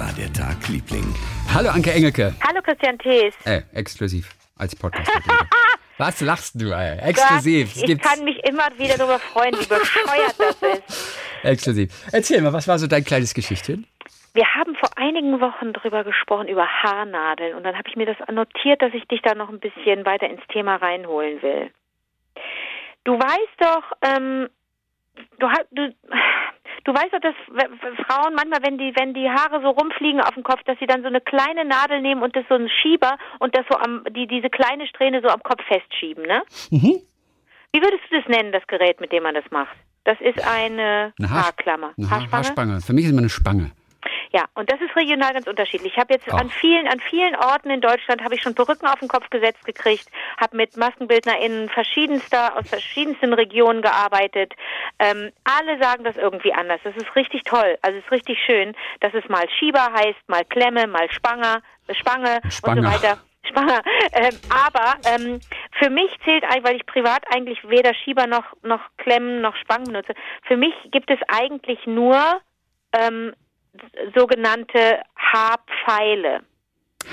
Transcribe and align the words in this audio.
war 0.00 0.12
der 0.14 0.32
Tag, 0.32 0.56
Liebling? 0.68 1.04
Hallo 1.52 1.68
Anke 1.68 1.92
Engelke. 1.92 2.32
Hallo 2.48 2.62
Christian 2.62 2.98
Thees. 2.98 3.34
Äh, 3.44 3.60
exklusiv 3.74 4.30
als 4.56 4.74
Podcast. 4.74 5.10
Was 5.98 6.22
lachst 6.22 6.58
du, 6.58 6.72
ey? 6.72 6.98
Exklusiv. 7.00 7.74
Gott, 7.74 7.86
ich 7.86 7.98
kann 8.00 8.24
mich 8.24 8.38
immer 8.48 8.66
wieder 8.78 8.96
darüber 8.96 9.18
freuen, 9.18 9.52
wie 9.52 9.66
bescheuert 9.66 10.34
das 10.38 10.62
ist. 10.62 11.18
Exklusiv. 11.42 11.92
Erzähl 12.12 12.40
mal, 12.40 12.54
was 12.54 12.66
war 12.66 12.78
so 12.78 12.86
dein 12.86 13.04
kleines 13.04 13.34
Geschichtchen? 13.34 13.86
Wir 14.32 14.46
haben 14.54 14.74
vor 14.76 14.88
einigen 14.96 15.38
Wochen 15.42 15.74
darüber 15.74 16.02
gesprochen, 16.02 16.48
über 16.48 16.66
Haarnadeln. 16.66 17.54
Und 17.54 17.64
dann 17.64 17.76
habe 17.76 17.86
ich 17.86 17.96
mir 17.96 18.06
das 18.06 18.16
notiert, 18.32 18.80
dass 18.80 18.94
ich 18.94 19.06
dich 19.08 19.20
da 19.20 19.34
noch 19.34 19.50
ein 19.50 19.60
bisschen 19.60 20.06
weiter 20.06 20.30
ins 20.30 20.46
Thema 20.50 20.76
reinholen 20.76 21.42
will. 21.42 21.70
Du 23.04 23.18
weißt 23.18 23.58
doch, 23.58 23.84
ähm, 24.00 24.48
du, 25.38 25.48
du, 25.72 25.94
du 26.84 26.94
weißt 26.94 27.12
doch, 27.12 27.20
dass 27.20 27.34
Frauen 28.06 28.34
manchmal, 28.34 28.62
wenn 28.62 28.78
die, 28.78 28.92
wenn 28.96 29.14
die 29.14 29.28
Haare 29.28 29.60
so 29.62 29.70
rumfliegen 29.70 30.20
auf 30.20 30.34
dem 30.34 30.42
Kopf, 30.42 30.62
dass 30.64 30.78
sie 30.78 30.86
dann 30.86 31.02
so 31.02 31.08
eine 31.08 31.20
kleine 31.20 31.64
Nadel 31.64 32.00
nehmen 32.00 32.22
und 32.22 32.34
das 32.36 32.44
so 32.48 32.54
einen 32.54 32.68
Schieber 32.68 33.16
und 33.38 33.56
das 33.56 33.64
so 33.70 33.76
am, 33.78 34.04
die, 34.10 34.26
diese 34.26 34.50
kleine 34.50 34.86
Strähne 34.86 35.20
so 35.22 35.28
am 35.28 35.42
Kopf 35.42 35.62
festschieben, 35.66 36.24
ne? 36.24 36.42
Mhm. 36.70 37.00
Wie 37.72 37.80
würdest 37.80 38.02
du 38.10 38.20
das 38.20 38.28
nennen, 38.28 38.52
das 38.52 38.66
Gerät, 38.66 39.00
mit 39.00 39.12
dem 39.12 39.22
man 39.22 39.34
das 39.34 39.44
macht? 39.50 39.76
Das 40.04 40.18
ist 40.20 40.40
eine, 40.44 41.12
eine 41.18 41.30
Haarklammer. 41.30 41.92
Eine 41.96 42.10
Haarspange? 42.10 42.32
Haarspange. 42.32 42.80
Für 42.80 42.92
mich 42.92 43.04
ist 43.04 43.10
immer 43.10 43.20
eine 43.20 43.28
Spange. 43.28 43.70
Ja, 44.32 44.44
und 44.54 44.70
das 44.70 44.80
ist 44.80 44.94
regional 44.96 45.32
ganz 45.32 45.46
unterschiedlich. 45.46 45.92
Ich 45.92 45.98
habe 45.98 46.14
jetzt 46.14 46.26
Ach. 46.32 46.40
an 46.40 46.50
vielen, 46.50 46.86
an 46.86 47.00
vielen 47.00 47.34
Orten 47.36 47.70
in 47.70 47.80
Deutschland 47.80 48.22
habe 48.22 48.34
ich 48.34 48.42
schon 48.42 48.54
Perücken 48.54 48.86
auf 48.86 49.00
den 49.00 49.08
Kopf 49.08 49.28
gesetzt 49.30 49.64
gekriegt, 49.64 50.08
habe 50.40 50.56
mit 50.56 50.76
MaskenbildnerInnen 50.76 51.68
verschiedenster 51.68 52.56
aus 52.56 52.68
verschiedensten 52.68 53.32
Regionen 53.32 53.82
gearbeitet. 53.82 54.54
Ähm, 54.98 55.32
alle 55.44 55.78
sagen 55.80 56.04
das 56.04 56.16
irgendwie 56.16 56.52
anders. 56.52 56.80
Das 56.84 56.96
ist 56.96 57.14
richtig 57.16 57.42
toll. 57.44 57.78
Also 57.82 57.98
es 57.98 58.04
ist 58.04 58.12
richtig 58.12 58.38
schön, 58.44 58.74
dass 59.00 59.12
es 59.14 59.28
mal 59.28 59.48
Schieber 59.58 59.92
heißt, 59.92 60.28
mal 60.28 60.44
Klemme, 60.44 60.86
mal 60.86 61.10
Spanger, 61.10 61.62
Spange 61.90 62.40
Spanger. 62.50 62.80
und 62.80 62.84
so 62.84 62.92
weiter. 62.92 63.18
Spanger. 63.42 63.82
Ähm, 64.12 64.38
aber 64.50 64.96
ähm, 65.08 65.40
für 65.78 65.90
mich 65.90 66.10
zählt 66.24 66.44
eigentlich, 66.44 66.64
weil 66.64 66.76
ich 66.76 66.86
privat 66.86 67.24
eigentlich 67.34 67.58
weder 67.68 67.94
Schieber 67.94 68.26
noch 68.26 68.44
noch 68.62 68.80
Klemmen 68.98 69.40
noch 69.40 69.56
Spangen 69.56 69.84
benutze. 69.86 70.14
Für 70.42 70.56
mich 70.56 70.74
gibt 70.90 71.10
es 71.10 71.18
eigentlich 71.28 71.86
nur 71.86 72.40
ähm, 72.92 73.32
sogenannte 74.14 75.02
Haarpfeile. 75.16 76.40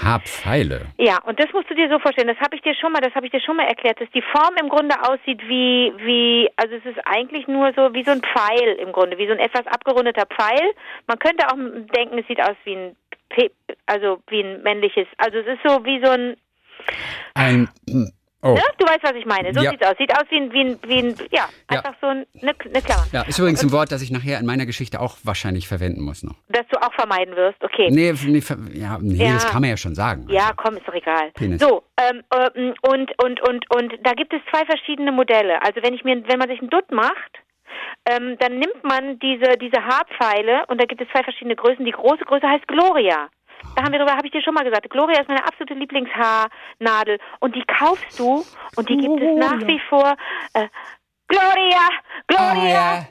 Haarpfeile. 0.03 0.87
Ja, 0.97 1.17
und 1.23 1.39
das 1.39 1.47
musst 1.53 1.69
du 1.69 1.73
dir 1.73 1.89
so 1.89 1.99
vorstellen. 1.99 2.27
Das 2.27 2.39
habe 2.39 2.55
ich 2.55 2.61
dir 2.61 2.75
schon 2.75 2.91
mal, 2.91 2.99
das 2.99 3.15
habe 3.15 3.25
ich 3.25 3.31
dir 3.31 3.39
schon 3.39 3.55
mal 3.55 3.65
erklärt, 3.67 3.99
dass 4.01 4.09
die 4.11 4.21
Form 4.21 4.55
im 4.61 4.69
Grunde 4.69 4.95
aussieht 5.01 5.41
wie 5.47 5.93
wie 5.97 6.49
also 6.57 6.75
es 6.75 6.85
ist 6.85 6.99
eigentlich 7.05 7.47
nur 7.47 7.71
so 7.73 7.93
wie 7.93 8.03
so 8.03 8.11
ein 8.11 8.21
Pfeil 8.21 8.75
im 8.79 8.91
Grunde, 8.91 9.17
wie 9.17 9.27
so 9.27 9.33
ein 9.33 9.39
etwas 9.39 9.65
abgerundeter 9.67 10.25
Pfeil. 10.25 10.73
Man 11.07 11.19
könnte 11.19 11.47
auch 11.47 11.55
denken, 11.95 12.19
es 12.19 12.27
sieht 12.27 12.41
aus 12.41 12.55
wie 12.65 12.75
ein 12.75 12.95
also 13.85 14.21
wie 14.27 14.41
ein 14.41 14.61
männliches, 14.63 15.07
also 15.17 15.37
es 15.37 15.47
ist 15.47 15.59
so 15.65 15.83
wie 15.85 16.03
so 16.03 16.11
ein 16.11 16.37
ein 17.33 17.69
Oh. 18.43 18.53
Ne? 18.53 18.61
Du 18.77 18.85
weißt, 18.85 19.01
was 19.01 19.15
ich 19.15 19.25
meine. 19.25 19.51
So 19.53 19.61
ja. 19.61 19.71
sieht 19.71 19.81
es 19.81 19.87
aus. 19.87 19.95
Sieht 19.97 20.13
aus 20.13 20.25
wie 20.29 20.37
ein, 20.37 20.53
wie 20.53 20.61
ein, 20.61 20.79
wie 20.85 20.99
ein 20.99 21.15
ja, 21.31 21.49
einfach 21.67 21.93
ja. 21.93 21.97
so 22.01 22.07
eine, 22.07 22.25
eine 22.41 22.81
Klammer. 22.81 23.05
Ja, 23.11 23.21
ist 23.23 23.39
übrigens 23.39 23.63
ein 23.63 23.71
Wort, 23.71 23.91
das 23.91 24.01
ich 24.01 24.11
nachher 24.11 24.39
in 24.39 24.45
meiner 24.45 24.65
Geschichte 24.65 24.99
auch 24.99 25.17
wahrscheinlich 25.23 25.67
verwenden 25.67 26.01
muss 26.01 26.23
noch. 26.23 26.35
Dass 26.49 26.67
du 26.69 26.79
auch 26.79 26.93
vermeiden 26.93 27.35
wirst, 27.35 27.63
okay. 27.63 27.89
Nee, 27.89 28.13
nee, 28.25 28.43
ja, 28.73 28.99
nee 29.01 29.25
ja. 29.25 29.33
das 29.33 29.49
kann 29.49 29.61
man 29.61 29.71
ja 29.71 29.77
schon 29.77 29.95
sagen. 29.95 30.27
Ja, 30.29 30.43
also. 30.43 30.53
komm, 30.57 30.77
ist 30.77 30.87
doch 30.87 30.93
egal. 30.93 31.31
Penis. 31.33 31.61
So, 31.61 31.83
ähm, 31.99 32.21
ähm, 32.31 32.73
und, 32.81 33.11
und, 33.23 33.41
und, 33.47 33.75
und 33.75 33.93
da 34.03 34.13
gibt 34.13 34.33
es 34.33 34.41
zwei 34.51 34.65
verschiedene 34.65 35.11
Modelle. 35.11 35.61
Also 35.63 35.81
wenn 35.81 35.95
ich 35.95 36.03
mir, 36.03 36.23
wenn 36.27 36.37
man 36.37 36.47
sich 36.47 36.59
einen 36.59 36.69
Dutt 36.69 36.91
macht, 36.91 37.41
ähm, 38.09 38.37
dann 38.39 38.59
nimmt 38.59 38.83
man 38.83 39.19
diese, 39.19 39.57
diese 39.57 39.83
Haarpfeile 39.83 40.65
und 40.67 40.79
da 40.79 40.85
gibt 40.85 41.01
es 41.01 41.07
zwei 41.09 41.23
verschiedene 41.23 41.55
Größen. 41.55 41.83
Die 41.83 41.91
große 41.91 42.23
Größe 42.23 42.47
heißt 42.47 42.67
Gloria. 42.67 43.29
Da 43.75 43.83
haben 43.83 43.91
wir 43.91 43.99
darüber, 43.99 44.15
habe 44.15 44.27
ich 44.27 44.33
dir 44.33 44.41
schon 44.41 44.53
mal 44.53 44.63
gesagt. 44.63 44.89
Gloria 44.89 45.21
ist 45.21 45.27
meine 45.27 45.45
absolute 45.45 45.73
Lieblingshaarnadel 45.75 47.19
und 47.39 47.55
die 47.55 47.63
kaufst 47.79 48.19
du 48.19 48.43
und 48.75 48.89
die 48.89 48.97
gibt 48.97 49.21
es 49.21 49.37
nach 49.37 49.67
wie 49.67 49.79
vor. 49.89 50.15
Äh, 50.53 50.67
Gloria, 51.27 51.89
Gloria. 52.27 53.07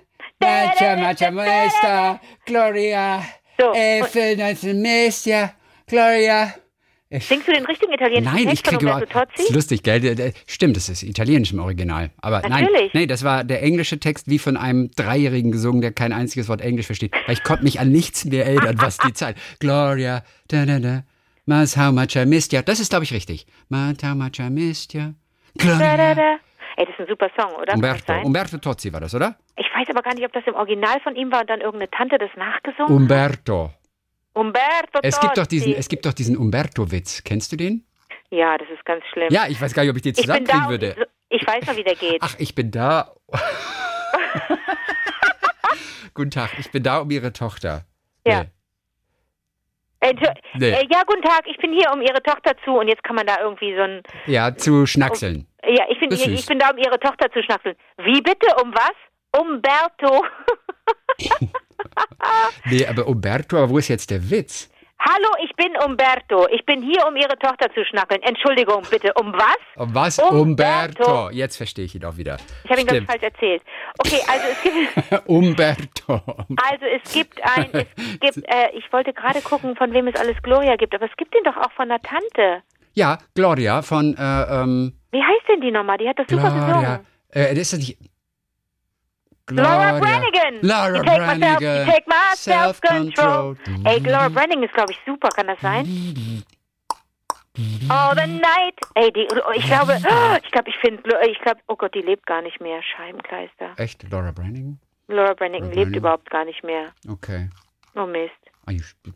Maestra, 1.31 2.21
Gloria. 2.45 3.23
So. 3.59 3.73
Gloria. 5.87 6.55
Singst 7.21 7.49
du 7.49 7.53
den 7.53 7.65
richtigen 7.67 7.93
italienischen 7.93 8.35
nein, 8.35 8.45
Text 8.47 8.55
ich 8.55 8.63
kriege 8.63 8.85
überhaupt, 8.85 9.15
Das 9.15 9.45
ist 9.45 9.55
lustig, 9.55 9.83
gell? 9.83 10.33
Stimmt, 10.47 10.77
das 10.77 10.89
ist 10.89 11.03
italienisch 11.03 11.53
im 11.53 11.61
Original. 11.61 12.11
Aber 12.21 12.41
Natürlich. 12.43 12.71
nein, 12.73 12.91
nein, 12.93 13.09
das 13.09 13.25
war 13.25 13.45
der 13.45 13.63
englische 13.63 13.99
Text 13.99 14.29
wie 14.29 14.39
von 14.39 14.57
einem 14.57 14.91
Dreijährigen 14.93 15.53
gesungen, 15.53 15.81
der 15.81 15.93
kein 15.93 16.13
einziges 16.13 16.49
Wort 16.49 16.61
Englisch 16.61 16.87
versteht. 16.87 17.13
Weil 17.27 17.35
ich 17.35 17.43
konnte 17.43 17.65
mich 17.65 17.81
an 17.81 17.91
nichts 17.91 18.25
mehr 18.25 18.47
erinnern, 18.47 18.77
was 18.79 18.99
die 18.99 19.13
Zeit. 19.13 19.37
Gloria, 19.61 20.23
da 20.49 20.67
da 20.67 20.79
da, 20.79 21.03
mas 21.45 21.77
how 21.77 21.93
much 21.93 22.17
I 22.17 22.27
missed 22.27 22.53
ya. 22.53 22.63
Das 22.63 22.81
ist, 22.81 22.91
glaube 22.91 23.05
ich, 23.05 23.13
richtig. 23.13 23.47
Mas 23.69 23.97
how 24.03 24.15
much 24.15 24.39
I 24.39 24.51
missed 24.51 24.95
ya. 24.95 25.15
Gloria. 25.57 25.79
Da, 25.79 25.97
da, 25.97 26.15
da. 26.15 26.37
Ey, 26.79 26.85
das 26.85 26.95
ist 26.95 27.01
ein 27.01 27.07
super 27.09 27.31
Song, 27.39 27.55
oder? 27.61 27.75
Umberto, 27.75 28.13
Umberto 28.23 28.59
Tozzi 28.59 28.93
war 28.93 29.01
das, 29.01 29.15
oder? 29.15 29.37
Ich 29.57 29.67
weiß 29.75 29.89
aber 29.89 30.03
gar 30.03 30.15
nicht, 30.15 30.27
ob 30.27 30.33
das 30.33 30.45
im 30.47 30.55
Original 30.55 31.01
von 31.01 31.17
ihm 31.17 31.33
war 31.33 31.41
und 31.41 31.49
dann 31.49 31.61
irgendeine 31.61 31.91
Tante 31.91 32.19
das 32.19 32.29
nachgesungen 32.37 32.95
Umberto. 32.95 33.63
Umberto 33.63 33.86
es 35.03 35.21
gibt 35.21 35.39
doch 35.39 35.47
diesen, 35.47 35.75
Es 35.75 35.89
gibt 35.89 36.07
doch 36.07 36.13
diesen 36.13 36.37
Umberto-Witz. 36.37 37.25
Kennst 37.25 37.53
du 37.53 37.57
den? 37.57 37.85
Ja, 38.31 38.59
das 38.59 38.69
ist 38.69 38.85
ganz 38.85 39.05
schlimm. 39.13 39.29
Ja, 39.31 39.47
ich 39.49 39.61
weiß 39.61 39.73
gar 39.73 39.83
nicht, 39.83 39.91
ob 39.91 39.97
ich 39.97 40.03
den 40.03 40.15
zusammenkriegen 40.15 40.65
ich 40.65 40.69
würde. 40.69 41.07
Ich 41.29 41.47
weiß 41.47 41.67
noch, 41.67 41.77
wie 41.77 41.85
der 41.85 41.95
geht. 41.95 42.19
Ach, 42.21 42.35
ich 42.39 42.55
bin 42.55 42.71
da. 42.71 43.15
guten 46.15 46.31
Tag, 46.31 46.59
ich 46.59 46.71
bin 46.71 46.83
da 46.83 46.99
um 46.99 47.11
Ihre 47.11 47.33
Tochter. 47.33 47.85
Ja. 48.27 48.43
Nee. 48.43 48.51
Äh, 50.01 50.15
nee. 50.59 50.71
Äh, 50.71 50.87
ja, 50.91 51.03
guten 51.07 51.23
Tag, 51.23 51.47
ich 51.47 51.57
bin 51.59 51.73
hier 51.73 51.91
um 51.93 52.03
Ihre 52.03 52.23
Tochter 52.23 52.53
zu 52.65 52.73
und 52.73 52.89
jetzt 52.89 53.03
kann 53.03 53.17
man 53.17 53.27
da 53.27 53.41
irgendwie 53.41 53.75
so 53.75 53.83
ein. 53.83 54.03
Ja, 54.27 54.55
zu 54.55 54.87
schnackseln. 54.87 55.47
Um, 55.63 55.75
ja, 55.75 55.85
ich 55.89 55.99
bin, 55.99 56.11
hier, 56.11 56.33
ich 56.33 56.47
bin 56.47 56.59
da 56.59 56.71
um 56.71 56.79
Ihre 56.79 57.01
Tochter 57.01 57.31
zu 57.33 57.43
schnackseln. 57.43 57.77
Wie 57.99 58.21
bitte? 58.21 58.47
Um 58.63 58.75
was? 58.75 59.41
Umberto. 59.41 60.25
nee, 62.67 62.87
aber 62.87 63.07
Umberto, 63.07 63.57
aber 63.59 63.71
wo 63.71 63.79
ist 63.79 63.89
jetzt 63.89 64.11
der 64.11 64.31
Witz? 64.31 64.71
Hallo, 64.99 65.29
ich 65.45 65.55
bin 65.57 65.77
Umberto. 65.85 66.49
Ich 66.51 66.65
bin 66.65 66.83
hier, 66.83 67.07
um 67.07 67.15
Ihre 67.17 67.39
Tochter 67.39 67.73
zu 67.75 67.85
schnackeln. 67.85 68.21
Entschuldigung, 68.23 68.83
bitte. 68.91 69.13
Um 69.21 69.33
was? 69.35 69.59
Um 69.77 69.95
was? 69.95 70.19
Umberto. 70.19 71.05
Umberto. 71.05 71.31
Jetzt 71.31 71.59
verstehe 71.59 71.85
ich 71.85 71.95
ihn 71.95 72.05
auch 72.05 72.17
wieder. 72.17 72.39
Ich 72.65 72.71
habe 72.71 72.81
ihn 72.81 72.87
ganz 72.87 73.05
falsch 73.05 73.23
erzählt. 73.23 73.63
Okay, 73.99 74.21
also 74.27 74.47
es 74.51 74.63
gibt. 74.63 75.29
Umberto. 75.29 76.15
Also 76.15 76.87
es 76.87 77.13
gibt 77.13 77.41
ein. 77.45 77.71
Es 77.73 78.21
gibt. 78.21 78.49
Äh, 78.49 78.71
ich 78.75 78.91
wollte 78.93 79.13
gerade 79.13 79.43
gucken, 79.43 79.77
von 79.77 79.93
wem 79.93 80.09
es 80.09 80.19
alles 80.19 80.37
Gloria 80.43 80.77
gibt, 80.77 80.95
aber 80.95 81.05
es 81.05 81.17
gibt 81.19 81.35
den 81.35 81.45
doch 81.45 81.57
auch 81.57 81.73
von 81.73 81.89
der 81.89 82.01
Tante. 82.01 82.63
Ja, 82.95 83.19
Gloria 83.35 83.83
von. 83.83 84.17
Äh, 84.17 84.23
ähm, 84.23 84.95
Wie 85.13 85.23
heißt 85.23 85.49
denn 85.49 85.61
die 85.61 85.71
nochmal? 85.71 85.99
Die 85.99 86.09
hat 86.09 86.19
das 86.19 86.27
Gloria. 86.27 86.51
super 86.51 86.67
gesungen. 86.67 87.07
Äh, 87.31 87.55
das 87.55 87.73
ist 87.73 87.79
nicht. 87.79 87.99
Laura 89.51 89.99
Brannigan. 90.01 90.61
Laura 90.63 91.03
Brannigan. 91.03 91.87
take 91.87 92.07
my 92.07 92.35
self-control. 92.35 93.57
Ey, 93.85 94.01
Laura 94.01 94.29
Brannigan 94.29 94.65
ist, 94.65 94.75
glaube 94.75 94.93
ich, 94.93 94.99
super. 95.07 95.29
Kann 95.29 95.47
das 95.47 95.61
sein? 95.61 96.45
All 97.89 98.15
the 98.15 98.27
night. 98.27 98.75
Ey, 98.95 99.13
die, 99.13 99.27
ich 99.55 99.67
glaube, 99.67 99.95
ich 100.45 100.51
glaube, 100.51 100.69
ich 100.69 100.77
finde, 100.77 101.03
ich 101.31 101.39
glaube, 101.41 101.61
oh 101.69 101.77
Gott, 101.77 101.95
die 101.95 102.03
lebt 102.03 102.27
gar 102.27 102.43
nicht 102.43 102.61
mehr. 102.61 102.83
Scheibenkleister. 102.83 103.75
Echt? 103.77 104.03
Laura 104.11 104.33
Brannigan? 104.33 104.79
Laura 105.09 105.35
Brannigan 105.35 105.71
lebt 105.73 105.95
überhaupt 105.95 106.29
gar 106.31 106.45
nicht 106.45 106.65
mehr. 106.65 106.93
Okay. 107.09 107.49
Oh 107.95 108.07
Mist. 108.07 108.33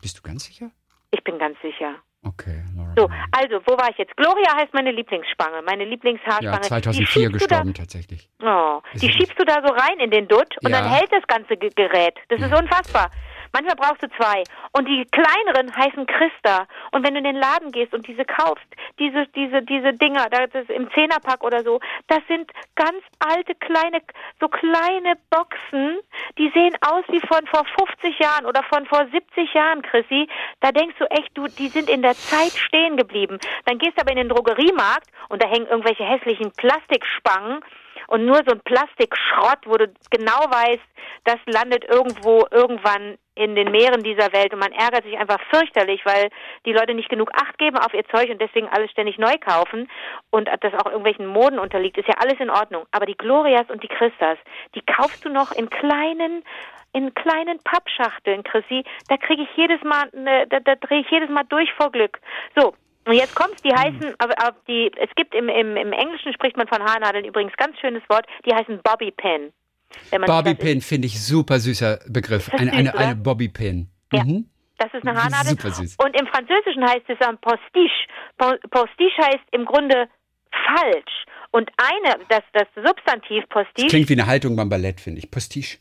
Bist 0.01 0.17
du 0.17 0.21
ganz 0.21 0.45
sicher? 0.45 0.71
Ich 1.11 1.23
bin 1.23 1.37
ganz 1.37 1.57
sicher. 1.61 1.95
Okay, 2.23 2.61
Laura 2.75 2.93
So, 2.95 3.09
also, 3.31 3.61
wo 3.65 3.77
war 3.77 3.89
ich 3.89 3.97
jetzt? 3.97 4.15
Gloria 4.15 4.55
heißt 4.55 4.73
meine 4.73 4.91
Lieblingsspange, 4.91 5.63
meine 5.63 5.85
Lieblingshaarspange. 5.85 6.55
Ja, 6.55 6.61
2004 6.61 7.29
gestorben 7.31 7.73
tatsächlich. 7.73 8.29
Oh, 8.43 8.79
die 8.93 9.11
schiebst 9.11 9.39
du 9.39 9.43
da 9.43 9.55
so 9.65 9.73
rein 9.73 9.99
in 9.99 10.11
den 10.11 10.27
Dutt 10.27 10.55
und 10.63 10.71
ja. 10.71 10.81
dann 10.81 10.89
hält 10.89 11.11
das 11.11 11.25
ganze 11.25 11.57
Gerät. 11.57 12.15
Das 12.29 12.39
ist 12.39 12.53
unfassbar. 12.53 13.09
Manchmal 13.53 13.75
brauchst 13.75 14.03
du 14.03 14.09
zwei. 14.11 14.43
Und 14.71 14.87
die 14.87 15.05
kleineren 15.11 15.75
heißen 15.75 16.05
Christa. 16.05 16.67
Und 16.91 17.05
wenn 17.05 17.13
du 17.13 17.19
in 17.19 17.25
den 17.25 17.35
Laden 17.35 17.71
gehst 17.71 17.93
und 17.93 18.07
diese 18.07 18.25
kaufst, 18.25 18.65
diese, 18.99 19.27
diese, 19.35 19.61
diese 19.61 19.93
Dinger, 19.93 20.29
das 20.29 20.49
ist 20.53 20.69
im 20.69 20.89
Zehnerpack 20.91 21.43
oder 21.43 21.63
so, 21.63 21.79
das 22.07 22.19
sind 22.27 22.51
ganz 22.75 23.01
alte, 23.19 23.55
kleine, 23.55 24.01
so 24.39 24.47
kleine 24.47 25.15
Boxen, 25.29 25.99
die 26.37 26.49
sehen 26.53 26.75
aus 26.81 27.03
wie 27.09 27.19
von 27.21 27.45
vor 27.47 27.65
50 27.77 28.19
Jahren 28.19 28.45
oder 28.45 28.63
von 28.63 28.85
vor 28.85 29.05
70 29.11 29.53
Jahren, 29.53 29.81
Chrissy. 29.81 30.27
Da 30.61 30.71
denkst 30.71 30.95
du 30.99 31.05
echt, 31.05 31.29
du, 31.33 31.47
die 31.47 31.67
sind 31.67 31.89
in 31.89 32.01
der 32.01 32.13
Zeit 32.13 32.51
stehen 32.51 32.97
geblieben. 32.97 33.39
Dann 33.65 33.77
gehst 33.77 33.97
du 33.97 34.01
aber 34.01 34.11
in 34.11 34.17
den 34.17 34.29
Drogeriemarkt 34.29 35.07
und 35.29 35.41
da 35.43 35.47
hängen 35.47 35.67
irgendwelche 35.67 36.03
hässlichen 36.03 36.51
Plastikspangen 36.51 37.61
und 38.11 38.25
nur 38.25 38.41
so 38.45 38.51
ein 38.51 38.59
Plastikschrott, 38.65 39.59
wo 39.65 39.77
du 39.77 39.87
genau 40.09 40.39
weißt, 40.49 40.83
das 41.23 41.37
landet 41.45 41.85
irgendwo 41.85 42.45
irgendwann 42.51 43.17
in 43.35 43.55
den 43.55 43.71
Meeren 43.71 44.03
dieser 44.03 44.33
Welt 44.33 44.53
und 44.53 44.59
man 44.59 44.73
ärgert 44.73 45.05
sich 45.05 45.17
einfach 45.17 45.39
fürchterlich, 45.49 46.01
weil 46.03 46.29
die 46.65 46.73
Leute 46.73 46.93
nicht 46.93 47.07
genug 47.07 47.31
Acht 47.33 47.57
geben 47.57 47.77
auf 47.77 47.93
ihr 47.93 48.03
Zeug 48.13 48.29
und 48.29 48.41
deswegen 48.41 48.67
alles 48.67 48.91
ständig 48.91 49.17
neu 49.17 49.37
kaufen 49.37 49.89
und 50.29 50.49
das 50.49 50.73
auch 50.73 50.87
irgendwelchen 50.87 51.25
Moden 51.25 51.57
unterliegt, 51.57 51.97
ist 51.97 52.09
ja 52.09 52.15
alles 52.17 52.37
in 52.41 52.49
Ordnung. 52.49 52.85
Aber 52.91 53.05
die 53.05 53.15
Glorias 53.15 53.69
und 53.69 53.81
die 53.81 53.87
Christas, 53.87 54.37
die 54.75 54.81
kaufst 54.81 55.23
du 55.23 55.29
noch 55.29 55.53
in 55.53 55.69
kleinen 55.69 56.43
in 56.93 57.13
kleinen 57.13 57.59
Pappschachteln, 57.63 58.43
Chrissy. 58.43 58.83
Da 59.07 59.15
kriege 59.15 59.43
ich 59.43 59.49
jedes 59.55 59.81
Mal, 59.81 60.09
ne, 60.11 60.45
da, 60.49 60.59
da 60.59 60.75
drehe 60.75 60.99
ich 60.99 61.09
jedes 61.09 61.29
Mal 61.29 61.45
durch 61.45 61.71
vor 61.75 61.89
Glück. 61.89 62.19
So, 62.59 62.73
und 63.05 63.13
jetzt 63.13 63.35
kommt's, 63.35 63.61
die 63.61 63.73
heißen, 63.73 64.15
aber, 64.19 64.55
die, 64.67 64.91
es 64.97 65.09
gibt 65.15 65.33
im, 65.33 65.49
im, 65.49 65.75
im 65.75 65.93
Englischen 65.93 66.33
spricht 66.33 66.57
man 66.57 66.67
von 66.67 66.83
Haarnadeln 66.83 67.25
übrigens 67.25 67.53
ganz 67.57 67.77
schönes 67.79 68.03
Wort, 68.09 68.25
die 68.45 68.53
heißen 68.53 68.79
Bobby 68.83 69.11
Pin. 69.11 69.51
Bobby 70.25 70.55
Pin 70.55 70.81
finde 70.81 71.07
ich 71.07 71.21
super 71.21 71.59
süßer 71.59 71.99
Begriff. 72.07 72.49
Eine, 72.53 72.71
süß, 72.71 72.79
eine, 72.79 72.97
eine 72.97 73.15
Bobby 73.15 73.49
Pin. 73.49 73.89
Ja. 74.13 74.23
Mhm. 74.23 74.45
Das 74.77 74.93
ist 74.93 75.07
eine 75.07 75.21
Haarnadel. 75.21 75.51
Super 75.51 75.71
süß. 75.71 75.97
Und 76.03 76.19
im 76.19 76.27
Französischen 76.27 76.83
heißt 76.83 77.05
es 77.07 77.27
ein 77.27 77.37
Postiche. 77.37 78.07
Postiche 78.37 79.21
heißt 79.21 79.45
im 79.51 79.65
Grunde 79.65 80.07
falsch. 80.51 81.25
Und 81.51 81.69
eine, 81.77 82.17
das, 82.29 82.41
das 82.53 82.67
Substantiv 82.75 83.47
Postiche. 83.49 83.87
Das 83.87 83.91
klingt 83.91 84.09
wie 84.09 84.13
eine 84.13 84.25
Haltung 84.25 84.55
beim 84.55 84.69
Ballett, 84.69 84.99
finde 85.01 85.19
ich. 85.19 85.29
Postiche. 85.29 85.77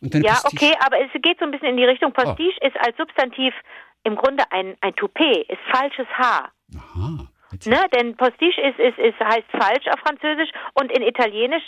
ja, 0.00 0.34
Postiche. 0.34 0.66
okay, 0.66 0.74
aber 0.84 0.98
es 1.00 1.10
geht 1.22 1.38
so 1.38 1.44
ein 1.44 1.50
bisschen 1.50 1.68
in 1.68 1.76
die 1.76 1.84
Richtung. 1.84 2.12
Postiche 2.12 2.58
oh. 2.60 2.66
ist 2.66 2.76
als 2.84 2.96
Substantiv 2.96 3.54
im 4.04 4.16
Grunde 4.16 4.44
ein, 4.50 4.76
ein 4.80 4.94
Toupet, 4.94 5.48
ist 5.48 5.60
falsches 5.70 6.06
Haar. 6.16 6.50
Aha. 6.76 7.26
Ne, 7.66 7.84
denn 7.94 8.16
Postiche 8.16 8.60
ist, 8.62 8.78
ist, 8.78 8.98
ist, 8.98 9.20
heißt 9.20 9.46
falsch 9.50 9.86
auf 9.88 10.00
Französisch 10.00 10.48
und 10.74 10.90
in 10.90 11.02
Italienisch 11.02 11.64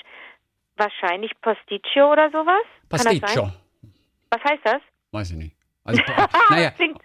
wahrscheinlich 0.76 1.30
Posticcio 1.42 2.10
oder 2.10 2.30
sowas. 2.30 2.64
Pasticcio. 2.88 3.50
Was 4.30 4.42
heißt 4.44 4.62
das? 4.64 4.82
Weiß 5.12 5.30
ich 5.30 5.36
nicht. 5.36 5.56
Also, 5.84 6.02
naja. 6.50 6.70
klingt, 6.70 7.00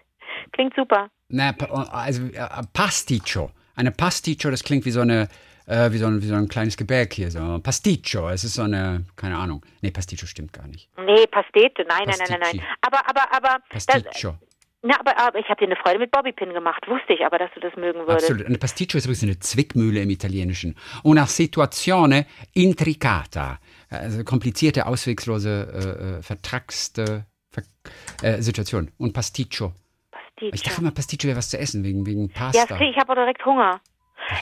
klingt 0.53 0.73
super. 0.75 1.09
Na, 1.27 1.51
also 1.91 2.23
äh, 2.27 2.47
Pasticcio. 2.73 3.51
Eine 3.75 3.91
Pasticcio, 3.91 4.49
das 4.49 4.63
klingt 4.63 4.85
wie 4.85 4.91
so 4.91 5.01
eine 5.01 5.27
äh, 5.69 5.91
wie, 5.91 5.97
so 5.97 6.07
ein, 6.07 6.21
wie 6.21 6.25
so 6.25 6.35
ein 6.35 6.47
kleines 6.47 6.75
Gebäck 6.75 7.13
hier, 7.13 7.29
so 7.29 7.59
Pasticcio. 7.59 8.29
Es 8.29 8.43
ist 8.43 8.55
so 8.55 8.63
eine, 8.63 9.05
keine 9.15 9.37
Ahnung. 9.37 9.63
Nee, 9.81 9.91
Pasticcio 9.91 10.27
stimmt 10.27 10.51
gar 10.51 10.67
nicht. 10.67 10.89
Nee, 10.97 11.27
Pastete, 11.27 11.85
nein, 11.87 12.05
Pasticci. 12.05 12.31
nein, 12.31 12.39
nein, 12.39 12.39
nein, 12.41 12.57
nein. 12.57 12.65
Aber, 12.81 13.07
aber, 13.07 13.33
aber. 13.33 13.63
Pasticcio. 13.69 14.31
Das, 14.31 14.48
na, 14.81 14.97
aber, 14.99 15.17
aber 15.17 15.39
ich 15.39 15.49
habe 15.49 15.59
dir 15.59 15.65
eine 15.65 15.75
Freude 15.75 15.99
mit 15.99 16.11
Bobbypin 16.11 16.53
gemacht. 16.53 16.87
Wusste 16.87 17.13
ich 17.13 17.25
aber, 17.25 17.37
dass 17.37 17.51
du 17.53 17.59
das 17.59 17.75
mögen 17.75 17.99
würdest. 17.99 18.29
Absolut. 18.29 18.45
Eine 18.45 18.57
Pasticcio 18.57 18.97
ist 18.97 19.05
übrigens 19.05 19.23
eine 19.23 19.39
Zwickmühle 19.39 20.01
im 20.01 20.09
Italienischen. 20.09 20.75
Una 21.03 21.25
situazione 21.25 22.25
intricata. 22.53 23.59
Also 23.89 24.23
komplizierte, 24.23 24.85
auswegslose, 24.85 26.17
äh, 26.19 26.19
äh 26.19 26.21
vertrackste 26.21 27.25
Ver 27.51 27.63
äh, 28.21 28.41
Situation. 28.41 28.91
Und 28.97 29.13
Pasticcio. 29.13 29.73
Pasticcio. 30.11 30.53
Ich 30.53 30.63
dachte 30.63 30.81
immer, 30.81 30.91
Pasticcio 30.91 31.27
wäre 31.27 31.37
was 31.37 31.49
zu 31.49 31.57
essen, 31.57 31.83
wegen, 31.83 32.05
wegen 32.05 32.29
Pasta. 32.29 32.77
Ja, 32.77 32.81
ich 32.81 32.95
habe 32.95 33.11
auch 33.11 33.15
direkt 33.15 33.45
Hunger. 33.45 33.81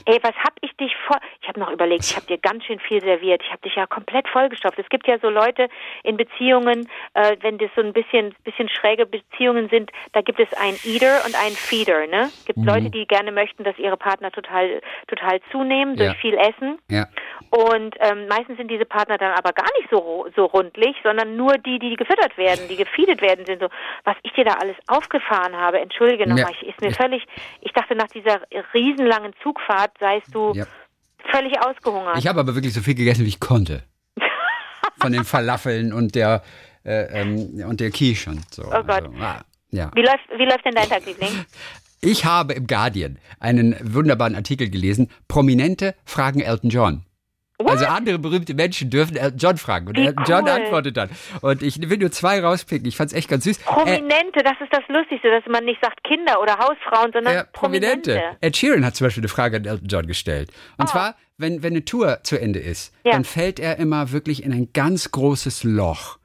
Ey, 0.06 0.20
was 0.22 0.36
hab 0.36 0.54
ich 0.62 0.76
dich 0.78 0.96
vor? 1.06 1.18
Ich 1.42 1.48
habe 1.48 1.60
noch 1.60 1.72
überlegt, 1.72 2.06
ich 2.06 2.16
habe 2.16 2.28
dir 2.28 2.38
ganz 2.38 2.66
schön 2.66 2.80
viel 2.80 3.02
serviert. 3.02 3.42
Ich 3.44 3.52
habe 3.52 3.62
dich 3.62 3.76
ja 3.76 3.86
komplett 3.88 4.28
vollgestopft. 4.28 4.78
Es 4.80 4.90
gibt 4.90 5.08
ja 5.08 5.18
so 5.20 5.30
Leute 5.30 5.70
in 6.04 6.18
Beziehungen, 6.18 6.90
äh, 7.14 7.38
wenn 7.42 7.58
das 7.58 7.70
so 7.76 7.82
ein 7.82 7.94
bisschen 7.94 8.36
bisschen 8.44 8.70
schräge 8.70 9.06
Beziehungen 9.06 9.70
sind, 9.70 9.92
da 10.14 10.22
gibt 10.22 10.40
es 10.40 10.52
einen 10.54 10.78
Eater 10.84 11.26
und 11.26 11.36
einen 11.36 11.56
Feeder, 11.56 12.08
ne? 12.08 12.24
Es 12.24 12.46
gibt 12.46 12.60
mhm. 12.60 12.66
Leute, 12.66 12.90
die 12.90 13.06
gerne 13.08 13.32
möchten, 13.32 13.64
dass 13.64 13.78
ihre 13.78 13.98
Partner 13.98 14.32
total 14.32 14.82
total 15.08 15.40
zunehmen 15.52 15.96
durch 15.96 16.10
ja. 16.10 16.16
viel 16.16 16.34
Essen. 16.36 16.80
Ja. 16.90 17.08
Und 17.50 17.96
ähm, 18.00 18.28
meistens 18.28 18.58
sind 18.58 18.70
diese 18.70 18.86
Partner 18.86 19.18
dann 19.18 19.34
aber 19.34 19.54
gar 19.54 19.70
nicht 19.80 19.90
so 19.90 20.28
so 20.36 20.46
rundlich, 20.46 20.96
sondern 21.04 21.36
nur 21.38 21.58
die, 21.58 21.80
die 21.80 21.96
gefüttert 21.96 22.38
werden, 22.38 22.68
die 22.70 22.76
gefeedet 22.76 23.22
werden, 23.22 23.46
sind 23.46 23.62
so. 23.62 23.70
Was 24.04 24.16
ich 24.24 24.34
dir 24.34 24.46
da 24.46 24.54
alles 24.54 24.76
aufgefahren 24.88 25.56
habe, 25.56 25.80
entschuldige 25.80 26.28
nochmal, 26.28 26.52
ja. 26.52 26.58
ich 26.62 26.68
ist 26.68 26.82
mir 26.82 26.92
völlig. 26.92 27.26
Ich 27.62 27.72
dachte 27.72 27.96
nach 27.96 28.08
dieser 28.08 28.42
riesenlangen 28.74 29.34
Zugfahrt 29.42 29.77
Fahrt 29.78 29.92
seist 30.00 30.34
du 30.34 30.54
ja. 30.54 30.66
völlig 31.32 31.54
ausgehungert. 31.60 32.18
Ich 32.18 32.28
habe 32.28 32.40
aber 32.40 32.56
wirklich 32.56 32.74
so 32.74 32.82
viel 32.82 32.96
gegessen, 32.96 33.26
wie 33.26 33.30
ich 33.30 33.40
konnte. 33.40 33.84
Von 35.02 35.12
den 35.12 35.24
Falafeln 35.24 35.94
und 35.94 36.16
der 36.16 36.42
äh, 36.84 37.22
ähm, 37.22 37.64
und 37.68 37.80
der 37.80 37.92
Quiche 37.92 38.30
und 38.30 38.54
so. 38.54 38.64
Oh 38.64 38.84
Gott. 38.84 39.04
Also, 39.04 39.12
ah, 39.20 39.42
ja. 39.70 39.92
wie, 39.94 40.02
läuft, 40.02 40.30
wie 40.38 40.46
läuft 40.46 40.66
denn 40.66 40.74
dein 40.74 40.90
Tag, 40.90 41.06
Liebling? 41.06 41.46
Ich 42.02 42.26
habe 42.26 42.54
im 42.54 42.68
Guardian 42.68 43.20
einen 43.40 43.76
wunderbaren 43.82 44.36
Artikel 44.36 44.70
gelesen. 44.70 45.10
Prominente 45.28 45.96
fragen 46.06 46.40
Elton 46.40 46.70
John. 46.70 47.04
What? 47.60 47.72
Also 47.72 47.86
andere 47.88 48.20
berühmte 48.20 48.54
Menschen 48.54 48.92
dürfen 48.92 49.18
John 49.36 49.58
fragen. 49.58 49.88
Und 49.88 49.98
cool. 49.98 50.14
John 50.28 50.48
antwortet 50.48 50.96
dann. 50.96 51.10
Und 51.42 51.64
ich 51.64 51.90
will 51.90 51.98
nur 51.98 52.12
zwei 52.12 52.40
rauspicken. 52.40 52.88
Ich 52.88 52.96
fand 52.96 53.12
es 53.12 53.18
echt 53.18 53.30
ganz 53.30 53.46
süß. 53.46 53.60
Prominente, 53.60 54.42
äh, 54.42 54.44
das 54.44 54.54
ist 54.62 54.72
das 54.72 54.84
Lustigste, 54.88 55.32
dass 55.32 55.44
man 55.48 55.66
nicht 55.66 55.82
sagt 55.82 56.04
Kinder 56.04 56.40
oder 56.40 56.60
Hausfrauen, 56.60 57.12
sondern 57.12 57.36
äh, 57.36 57.44
Prominente. 57.46 58.12
Prominente. 58.12 58.38
Ed 58.42 58.58
Sheeran 58.58 58.86
hat 58.86 58.96
zum 58.96 59.08
Beispiel 59.08 59.22
eine 59.22 59.30
Frage 59.30 59.58
an 59.58 59.66
Elton 59.66 59.88
John 59.88 60.06
gestellt. 60.06 60.52
Und 60.78 60.86
oh. 60.86 60.92
zwar, 60.92 61.16
wenn, 61.40 61.64
wenn 61.64 61.74
eine 61.74 61.84
Tour 61.84 62.20
zu 62.22 62.40
Ende 62.40 62.60
ist, 62.60 62.94
ja. 63.04 63.14
dann 63.14 63.24
fällt 63.24 63.60
er 63.60 63.78
immer 63.80 64.12
wirklich 64.12 64.44
in 64.44 64.54
ein 64.54 64.70
ganz 64.74 65.12
großes 65.12 65.64
Loch. 65.64 66.20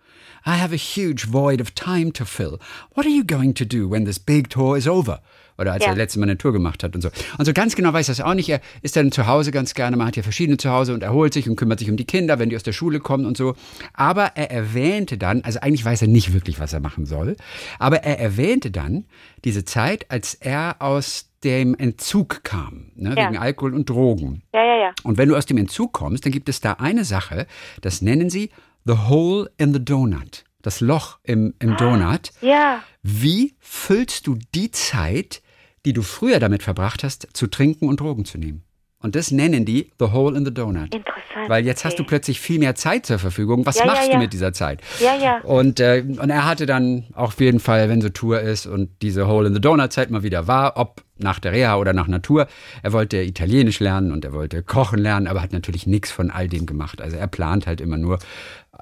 I 0.44 0.58
have 0.58 0.74
a 0.74 0.76
huge 0.76 1.28
void 1.32 1.62
of 1.62 1.70
time 1.70 2.12
to 2.12 2.26
fill. 2.26 2.58
What 2.94 3.06
are 3.06 3.14
you 3.14 3.24
going 3.24 3.54
to 3.54 3.64
do 3.64 3.88
when 3.88 4.04
this 4.04 4.18
big 4.18 4.50
tour 4.50 4.76
is 4.76 4.86
over? 4.86 5.20
Oder 5.62 5.72
als 5.72 5.84
ja. 5.84 5.90
er 5.90 5.96
letztes 5.96 6.18
Mal 6.18 6.24
eine 6.24 6.36
Tour 6.36 6.52
gemacht 6.52 6.82
hat 6.82 6.94
und 6.94 7.00
so. 7.00 7.08
Und 7.38 7.44
so 7.44 7.52
ganz 7.52 7.76
genau 7.76 7.92
weiß 7.92 8.08
er 8.08 8.12
es 8.12 8.20
auch 8.20 8.34
nicht. 8.34 8.48
Er 8.48 8.60
ist 8.82 8.96
dann 8.96 9.12
zu 9.12 9.26
Hause 9.26 9.52
ganz 9.52 9.74
gerne. 9.74 9.96
Man 9.96 10.08
hat 10.08 10.16
ja 10.16 10.22
verschiedene 10.22 10.56
zu 10.58 10.70
Hause 10.70 10.92
und 10.92 11.02
erholt 11.02 11.32
sich 11.32 11.48
und 11.48 11.56
kümmert 11.56 11.78
sich 11.78 11.88
um 11.88 11.96
die 11.96 12.04
Kinder, 12.04 12.38
wenn 12.38 12.50
die 12.50 12.56
aus 12.56 12.64
der 12.64 12.72
Schule 12.72 13.00
kommen 13.00 13.24
und 13.24 13.36
so. 13.36 13.54
Aber 13.94 14.32
er 14.34 14.50
erwähnte 14.50 15.16
dann, 15.18 15.42
also 15.42 15.60
eigentlich 15.60 15.84
weiß 15.84 16.02
er 16.02 16.08
nicht 16.08 16.32
wirklich, 16.34 16.60
was 16.60 16.72
er 16.72 16.80
machen 16.80 17.06
soll. 17.06 17.36
Aber 17.78 17.98
er 17.98 18.18
erwähnte 18.18 18.70
dann 18.70 19.04
diese 19.44 19.64
Zeit, 19.64 20.10
als 20.10 20.34
er 20.34 20.76
aus 20.80 21.30
dem 21.44 21.74
Entzug 21.74 22.44
kam, 22.44 22.90
ne, 22.94 23.14
ja. 23.16 23.28
wegen 23.28 23.38
Alkohol 23.38 23.74
und 23.74 23.88
Drogen. 23.88 24.42
Ja, 24.52 24.64
ja, 24.64 24.76
ja. 24.76 24.92
Und 25.02 25.18
wenn 25.18 25.28
du 25.28 25.36
aus 25.36 25.46
dem 25.46 25.58
Entzug 25.58 25.92
kommst, 25.92 26.24
dann 26.24 26.32
gibt 26.32 26.48
es 26.48 26.60
da 26.60 26.74
eine 26.74 27.04
Sache, 27.04 27.46
das 27.80 28.02
nennen 28.02 28.30
sie 28.30 28.50
The 28.84 28.94
Hole 29.08 29.50
in 29.58 29.72
the 29.72 29.84
Donut. 29.84 30.44
Das 30.62 30.80
Loch 30.80 31.18
im, 31.24 31.54
im 31.58 31.76
Donut. 31.76 32.30
Ja. 32.40 32.82
Wie 33.02 33.56
füllst 33.58 34.28
du 34.28 34.38
die 34.54 34.70
Zeit, 34.70 35.41
die 35.84 35.92
du 35.92 36.02
früher 36.02 36.38
damit 36.40 36.62
verbracht 36.62 37.04
hast, 37.04 37.28
zu 37.32 37.46
trinken 37.46 37.88
und 37.88 38.00
Drogen 38.00 38.24
zu 38.24 38.38
nehmen? 38.38 38.64
Und 39.02 39.16
das 39.16 39.32
nennen 39.32 39.64
die 39.64 39.90
The 39.98 40.06
Hole 40.06 40.38
in 40.38 40.44
the 40.44 40.54
Donut. 40.54 40.94
Interessant. 40.94 41.48
Weil 41.48 41.66
jetzt 41.66 41.80
okay. 41.80 41.88
hast 41.88 41.98
du 41.98 42.04
plötzlich 42.04 42.40
viel 42.40 42.60
mehr 42.60 42.76
Zeit 42.76 43.04
zur 43.04 43.18
Verfügung. 43.18 43.66
Was 43.66 43.78
ja, 43.78 43.86
machst 43.86 44.02
ja, 44.02 44.08
ja. 44.08 44.14
du 44.14 44.18
mit 44.22 44.32
dieser 44.32 44.52
Zeit? 44.52 44.80
Ja, 45.00 45.16
ja. 45.16 45.40
Und, 45.40 45.80
äh, 45.80 46.04
und 46.06 46.30
er 46.30 46.46
hatte 46.46 46.66
dann 46.66 47.06
auch 47.14 47.28
auf 47.28 47.40
jeden 47.40 47.58
Fall, 47.58 47.88
wenn 47.88 48.00
so 48.00 48.10
Tour 48.10 48.40
ist 48.40 48.66
und 48.66 48.90
diese 49.02 49.26
Hole 49.26 49.48
in 49.48 49.54
the 49.54 49.60
Donut 49.60 49.92
Zeit 49.92 50.10
mal 50.10 50.22
wieder 50.22 50.46
war, 50.46 50.76
ob 50.76 51.02
nach 51.18 51.40
der 51.40 51.52
Reha 51.52 51.76
oder 51.76 51.92
nach 51.92 52.06
Natur, 52.06 52.46
er 52.82 52.92
wollte 52.92 53.20
Italienisch 53.22 53.80
lernen 53.80 54.12
und 54.12 54.24
er 54.24 54.32
wollte 54.32 54.62
kochen 54.62 55.00
lernen, 55.00 55.26
aber 55.26 55.42
hat 55.42 55.52
natürlich 55.52 55.86
nichts 55.86 56.10
von 56.10 56.30
all 56.30 56.48
dem 56.48 56.66
gemacht. 56.66 57.00
Also 57.00 57.16
er 57.16 57.26
plant 57.26 57.66
halt 57.66 57.80
immer 57.80 57.96
nur. 57.96 58.18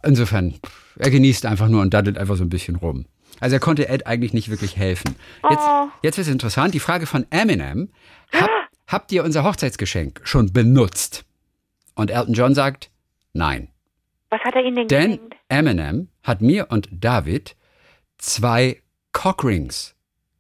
Insofern, 0.03 0.55
er 0.99 1.11
genießt 1.11 1.47
einfach 1.47 1.69
nur 1.69 1.81
und 1.81 1.95
daddelt 1.95 2.19
einfach 2.19 2.37
so 2.37 2.45
ein 2.45 2.51
bisschen 2.51 2.77
rum. 2.77 3.07
Also 3.41 3.57
er 3.57 3.61
konnte 3.61 3.89
Ed 3.89 4.07
eigentlich 4.07 4.33
nicht 4.33 4.51
wirklich 4.51 4.77
helfen. 4.77 5.17
Jetzt, 5.49 5.63
oh. 5.63 5.89
jetzt 6.03 6.19
ist 6.19 6.29
interessant, 6.29 6.75
die 6.75 6.81
Frage 6.81 7.07
von 7.07 7.27
Eminem. 7.31 7.91
Hab, 8.33 8.51
habt 8.87 9.13
ihr 9.13 9.25
unser 9.25 9.45
Hochzeitsgeschenk 9.45 10.21
schon 10.25 10.53
benutzt? 10.53 11.25
Und 11.95 12.11
Elton 12.11 12.35
John 12.35 12.55
sagt, 12.55 12.91
nein. 13.33 13.69
Was 14.31 14.41
hat 14.43 14.55
er 14.55 14.63
Ihnen 14.63 14.77
denn 14.77 14.89
Denn 14.89 15.11
geschenkt? 15.13 15.37
Eminem 15.49 16.09
hat 16.23 16.41
mir 16.41 16.69
und 16.71 16.89
David 16.93 17.57
zwei 18.19 18.81
Cockrings 19.13 19.95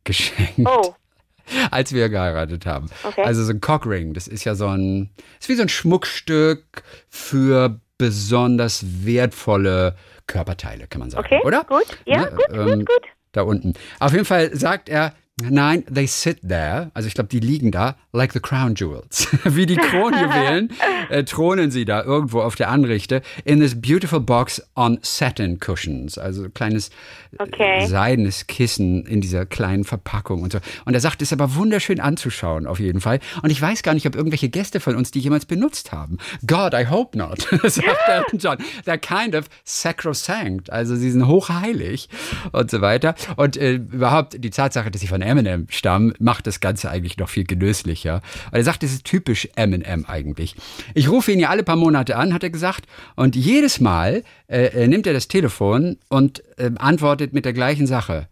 geschenkt. 0.04 0.66
Oh. 0.66 0.94
Als 1.72 1.92
wir 1.92 2.08
geheiratet 2.08 2.64
haben. 2.64 2.88
Okay. 3.02 3.22
Also 3.22 3.42
so 3.42 3.52
ein 3.52 3.60
Cockring, 3.60 4.14
das 4.14 4.28
ist 4.28 4.44
ja 4.44 4.54
so 4.54 4.68
ein, 4.68 5.10
ist 5.40 5.48
wie 5.48 5.56
so 5.56 5.62
ein 5.62 5.68
Schmuckstück 5.68 6.84
für 7.08 7.80
besonders 8.00 8.82
wertvolle 9.04 9.94
Körperteile, 10.26 10.86
kann 10.86 11.00
man 11.00 11.10
sagen, 11.10 11.22
okay, 11.22 11.40
oder? 11.44 11.64
Gut, 11.64 11.84
ja, 12.06 12.22
ne? 12.22 12.30
gut, 12.30 12.46
ähm, 12.50 12.78
gut, 12.78 12.86
gut. 12.86 13.02
Da 13.32 13.42
unten. 13.42 13.74
Auf 13.98 14.12
jeden 14.12 14.24
Fall 14.24 14.56
sagt 14.56 14.88
er, 14.88 15.12
Nein, 15.48 15.84
they 15.92 16.06
sit 16.06 16.40
there. 16.46 16.90
Also 16.94 17.06
ich 17.06 17.14
glaube, 17.14 17.28
die 17.28 17.40
liegen 17.40 17.70
da 17.70 17.96
like 18.12 18.32
the 18.32 18.40
crown 18.40 18.74
jewels. 18.74 19.28
Wie 19.44 19.66
die 19.66 19.76
Kronjuwelen 19.76 20.72
äh, 21.10 21.24
thronen 21.24 21.70
sie 21.70 21.84
da 21.84 22.02
irgendwo 22.02 22.40
auf 22.40 22.56
der 22.56 22.70
Anrichte 22.70 23.22
in 23.44 23.60
this 23.60 23.80
beautiful 23.80 24.20
box 24.20 24.62
on 24.74 24.98
satin 25.02 25.58
cushions. 25.58 26.18
Also 26.18 26.48
kleines 26.50 26.90
okay. 27.38 27.86
seidenes 27.86 28.46
Kissen 28.46 29.06
in 29.06 29.20
dieser 29.20 29.46
kleinen 29.46 29.84
Verpackung 29.84 30.42
und 30.42 30.52
so. 30.52 30.58
Und 30.84 30.94
er 30.94 31.00
sagt, 31.00 31.22
es 31.22 31.28
ist 31.28 31.32
aber 31.32 31.54
wunderschön 31.54 32.00
anzuschauen 32.00 32.66
auf 32.66 32.80
jeden 32.80 33.00
Fall. 33.00 33.20
Und 33.42 33.50
ich 33.50 33.60
weiß 33.60 33.82
gar 33.82 33.94
nicht, 33.94 34.06
ob 34.06 34.16
irgendwelche 34.16 34.48
Gäste 34.48 34.80
von 34.80 34.96
uns 34.96 35.10
die 35.10 35.20
jemals 35.20 35.46
benutzt 35.46 35.92
haben. 35.92 36.18
God, 36.46 36.74
I 36.74 36.86
hope 36.88 37.16
not, 37.16 37.42
sagt 37.62 37.98
Elton 38.08 38.38
John. 38.38 38.58
They're 38.84 38.98
kind 38.98 39.34
of 39.34 39.46
sacrosanct. 39.64 40.72
Also 40.72 40.96
sie 40.96 41.10
sind 41.10 41.26
hochheilig 41.26 42.08
und 42.52 42.70
so 42.70 42.80
weiter. 42.80 43.14
Und 43.36 43.56
äh, 43.56 43.74
überhaupt 43.74 44.42
die 44.42 44.50
Tatsache, 44.50 44.90
dass 44.90 45.00
sie 45.00 45.06
von 45.06 45.22
Eminem 45.30 45.66
stammen, 45.70 46.12
macht 46.18 46.46
das 46.46 46.60
Ganze 46.60 46.90
eigentlich 46.90 47.16
noch 47.18 47.28
viel 47.28 47.44
genüsslicher. 47.44 48.22
Und 48.50 48.58
er 48.58 48.64
sagt, 48.64 48.82
das 48.82 48.92
ist 48.92 49.04
typisch 49.04 49.48
Eminem 49.54 50.04
eigentlich. 50.06 50.56
Ich 50.94 51.08
rufe 51.08 51.32
ihn 51.32 51.40
ja 51.40 51.48
alle 51.48 51.62
paar 51.62 51.76
Monate 51.76 52.16
an, 52.16 52.34
hat 52.34 52.42
er 52.42 52.50
gesagt, 52.50 52.86
und 53.16 53.36
jedes 53.36 53.80
Mal 53.80 54.24
äh, 54.48 54.86
nimmt 54.86 55.06
er 55.06 55.12
das 55.12 55.28
Telefon 55.28 55.98
und 56.08 56.42
äh, 56.58 56.70
antwortet 56.78 57.32
mit 57.32 57.44
der 57.44 57.52
gleichen 57.52 57.86
Sache. 57.86 58.28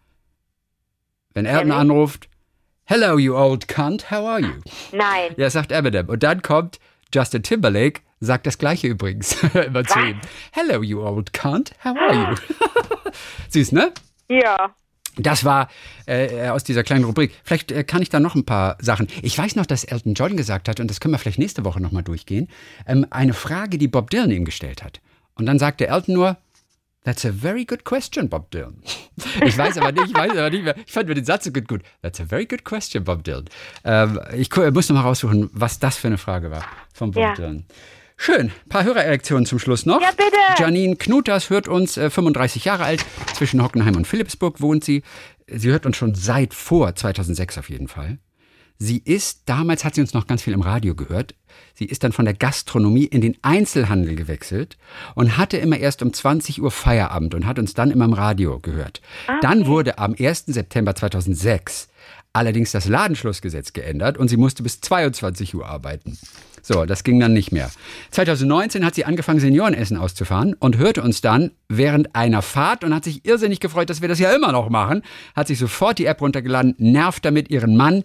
Wenn 1.34 1.46
Elton 1.46 1.72
anruft, 1.72 2.28
Hello, 2.84 3.18
you 3.18 3.36
old 3.36 3.68
cunt, 3.68 4.10
how 4.10 4.26
are 4.26 4.40
you? 4.40 4.52
Nein. 4.92 5.34
Ja, 5.36 5.50
sagt 5.50 5.72
Eminem. 5.72 6.08
Und 6.08 6.22
dann 6.22 6.40
kommt 6.40 6.80
Justin 7.14 7.42
Timberlake, 7.42 8.00
sagt 8.18 8.46
das 8.46 8.56
Gleiche 8.56 8.88
übrigens 8.88 9.36
immer 9.54 9.84
zu 9.84 9.98
ihm. 9.98 10.20
Hello, 10.52 10.82
you 10.82 11.02
old 11.02 11.32
cunt. 11.34 11.72
How 11.84 11.94
are 11.94 12.14
you? 12.14 12.34
Süß, 13.50 13.72
ne? 13.72 13.92
Ja. 14.28 14.74
Das 15.18 15.44
war 15.44 15.68
äh, 16.06 16.48
aus 16.48 16.64
dieser 16.64 16.82
kleinen 16.82 17.04
Rubrik. 17.04 17.32
Vielleicht 17.44 17.72
äh, 17.72 17.84
kann 17.84 18.02
ich 18.02 18.08
da 18.08 18.20
noch 18.20 18.34
ein 18.34 18.44
paar 18.44 18.76
Sachen. 18.80 19.08
Ich 19.22 19.36
weiß 19.36 19.56
noch, 19.56 19.66
dass 19.66 19.84
Elton 19.84 20.14
John 20.14 20.36
gesagt 20.36 20.68
hat, 20.68 20.80
und 20.80 20.88
das 20.88 21.00
können 21.00 21.14
wir 21.14 21.18
vielleicht 21.18 21.38
nächste 21.38 21.64
Woche 21.64 21.80
nochmal 21.80 22.02
durchgehen, 22.02 22.48
ähm, 22.86 23.06
eine 23.10 23.34
Frage, 23.34 23.78
die 23.78 23.88
Bob 23.88 24.10
Dylan 24.10 24.30
ihm 24.30 24.44
gestellt 24.44 24.82
hat. 24.82 25.00
Und 25.34 25.46
dann 25.46 25.58
sagte 25.58 25.88
Elton 25.88 26.14
nur, 26.14 26.38
That's 27.04 27.24
a 27.24 27.32
very 27.32 27.64
good 27.64 27.84
question, 27.84 28.28
Bob 28.28 28.50
Dylan. 28.50 28.82
Ich 29.44 29.56
weiß 29.56 29.78
aber 29.78 29.92
nicht, 29.92 30.08
ich 30.08 30.14
weiß 30.14 30.32
aber 30.32 30.50
nicht 30.50 30.62
mehr. 30.62 30.76
Ich 30.84 30.92
fand 30.92 31.08
mir 31.08 31.14
den 31.14 31.24
Satz 31.24 31.44
so 31.44 31.52
gut 31.52 31.66
gut. 31.66 31.82
That's 32.02 32.20
a 32.20 32.26
very 32.26 32.44
good 32.44 32.64
question, 32.64 33.02
Bob 33.02 33.24
Dylan. 33.24 33.46
Ähm, 33.82 34.20
ich 34.36 34.54
muss 34.54 34.88
noch 34.88 34.96
mal 34.96 35.02
raussuchen, 35.02 35.48
was 35.52 35.78
das 35.78 35.96
für 35.96 36.08
eine 36.08 36.18
Frage 36.18 36.50
war 36.50 36.64
von 36.92 37.12
Bob 37.12 37.22
ja. 37.22 37.34
Dylan. 37.34 37.64
Schön. 38.20 38.48
Ein 38.48 38.68
paar 38.68 38.84
Hörererektionen 38.84 39.46
zum 39.46 39.60
Schluss 39.60 39.86
noch. 39.86 40.02
Ja, 40.02 40.10
bitte. 40.10 40.36
Janine 40.58 40.96
Knuters 40.96 41.50
hört 41.50 41.68
uns, 41.68 41.96
äh, 41.96 42.10
35 42.10 42.64
Jahre 42.64 42.84
alt. 42.84 43.06
Zwischen 43.34 43.62
Hockenheim 43.62 43.94
und 43.94 44.06
Philipsburg 44.08 44.60
wohnt 44.60 44.84
sie. 44.84 45.02
Sie 45.46 45.70
hört 45.70 45.86
uns 45.86 45.96
schon 45.96 46.16
seit 46.16 46.52
vor 46.52 46.94
2006 46.94 47.58
auf 47.58 47.70
jeden 47.70 47.86
Fall. 47.86 48.18
Sie 48.80 48.98
ist, 48.98 49.42
damals 49.46 49.84
hat 49.84 49.94
sie 49.94 50.00
uns 50.00 50.14
noch 50.14 50.26
ganz 50.26 50.42
viel 50.42 50.52
im 50.52 50.62
Radio 50.62 50.94
gehört. 50.94 51.34
Sie 51.74 51.84
ist 51.84 52.04
dann 52.04 52.12
von 52.12 52.24
der 52.24 52.34
Gastronomie 52.34 53.04
in 53.04 53.20
den 53.20 53.36
Einzelhandel 53.42 54.14
gewechselt 54.14 54.78
und 55.14 55.36
hatte 55.36 55.56
immer 55.56 55.78
erst 55.78 56.02
um 56.02 56.12
20 56.12 56.60
Uhr 56.60 56.70
Feierabend 56.70 57.34
und 57.34 57.46
hat 57.46 57.58
uns 57.58 57.74
dann 57.74 57.90
immer 57.90 58.04
im 58.04 58.12
Radio 58.12 58.58
gehört. 58.58 59.00
Ah, 59.26 59.32
okay. 59.32 59.38
Dann 59.42 59.66
wurde 59.66 59.98
am 59.98 60.14
1. 60.18 60.46
September 60.46 60.94
2006 60.94 61.88
allerdings 62.32 62.70
das 62.70 62.86
Ladenschlussgesetz 62.86 63.72
geändert 63.72 64.16
und 64.16 64.28
sie 64.28 64.36
musste 64.36 64.62
bis 64.62 64.80
22 64.80 65.54
Uhr 65.54 65.66
arbeiten. 65.66 66.18
So, 66.70 66.84
das 66.84 67.02
ging 67.02 67.18
dann 67.18 67.32
nicht 67.32 67.50
mehr. 67.50 67.70
2019 68.10 68.84
hat 68.84 68.94
sie 68.94 69.06
angefangen, 69.06 69.40
Seniorenessen 69.40 69.96
auszufahren 69.96 70.52
und 70.52 70.76
hörte 70.76 71.02
uns 71.02 71.22
dann 71.22 71.52
während 71.70 72.14
einer 72.14 72.42
Fahrt 72.42 72.84
und 72.84 72.94
hat 72.94 73.04
sich 73.04 73.24
irrsinnig 73.24 73.60
gefreut, 73.60 73.88
dass 73.88 74.02
wir 74.02 74.08
das 74.08 74.18
ja 74.18 74.30
immer 74.32 74.52
noch 74.52 74.68
machen. 74.68 75.02
Hat 75.34 75.46
sich 75.46 75.58
sofort 75.58 75.98
die 75.98 76.04
App 76.04 76.20
runtergeladen, 76.20 76.74
nervt 76.76 77.24
damit 77.24 77.48
ihren 77.48 77.74
Mann 77.74 78.04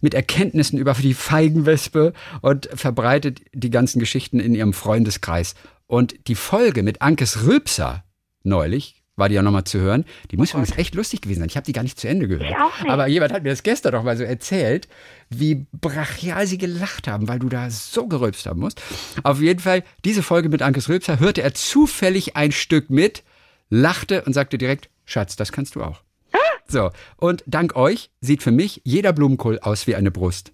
mit 0.00 0.14
Erkenntnissen 0.14 0.78
über 0.78 0.94
die 0.94 1.12
Feigenwespe 1.12 2.14
und 2.40 2.70
verbreitet 2.72 3.42
die 3.52 3.68
ganzen 3.68 3.98
Geschichten 3.98 4.40
in 4.40 4.54
ihrem 4.54 4.72
Freundeskreis. 4.72 5.54
Und 5.86 6.28
die 6.28 6.34
Folge 6.34 6.82
mit 6.82 7.02
Ankes 7.02 7.44
Rülpser 7.44 8.04
neulich, 8.42 8.97
war 9.18 9.28
die 9.28 9.34
ja 9.34 9.42
nochmal 9.42 9.64
zu 9.64 9.78
hören. 9.80 10.04
Die 10.30 10.36
muss 10.36 10.54
oh 10.54 10.58
übrigens 10.58 10.78
echt 10.78 10.94
lustig 10.94 11.20
gewesen 11.20 11.40
sein. 11.40 11.48
Ich 11.48 11.56
habe 11.56 11.66
die 11.66 11.72
gar 11.72 11.82
nicht 11.82 11.98
zu 11.98 12.08
Ende 12.08 12.28
gehört. 12.28 12.48
Ich 12.48 12.56
auch 12.56 12.80
nicht. 12.80 12.90
Aber 12.90 13.08
jemand 13.08 13.32
hat 13.32 13.42
mir 13.42 13.50
das 13.50 13.62
gestern 13.62 13.92
noch 13.92 14.04
mal 14.04 14.16
so 14.16 14.22
erzählt, 14.22 14.88
wie 15.28 15.66
brachial 15.72 16.46
sie 16.46 16.58
gelacht 16.58 17.08
haben, 17.08 17.28
weil 17.28 17.38
du 17.38 17.48
da 17.48 17.68
so 17.70 18.06
gerülpst 18.06 18.46
haben 18.46 18.60
musst. 18.60 18.80
Auf 19.24 19.40
jeden 19.40 19.60
Fall, 19.60 19.82
diese 20.04 20.22
Folge 20.22 20.48
mit 20.48 20.62
Ankes 20.62 20.88
Rülpser 20.88 21.18
hörte 21.18 21.42
er 21.42 21.52
zufällig 21.54 22.36
ein 22.36 22.52
Stück 22.52 22.90
mit, 22.90 23.24
lachte 23.68 24.22
und 24.22 24.32
sagte 24.32 24.56
direkt, 24.56 24.88
Schatz, 25.04 25.36
das 25.36 25.52
kannst 25.52 25.74
du 25.74 25.82
auch. 25.82 26.02
Ah! 26.32 26.38
So, 26.66 26.90
und 27.16 27.42
dank 27.46 27.76
euch 27.76 28.10
sieht 28.20 28.42
für 28.42 28.52
mich 28.52 28.82
jeder 28.84 29.12
Blumenkohl 29.12 29.58
aus 29.58 29.86
wie 29.86 29.96
eine 29.96 30.10
Brust. 30.10 30.52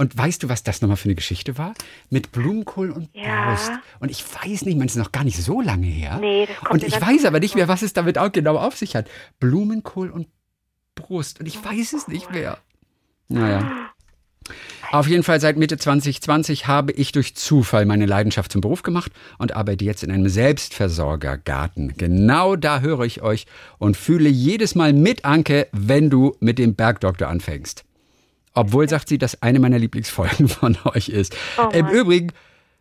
Und 0.00 0.16
weißt 0.16 0.42
du, 0.42 0.48
was 0.48 0.62
das 0.62 0.80
nochmal 0.80 0.96
für 0.96 1.10
eine 1.10 1.14
Geschichte 1.14 1.58
war? 1.58 1.74
Mit 2.08 2.32
Blumenkohl 2.32 2.90
und 2.90 3.10
ja. 3.12 3.50
Brust. 3.50 3.70
Und 3.98 4.10
ich 4.10 4.24
weiß 4.24 4.64
nicht, 4.64 4.78
man 4.78 4.86
ist 4.86 4.96
noch 4.96 5.12
gar 5.12 5.24
nicht 5.24 5.36
so 5.36 5.60
lange 5.60 5.84
her. 5.84 6.16
Nee, 6.18 6.46
das 6.46 6.56
kommt 6.56 6.70
Und 6.70 6.84
ich 6.84 6.98
weiß 6.98 7.26
aber 7.26 7.38
nicht 7.38 7.54
mehr, 7.54 7.68
was 7.68 7.82
es 7.82 7.92
damit 7.92 8.16
auch 8.16 8.32
genau 8.32 8.56
auf 8.56 8.78
sich 8.78 8.96
hat. 8.96 9.10
Blumenkohl 9.40 10.08
und 10.08 10.28
Brust. 10.94 11.40
Und 11.40 11.44
ich 11.44 11.62
weiß 11.62 11.92
es 11.92 12.08
nicht 12.08 12.30
mehr. 12.30 12.56
Naja. 13.28 13.90
Auf 14.90 15.06
jeden 15.06 15.22
Fall 15.22 15.38
seit 15.38 15.58
Mitte 15.58 15.76
2020 15.76 16.66
habe 16.66 16.92
ich 16.92 17.12
durch 17.12 17.36
Zufall 17.36 17.84
meine 17.84 18.06
Leidenschaft 18.06 18.52
zum 18.52 18.62
Beruf 18.62 18.82
gemacht 18.82 19.12
und 19.36 19.54
arbeite 19.54 19.84
jetzt 19.84 20.02
in 20.02 20.10
einem 20.10 20.30
Selbstversorgergarten. 20.30 21.98
Genau 21.98 22.56
da 22.56 22.80
höre 22.80 23.02
ich 23.02 23.20
euch 23.20 23.44
und 23.76 23.98
fühle 23.98 24.30
jedes 24.30 24.74
Mal 24.74 24.94
mit, 24.94 25.26
Anke, 25.26 25.68
wenn 25.72 26.08
du 26.08 26.38
mit 26.40 26.58
dem 26.58 26.74
Bergdoktor 26.74 27.28
anfängst. 27.28 27.84
Obwohl, 28.54 28.88
sagt 28.88 29.08
sie, 29.08 29.18
das 29.18 29.42
eine 29.42 29.60
meiner 29.60 29.78
Lieblingsfolgen 29.78 30.48
von 30.48 30.76
euch 30.84 31.08
ist. 31.08 31.36
Oh 31.58 31.68
Im 31.72 31.88
Übrigen 31.88 32.32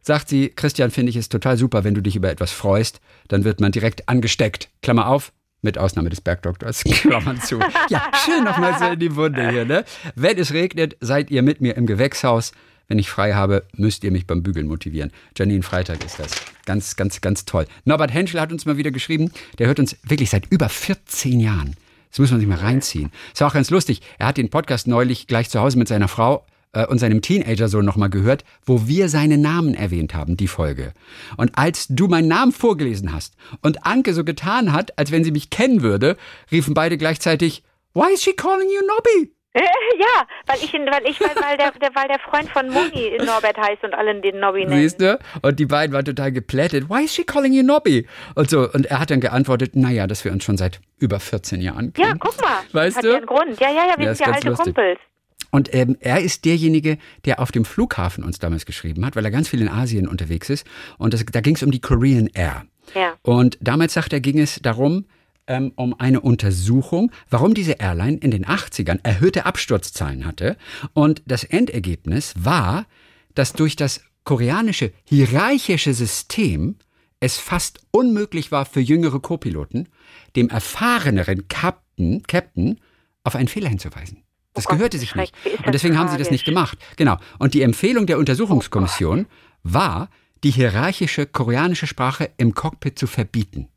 sagt 0.01 0.29
sie, 0.29 0.49
Christian, 0.49 0.91
finde 0.91 1.09
ich 1.11 1.15
es 1.15 1.29
total 1.29 1.57
super, 1.57 1.83
wenn 1.83 1.93
du 1.93 2.01
dich 2.01 2.15
über 2.15 2.29
etwas 2.29 2.51
freust, 2.51 3.01
dann 3.27 3.43
wird 3.43 3.59
man 3.59 3.71
direkt 3.71 4.07
angesteckt. 4.09 4.69
Klammer 4.81 5.07
auf, 5.07 5.31
mit 5.61 5.77
Ausnahme 5.77 6.09
des 6.09 6.21
Bergdoktors, 6.21 6.83
Klammern 6.83 7.39
zu. 7.41 7.59
Ja, 7.89 8.09
schön 8.25 8.43
nochmal 8.43 8.77
so 8.79 8.85
in 8.85 8.99
die 8.99 9.15
Wunde 9.15 9.49
hier, 9.49 9.65
ne? 9.65 9.83
Wenn 10.15 10.37
es 10.37 10.53
regnet, 10.53 10.95
seid 11.01 11.29
ihr 11.31 11.41
mit 11.41 11.61
mir 11.61 11.75
im 11.75 11.85
Gewächshaus. 11.85 12.53
Wenn 12.87 12.97
ich 12.97 13.09
frei 13.09 13.33
habe, 13.33 13.65
müsst 13.75 14.03
ihr 14.03 14.11
mich 14.11 14.25
beim 14.25 14.41
Bügeln 14.41 14.67
motivieren. 14.67 15.11
Janine 15.37 15.61
Freitag 15.61 16.03
ist 16.03 16.17
das. 16.17 16.31
Ganz, 16.65 16.95
ganz, 16.95 17.21
ganz 17.21 17.45
toll. 17.45 17.67
Norbert 17.85 18.11
Henschel 18.11 18.41
hat 18.41 18.51
uns 18.51 18.65
mal 18.65 18.77
wieder 18.77 18.89
geschrieben, 18.89 19.31
der 19.59 19.67
hört 19.67 19.79
uns 19.79 19.95
wirklich 20.03 20.31
seit 20.31 20.47
über 20.51 20.69
14 20.69 21.39
Jahren. 21.39 21.75
Das 22.09 22.19
muss 22.19 22.31
man 22.31 22.39
sich 22.39 22.49
mal 22.49 22.57
reinziehen. 22.57 23.11
Ist 23.33 23.43
auch 23.43 23.53
ganz 23.53 23.69
lustig. 23.69 24.01
Er 24.17 24.27
hat 24.27 24.37
den 24.37 24.49
Podcast 24.49 24.87
neulich 24.87 25.27
gleich 25.27 25.49
zu 25.49 25.59
Hause 25.59 25.77
mit 25.77 25.87
seiner 25.87 26.07
Frau 26.07 26.45
äh, 26.73 26.85
und 26.85 26.99
seinem 26.99 27.21
Teenager-Sohn 27.21 27.85
nochmal 27.85 28.09
gehört, 28.09 28.43
wo 28.65 28.87
wir 28.87 29.09
seine 29.09 29.37
Namen 29.37 29.73
erwähnt 29.73 30.13
haben, 30.13 30.37
die 30.37 30.47
Folge. 30.47 30.93
Und 31.37 31.57
als 31.57 31.87
du 31.89 32.07
meinen 32.07 32.27
Namen 32.27 32.51
vorgelesen 32.51 33.13
hast 33.13 33.35
und 33.61 33.85
Anke 33.85 34.13
so 34.13 34.23
getan 34.23 34.73
hat, 34.73 34.97
als 34.97 35.11
wenn 35.11 35.23
sie 35.23 35.31
mich 35.31 35.49
kennen 35.49 35.81
würde, 35.81 36.17
riefen 36.51 36.73
beide 36.73 36.97
gleichzeitig, 36.97 37.63
Why 37.93 38.13
is 38.13 38.21
she 38.21 38.33
calling 38.33 38.69
you 38.69 38.85
Nobby? 38.85 39.33
Ja, 39.99 40.27
weil 40.45 40.57
ich, 40.63 40.73
weil 40.73 41.05
ich, 41.05 41.19
weil, 41.19 41.35
weil, 41.35 41.57
der, 41.57 41.71
der, 41.71 41.89
weil 41.93 42.07
der 42.07 42.19
Freund 42.19 42.49
von 42.49 42.69
Moni 42.69 43.17
Norbert 43.25 43.57
heißt 43.57 43.83
und 43.83 43.93
allen 43.93 44.21
den 44.21 44.39
Nobby 44.39 44.65
nennen. 44.65 44.81
Siehst 44.81 45.01
du? 45.01 45.19
Und 45.41 45.59
die 45.59 45.65
beiden 45.65 45.93
waren 45.93 46.05
total 46.05 46.31
geplättet. 46.31 46.89
Why 46.89 47.03
is 47.03 47.13
she 47.13 47.23
calling 47.23 47.51
you 47.51 47.63
Nobby? 47.63 48.07
Und 48.35 48.49
so. 48.49 48.69
Und 48.71 48.85
er 48.85 48.99
hat 48.99 49.09
dann 49.11 49.19
geantwortet, 49.19 49.75
naja, 49.75 50.07
dass 50.07 50.23
wir 50.23 50.31
uns 50.31 50.43
schon 50.43 50.57
seit 50.57 50.79
über 50.99 51.19
14 51.19 51.59
Jahren 51.59 51.91
kennen. 51.91 52.09
Ja, 52.09 52.15
guck 52.17 52.39
mal. 52.41 52.59
Weißt 52.71 52.97
hat 52.97 53.03
du? 53.03 53.09
Ja 53.09 53.17
einen 53.17 53.25
Grund. 53.25 53.59
Ja, 53.59 53.69
ja, 53.69 53.87
ja, 53.87 53.97
wir 53.97 54.05
ja, 54.05 54.15
sind 54.15 54.27
ja 54.27 54.33
alte 54.33 54.49
lustig. 54.49 54.65
Kumpels. 54.65 54.99
Und 55.51 55.73
ähm, 55.73 55.97
er 55.99 56.21
ist 56.21 56.45
derjenige, 56.45 56.97
der 57.25 57.39
auf 57.39 57.51
dem 57.51 57.65
Flughafen 57.65 58.23
uns 58.23 58.39
damals 58.39 58.65
geschrieben 58.65 59.05
hat, 59.05 59.15
weil 59.15 59.25
er 59.25 59.31
ganz 59.31 59.49
viel 59.49 59.61
in 59.61 59.69
Asien 59.69 60.07
unterwegs 60.07 60.49
ist. 60.49 60.65
Und 60.97 61.13
das, 61.13 61.25
da 61.25 61.41
ging 61.41 61.55
es 61.55 61.63
um 61.63 61.71
die 61.71 61.81
Korean 61.81 62.27
Air. 62.33 62.65
Ja. 62.93 63.15
Und 63.23 63.57
damals, 63.59 63.93
sagt 63.93 64.13
er, 64.13 64.19
ging 64.19 64.39
es 64.39 64.59
darum, 64.61 65.05
ähm, 65.49 65.73
um 65.75 65.99
eine 65.99 66.21
Untersuchung, 66.21 67.11
warum 67.29 67.53
diese 67.53 67.73
Airline 67.73 68.17
in 68.17 68.31
den 68.31 68.45
80ern 68.45 68.99
erhöhte 69.03 69.45
Absturzzahlen 69.45 70.25
hatte. 70.25 70.55
Und 70.93 71.21
das 71.25 71.43
Endergebnis 71.43 72.33
war, 72.37 72.85
dass 73.35 73.51
durch 73.53 73.75
das 73.75 74.01
koreanische 74.23 74.93
hierarchische 75.03 75.93
System 75.93 76.75
es 77.19 77.37
fast 77.37 77.81
unmöglich 77.91 78.51
war 78.51 78.65
für 78.65 78.79
jüngere 78.79 79.19
Co-Piloten, 79.19 79.89
dem 80.37 80.49
erfahreneren 80.49 81.47
Captain, 81.49 82.23
Captain 82.23 82.79
auf 83.23 83.35
einen 83.35 83.49
Fehler 83.49 83.67
hinzuweisen. 83.67 84.23
Das 84.53 84.67
oh 84.67 84.73
gehörte 84.73 84.97
sich 84.97 85.15
nicht. 85.15 85.33
Und 85.65 85.73
deswegen 85.73 85.97
haben 85.97 86.09
sie 86.09 86.17
das 86.17 86.31
nicht 86.31 86.45
gemacht. 86.45 86.77
Genau. 86.95 87.17
Und 87.37 87.53
die 87.53 87.61
Empfehlung 87.61 88.05
der 88.05 88.17
Untersuchungskommission 88.17 89.25
oh 89.27 89.33
war, 89.63 90.09
die 90.43 90.51
hierarchische 90.51 91.25
koreanische 91.25 91.87
Sprache 91.87 92.29
im 92.37 92.53
Cockpit 92.53 92.97
zu 92.97 93.07
verbieten. 93.07 93.67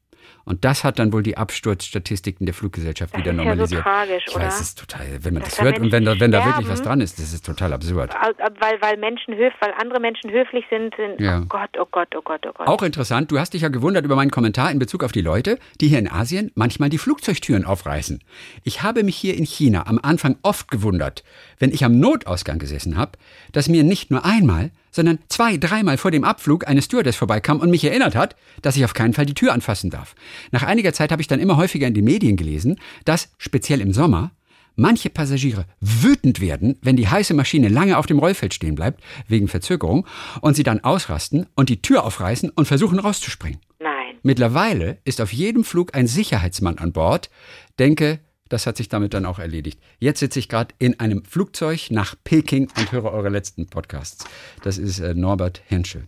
Und 0.44 0.64
das 0.64 0.84
hat 0.84 0.98
dann 0.98 1.12
wohl 1.12 1.22
die 1.22 1.36
Absturzstatistiken 1.36 2.46
der 2.46 2.54
Fluggesellschaft 2.54 3.14
das 3.14 3.20
wieder 3.20 3.32
normalisiert. 3.32 3.70
Ja 3.70 3.76
so 3.76 3.82
tragisch, 3.82 4.24
ich 4.26 4.34
oder? 4.34 4.44
weiß, 4.44 4.54
es 4.54 4.60
ist 4.60 4.78
total, 4.78 5.06
wenn 5.20 5.34
man 5.34 5.42
das, 5.42 5.54
das 5.54 5.64
hört 5.64 5.78
und 5.78 5.92
wenn 5.92 6.04
da, 6.04 6.18
wenn 6.18 6.32
da 6.32 6.44
wirklich 6.44 6.68
was 6.68 6.82
dran 6.82 7.00
ist, 7.00 7.18
das 7.18 7.32
ist 7.32 7.46
total 7.46 7.72
absurd. 7.72 8.12
Weil, 8.14 8.80
weil 8.80 8.96
Menschen 8.96 9.34
höf, 9.34 9.52
weil 9.60 9.72
andere 9.80 10.00
Menschen 10.00 10.30
höflich 10.30 10.64
sind, 10.70 10.94
sind 10.96 11.20
ja. 11.20 11.40
oh 11.40 11.46
Gott, 11.46 11.70
oh 11.78 11.86
Gott, 11.90 12.08
oh 12.16 12.22
Gott, 12.22 12.40
oh 12.46 12.52
Gott. 12.52 12.66
Auch 12.66 12.82
interessant, 12.82 13.30
du 13.30 13.38
hast 13.38 13.54
dich 13.54 13.62
ja 13.62 13.68
gewundert 13.68 14.04
über 14.04 14.16
meinen 14.16 14.30
Kommentar 14.30 14.70
in 14.70 14.78
Bezug 14.78 15.04
auf 15.04 15.12
die 15.12 15.20
Leute, 15.20 15.58
die 15.80 15.88
hier 15.88 15.98
in 15.98 16.10
Asien 16.10 16.50
manchmal 16.54 16.88
die 16.88 16.98
Flugzeugtüren 16.98 17.64
aufreißen. 17.64 18.20
Ich 18.64 18.82
habe 18.82 19.04
mich 19.04 19.16
hier 19.16 19.36
in 19.36 19.44
China 19.44 19.86
am 19.86 19.98
Anfang 20.02 20.36
oft 20.42 20.70
gewundert, 20.70 21.22
wenn 21.58 21.70
ich 21.70 21.84
am 21.84 21.98
Notausgang 21.98 22.58
gesessen 22.58 22.96
habe, 22.96 23.12
dass 23.52 23.68
mir 23.68 23.84
nicht 23.84 24.10
nur 24.10 24.24
einmal, 24.24 24.70
sondern 24.92 25.18
zwei, 25.28 25.56
dreimal 25.56 25.96
vor 25.96 26.12
dem 26.12 26.22
Abflug 26.22 26.68
eine 26.68 26.82
Stewardess 26.82 27.16
vorbeikam 27.16 27.58
und 27.58 27.70
mich 27.70 27.84
erinnert 27.84 28.14
hat, 28.14 28.36
dass 28.60 28.76
ich 28.76 28.84
auf 28.84 28.94
keinen 28.94 29.14
Fall 29.14 29.26
die 29.26 29.34
Tür 29.34 29.52
anfassen 29.52 29.90
darf. 29.90 30.14
Nach 30.52 30.62
einiger 30.62 30.92
Zeit 30.92 31.10
habe 31.10 31.22
ich 31.22 31.28
dann 31.28 31.40
immer 31.40 31.56
häufiger 31.56 31.88
in 31.88 31.94
den 31.94 32.04
Medien 32.04 32.36
gelesen, 32.36 32.78
dass, 33.04 33.32
speziell 33.38 33.80
im 33.80 33.92
Sommer, 33.92 34.30
manche 34.76 35.10
Passagiere 35.10 35.66
wütend 35.80 36.40
werden, 36.40 36.78
wenn 36.82 36.96
die 36.96 37.08
heiße 37.08 37.34
Maschine 37.34 37.68
lange 37.68 37.98
auf 37.98 38.06
dem 38.06 38.18
Rollfeld 38.18 38.54
stehen 38.54 38.74
bleibt, 38.74 39.02
wegen 39.28 39.48
Verzögerung, 39.48 40.06
und 40.40 40.54
sie 40.54 40.62
dann 40.62 40.80
ausrasten 40.80 41.46
und 41.54 41.68
die 41.68 41.82
Tür 41.82 42.04
aufreißen 42.04 42.50
und 42.50 42.66
versuchen 42.66 42.98
rauszuspringen. 42.98 43.60
Nein. 43.80 44.16
Mittlerweile 44.22 44.98
ist 45.04 45.20
auf 45.20 45.32
jedem 45.32 45.64
Flug 45.64 45.94
ein 45.94 46.06
Sicherheitsmann 46.06 46.78
an 46.78 46.92
Bord. 46.92 47.30
Denke, 47.78 48.20
das 48.52 48.66
hat 48.66 48.76
sich 48.76 48.88
damit 48.88 49.14
dann 49.14 49.24
auch 49.24 49.38
erledigt. 49.38 49.80
Jetzt 49.98 50.20
sitze 50.20 50.38
ich 50.38 50.48
gerade 50.48 50.74
in 50.78 51.00
einem 51.00 51.24
Flugzeug 51.24 51.90
nach 51.90 52.14
Peking 52.22 52.68
und 52.76 52.92
höre 52.92 53.12
eure 53.12 53.30
letzten 53.30 53.66
Podcasts. 53.66 54.24
Das 54.62 54.78
ist 54.78 55.00
äh, 55.00 55.14
Norbert 55.14 55.62
Henschel. 55.66 56.06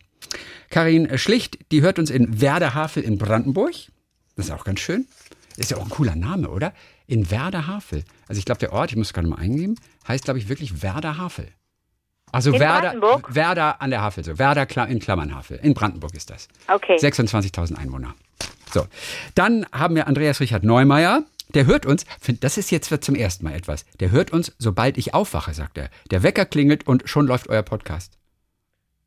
Karin 0.69 1.17
Schlicht, 1.19 1.59
die 1.73 1.83
hört 1.83 1.99
uns 1.99 2.11
in 2.11 2.41
Werderhavel 2.41 3.03
in 3.03 3.19
Brandenburg. 3.19 3.73
Das 4.37 4.47
ist 4.47 4.51
auch 4.51 4.65
ganz 4.65 4.81
schön. 4.81 5.07
Ist 5.57 5.71
ja 5.71 5.77
auch 5.79 5.85
ein 5.85 5.91
cooler 5.91 6.17
Name, 6.17 6.51
oder? 6.51 6.75
In 7.07 7.31
Werderhavel. 7.31 8.05
Also 8.29 8.39
ich 8.39 8.45
glaube, 8.45 8.59
der 8.59 8.73
Ort, 8.73 8.91
ich 8.91 8.97
muss 8.97 9.09
es 9.09 9.13
gerade 9.13 9.29
mal 9.29 9.37
eingeben, 9.37 9.77
heißt, 10.09 10.25
glaube 10.25 10.39
ich, 10.39 10.49
wirklich 10.49 10.83
Werderhavel. 10.83 11.49
Also 12.33 12.53
in 12.53 12.61
Werder, 12.61 12.81
Brandenburg? 12.81 13.35
Werder 13.35 13.81
an 13.81 13.91
der 13.91 14.03
Havel, 14.03 14.25
so 14.25 14.39
Werder 14.39 14.67
in 14.89 14.99
Klammern 14.99 15.35
Havel. 15.35 15.61
In 15.63 15.73
Brandenburg 15.73 16.15
ist 16.15 16.31
das. 16.31 16.49
Okay. 16.67 16.97
26.000 16.97 17.77
Einwohner. 17.77 18.15
So, 18.73 18.89
dann 19.37 19.65
haben 19.73 19.95
wir 19.95 20.09
Andreas 20.09 20.41
Richard 20.41 20.65
Neumeier. 20.65 21.23
Der 21.51 21.67
hört 21.67 21.87
uns, 21.87 22.05
das 22.41 22.57
ist 22.57 22.71
jetzt 22.71 23.05
zum 23.05 23.15
ersten 23.15 23.45
Mal 23.45 23.55
etwas. 23.55 23.85
Der 24.01 24.11
hört 24.11 24.33
uns, 24.33 24.55
sobald 24.59 24.97
ich 24.99 25.15
aufwache, 25.15 25.55
sagt 25.55 25.79
er. 25.79 25.91
Der 26.11 26.23
Wecker 26.23 26.47
klingelt 26.47 26.87
und 26.87 27.09
schon 27.09 27.27
läuft 27.27 27.49
euer 27.49 27.63
Podcast. 27.63 28.19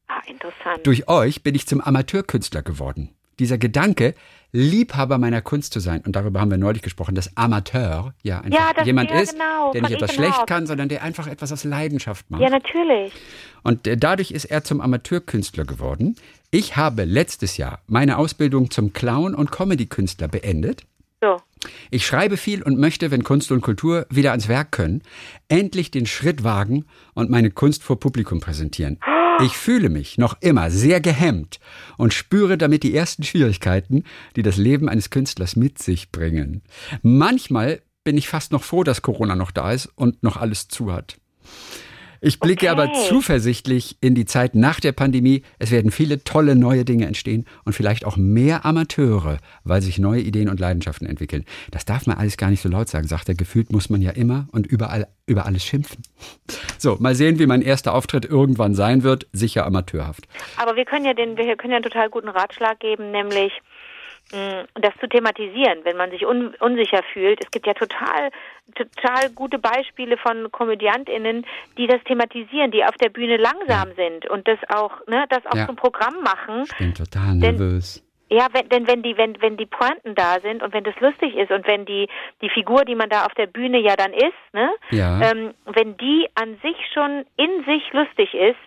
Ah, 0.08 0.22
interessant. 0.28 0.86
Durch 0.86 1.08
euch 1.08 1.44
bin 1.44 1.56
ich 1.56 1.68
zum 1.68 1.82
Amateurkünstler 1.82 2.62
geworden. 2.62 3.10
Dieser 3.40 3.58
Gedanke, 3.58 4.16
Liebhaber 4.52 5.18
meiner 5.18 5.42
Kunst 5.42 5.74
zu 5.74 5.80
sein, 5.80 6.02
und 6.06 6.16
darüber 6.16 6.40
haben 6.40 6.50
wir 6.50 6.58
neulich 6.58 6.82
gesprochen, 6.82 7.14
dass 7.14 7.36
Amateur 7.38 8.16
ja 8.24 8.40
einfach 8.40 8.78
ja, 8.78 8.84
jemand 8.84 9.12
ist, 9.12 9.34
genau, 9.34 9.72
der 9.74 9.82
nicht 9.84 9.92
etwas 9.92 10.14
schlecht 10.14 10.48
kann, 10.48 10.66
sondern 10.66 10.90
der 10.90 11.04
einfach 11.04 11.28
etwas 11.28 11.52
aus 11.52 11.64
Leidenschaft 11.64 12.32
macht. 12.32 12.42
Ja, 12.42 12.50
natürlich. 12.50 13.14
Und 13.64 13.86
äh, 13.86 13.98
dadurch 13.98 14.32
ist 14.32 14.46
er 14.46 14.64
zum 14.64 14.82
Amateurkünstler 14.82 15.66
geworden. 15.66 16.16
Ich 16.50 16.78
habe 16.78 17.04
letztes 17.04 17.58
Jahr 17.58 17.82
meine 17.88 18.18
Ausbildung 18.18 18.72
zum 18.72 18.94
Clown- 18.94 19.36
und 19.36 19.52
Comedy-Künstler 19.52 20.30
beendet. 20.30 20.86
So. 21.22 21.38
Ich 21.90 22.06
schreibe 22.06 22.38
viel 22.38 22.62
und 22.62 22.78
möchte, 22.78 23.10
wenn 23.10 23.24
Kunst 23.24 23.52
und 23.52 23.62
Kultur 23.62 24.06
wieder 24.10 24.32
ans 24.32 24.48
Werk 24.48 24.72
können, 24.72 25.02
endlich 25.48 25.90
den 25.90 26.06
Schritt 26.06 26.44
wagen 26.44 26.86
und 27.14 27.30
meine 27.30 27.50
Kunst 27.50 27.84
vor 27.84 28.00
Publikum 28.00 28.40
präsentieren. 28.40 29.00
Ich 29.44 29.54
fühle 29.56 29.90
mich 29.90 30.18
noch 30.18 30.38
immer 30.42 30.72
sehr 30.72 31.00
gehemmt 31.00 31.60
und 31.98 32.14
spüre 32.14 32.58
damit 32.58 32.84
die 32.84 32.96
ersten 32.96 33.24
Schwierigkeiten, 33.24 34.04
die 34.36 34.42
das 34.42 34.58
Leben 34.58 34.90
eines 34.90 35.10
Künstlers 35.10 35.56
mit 35.56 35.80
sich 35.80 36.12
bringen. 36.12 36.64
Manchmal 37.04 37.82
bin 38.04 38.18
ich 38.18 38.28
fast 38.28 38.52
noch 38.52 38.64
froh, 38.64 38.84
dass 38.84 39.02
Corona 39.02 39.36
noch 39.36 39.52
da 39.52 39.72
ist 39.72 39.88
und 39.96 40.24
noch 40.24 40.38
alles 40.38 40.68
zu 40.70 40.92
hat. 40.92 41.18
Ich 42.22 42.40
blicke 42.40 42.70
okay. 42.72 42.82
aber 42.82 42.94
zuversichtlich 42.94 43.98
in 44.02 44.16
die 44.16 44.26
Zeit 44.26 44.56
nach 44.56 44.80
der 44.80 44.92
Pandemie. 44.92 45.44
Es 45.60 45.72
werden 45.72 45.92
viele 45.92 46.24
tolle 46.24 46.56
neue 46.56 46.86
Dinge 46.86 47.06
entstehen 47.06 47.46
und 47.66 47.74
vielleicht 47.74 48.06
auch 48.06 48.18
mehr 48.18 48.66
Amateure, 48.66 49.38
weil 49.64 49.82
sich 49.82 50.00
neue 50.00 50.22
Ideen 50.22 50.50
und 50.50 50.60
Leidenschaften 50.60 51.08
entwickeln. 51.08 51.46
Das 51.72 51.86
darf 51.86 52.08
man 52.08 52.18
alles 52.18 52.38
gar 52.38 52.50
nicht 52.50 52.62
so 52.62 52.70
laut 52.70 52.90
sagen, 52.90 53.08
sagt 53.08 53.30
er. 53.30 53.36
Gefühlt 53.36 53.72
muss 53.72 53.90
man 53.90 54.02
ja 54.02 54.12
immer 54.12 54.48
und 54.52 54.68
überall 54.68 55.08
über 55.26 55.46
alles 55.46 55.64
schimpfen. 55.64 56.04
So, 56.80 56.96
mal 57.00 57.16
sehen, 57.16 57.40
wie 57.40 57.48
mein 57.48 57.64
erster 57.64 57.96
Auftritt 57.96 58.24
irgendwann 58.26 58.76
sein 58.76 59.02
wird. 59.02 59.26
Sicher 59.34 59.66
amateurhaft. 59.66 60.28
Aber 60.58 60.76
wir 60.76 60.86
können 60.86 61.06
ja 61.06 61.16
den, 61.16 61.36
wir 61.36 61.56
können 61.56 61.72
ja 61.72 61.78
einen 61.78 61.84
total 61.84 62.08
guten 62.12 62.30
Ratschlag 62.30 62.80
geben, 62.80 63.10
nämlich 63.10 63.52
das 64.30 64.94
zu 65.00 65.08
thematisieren, 65.08 65.80
wenn 65.84 65.98
man 65.98 66.12
sich 66.12 66.26
un 66.26 66.54
unsicher 66.60 67.02
fühlt. 67.14 67.44
Es 67.44 67.52
gibt 67.52 67.66
ja 67.66 67.74
total, 67.74 68.30
total 68.76 69.30
gute 69.34 69.58
Beispiele 69.58 70.18
von 70.18 70.52
KomödiantInnen, 70.52 71.46
die 71.78 71.88
das 71.88 72.04
thematisieren, 72.04 72.72
die 72.72 72.84
auf 72.84 72.96
der 72.96 73.10
Bühne 73.10 73.38
langsam 73.38 73.90
ja. 73.90 73.96
sind 73.96 74.30
und 74.30 74.48
das 74.48 74.60
auch, 74.70 75.06
ne, 75.08 75.26
das 75.30 75.46
auch 75.46 75.56
ja. 75.56 75.66
zum 75.66 75.76
Programm 75.76 76.22
machen. 76.24 76.64
Ich 76.66 76.78
bin 76.78 76.94
total 76.94 77.36
nervös. 77.36 77.96
Denn, 77.96 78.08
ja, 78.30 78.48
wenn, 78.52 78.68
denn 78.68 78.88
wenn 78.88 79.04
die, 79.04 79.18
wenn, 79.18 79.42
wenn 79.42 79.56
die 79.56 79.66
Pointen 79.66 80.14
da 80.14 80.42
sind 80.42 80.62
und 80.62 80.74
wenn 80.74 80.84
das 80.84 81.00
lustig 81.00 81.36
ist 81.36 81.50
und 81.50 81.66
wenn 81.66 81.86
die, 81.86 82.10
die 82.42 82.50
Figur, 82.50 82.84
die 82.84 82.96
man 82.96 83.10
da 83.10 83.26
auf 83.26 83.34
der 83.36 83.48
Bühne 83.48 83.80
ja 83.80 83.96
dann 83.96 84.12
ist, 84.12 84.54
ne, 84.54 84.70
ja. 84.92 85.22
ähm, 85.22 85.54
wenn 85.66 85.96
die 85.96 86.28
an 86.36 86.58
sich 86.62 86.76
schon 86.94 87.26
in 87.38 87.64
sich 87.64 87.94
lustig 87.94 88.34
ist, 88.34 88.60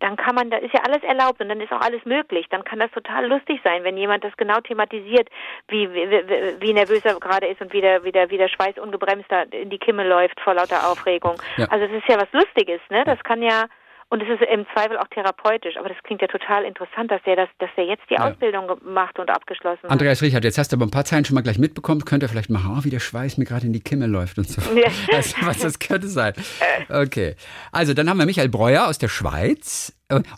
dann 0.00 0.16
kann 0.16 0.34
man, 0.34 0.50
da 0.50 0.58
ist 0.58 0.72
ja 0.72 0.80
alles 0.86 1.02
erlaubt 1.02 1.40
und 1.40 1.48
dann 1.48 1.60
ist 1.60 1.72
auch 1.72 1.80
alles 1.80 2.04
möglich. 2.04 2.46
Dann 2.50 2.64
kann 2.64 2.78
das 2.78 2.90
total 2.92 3.26
lustig 3.26 3.60
sein, 3.64 3.84
wenn 3.84 3.96
jemand 3.96 4.24
das 4.24 4.36
genau 4.36 4.60
thematisiert, 4.60 5.28
wie, 5.68 5.92
wie, 5.92 6.60
wie 6.60 6.72
nervös 6.72 7.04
er 7.04 7.18
gerade 7.18 7.46
ist 7.46 7.60
und 7.60 7.72
wie 7.72 7.80
der, 7.80 8.04
wie, 8.04 8.12
der, 8.12 8.30
wie 8.30 8.38
der 8.38 8.48
Schweiß 8.48 8.78
ungebremst 8.78 9.26
da 9.28 9.42
in 9.42 9.70
die 9.70 9.78
Kimme 9.78 10.06
läuft 10.06 10.40
vor 10.40 10.54
lauter 10.54 10.88
Aufregung. 10.88 11.40
Ja. 11.56 11.66
Also 11.70 11.86
es 11.86 11.92
ist 11.92 12.08
ja 12.08 12.20
was 12.20 12.32
Lustiges, 12.32 12.80
ne? 12.90 13.04
Das 13.04 13.22
kann 13.24 13.42
ja, 13.42 13.66
und 14.10 14.22
es 14.22 14.28
ist 14.28 14.42
im 14.50 14.66
Zweifel 14.72 14.96
auch 14.96 15.08
therapeutisch, 15.08 15.76
aber 15.76 15.88
das 15.90 15.98
klingt 16.02 16.22
ja 16.22 16.28
total 16.28 16.64
interessant, 16.64 17.10
dass 17.10 17.22
der 17.24 17.36
das, 17.36 17.48
dass 17.58 17.68
der 17.76 17.84
jetzt 17.84 18.02
die 18.08 18.14
ja. 18.14 18.26
Ausbildung 18.26 18.66
gemacht 18.66 19.18
und 19.18 19.28
abgeschlossen 19.28 19.82
hat. 19.82 19.90
Andreas 19.90 20.22
Richard, 20.22 20.44
jetzt 20.44 20.56
hast 20.56 20.72
du 20.72 20.76
aber 20.76 20.86
ein 20.86 20.90
paar 20.90 21.04
Zeilen 21.04 21.26
schon 21.26 21.34
mal 21.34 21.42
gleich 21.42 21.58
mitbekommen. 21.58 22.04
Könnt 22.04 22.22
ihr 22.22 22.28
vielleicht 22.28 22.48
machen, 22.48 22.74
oh, 22.78 22.84
wie 22.84 22.90
der 22.90 23.00
Schweiß 23.00 23.36
mir 23.36 23.44
gerade 23.44 23.66
in 23.66 23.74
die 23.74 23.80
Kimme 23.80 24.06
läuft 24.06 24.38
und 24.38 24.48
so. 24.48 24.62
Ja. 24.74 24.88
Also, 25.18 25.36
was 25.42 25.58
das 25.58 25.78
könnte 25.78 26.06
sein. 26.06 26.32
Okay. 26.88 27.34
Also, 27.72 27.92
dann 27.92 28.08
haben 28.08 28.18
wir 28.18 28.26
Michael 28.26 28.48
Breuer 28.48 28.86
aus 28.86 28.98
der 28.98 29.08
Schweiz. 29.08 29.92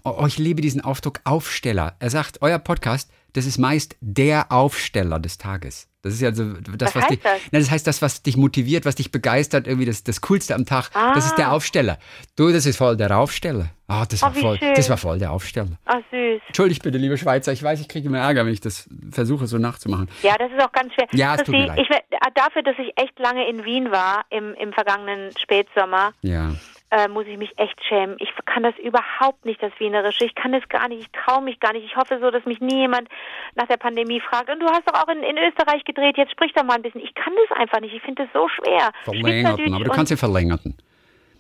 Oh, 0.05 0.25
ich 0.27 0.39
liebe 0.39 0.63
diesen 0.63 0.81
Aufdruck 0.81 1.21
Aufsteller. 1.25 1.97
Er 2.01 2.11
sagt, 2.11 2.39
euer 2.41 2.59
Podcast, 2.59 3.13
das 3.33 3.47
ist 3.47 3.59
meist 3.59 3.97
der 4.01 4.53
Aufsteller 4.53 5.19
des 5.19 5.39
Tages. 5.39 5.89
Das 6.03 6.15
ist 6.15 6.23
ja 6.23 6.33
so 6.33 6.55
das, 6.55 6.95
was, 6.95 7.03
was 7.03 7.09
dich. 7.09 7.21
Das? 7.21 7.41
Na, 7.53 7.59
das 7.59 7.71
heißt, 7.71 7.87
das, 7.87 8.01
was 8.01 8.23
dich 8.23 8.37
motiviert, 8.37 8.87
was 8.87 8.95
dich 8.95 9.13
begeistert, 9.13 9.67
irgendwie 9.67 9.85
das, 9.85 10.03
das 10.03 10.23
Coolste 10.23 10.55
am 10.55 10.65
Tag. 10.65 10.91
Ah. 10.95 11.13
Das 11.15 11.27
ist 11.27 11.37
der 11.37 11.49
ah. 11.49 11.53
Aufsteller. 11.53 11.99
Du, 12.37 12.51
das 12.51 12.65
ist 12.65 12.79
voll 12.79 12.97
der 12.97 13.15
Aufsteller. 13.17 13.67
Ah, 13.87 14.03
oh, 14.03 14.05
das, 14.09 14.23
war 14.23 14.33
voll, 14.33 14.59
das 14.59 14.89
war 14.89 14.97
voll 14.97 15.19
der 15.19 15.31
Aufsteller. 15.33 15.79
Ah, 15.85 15.99
süß. 16.11 16.41
Entschuldigt 16.47 16.83
bitte, 16.83 16.97
liebe 16.97 17.19
Schweizer. 17.19 17.53
Ich 17.53 17.63
weiß, 17.63 17.81
ich 17.81 17.89
kriege 17.89 18.09
immer 18.09 18.19
Ärger, 18.19 18.47
wenn 18.47 18.53
ich 18.53 18.61
das 18.61 18.89
versuche, 19.11 19.47
so 19.47 19.59
nachzumachen. 19.59 20.09
Ja, 20.23 20.37
das 20.39 20.51
ist 20.51 20.63
auch 20.63 20.73
ganz 20.73 20.95
schwer. 20.95 21.07
Ja, 21.13 21.35
es 21.35 21.43
tut 21.43 21.49
mir 21.51 21.67
leid. 21.67 21.81
Ich, 21.81 21.89
dafür, 22.35 22.63
dass 22.63 22.77
ich 22.79 22.93
echt 22.97 23.19
lange 23.19 23.47
in 23.51 23.65
Wien 23.65 23.91
war, 23.91 24.25
im, 24.31 24.55
im 24.55 24.73
vergangenen 24.73 25.33
Spätsommer. 25.37 26.13
Ja 26.23 26.53
äh, 26.91 27.09
muss 27.09 27.27
ich 27.27 27.39
mich 27.39 27.57
echt 27.57 27.83
schämen. 27.85 28.17
Ich 28.19 28.31
kann 28.47 28.63
das 28.63 28.75
überhaupt 28.79 29.45
nicht, 29.45 29.63
das 29.63 29.73
Wienerische. 29.79 30.25
Ich 30.25 30.35
kann 30.35 30.53
es 30.55 30.69
gar 30.69 30.89
nicht, 30.89 31.03
ich 31.03 31.11
traue 31.13 31.43
mich 31.43 31.61
gar 31.61 31.73
nicht. 31.73 31.85
Ich 31.85 31.97
hoffe 31.97 32.19
so, 32.21 32.31
dass 32.31 32.45
mich 32.45 32.61
nie 32.61 32.81
jemand 32.81 33.09
nach 33.55 33.67
der 33.67 33.77
Pandemie 33.77 34.21
fragt. 34.21 34.51
Und 34.51 34.61
du 34.61 34.67
hast 34.67 34.89
doch 34.89 35.01
auch 35.01 35.09
in, 35.09 35.23
in 35.23 35.39
Österreich 35.39 35.85
gedreht, 35.85 36.17
jetzt 36.17 36.33
sprich 36.33 36.53
doch 36.53 36.65
mal 36.65 36.75
ein 36.75 36.83
bisschen. 36.83 37.01
Ich 37.01 37.15
kann 37.15 37.33
das 37.49 37.59
einfach 37.59 37.81
nicht. 37.81 37.95
Ich 37.95 38.03
finde 38.03 38.25
das 38.25 38.33
so 38.33 38.49
schwer. 38.49 38.91
Verlängerten, 39.05 39.75
aber 39.75 39.85
du 39.85 39.91
kannst 39.91 40.11
ja 40.11 40.17
verlängerten. 40.17 40.77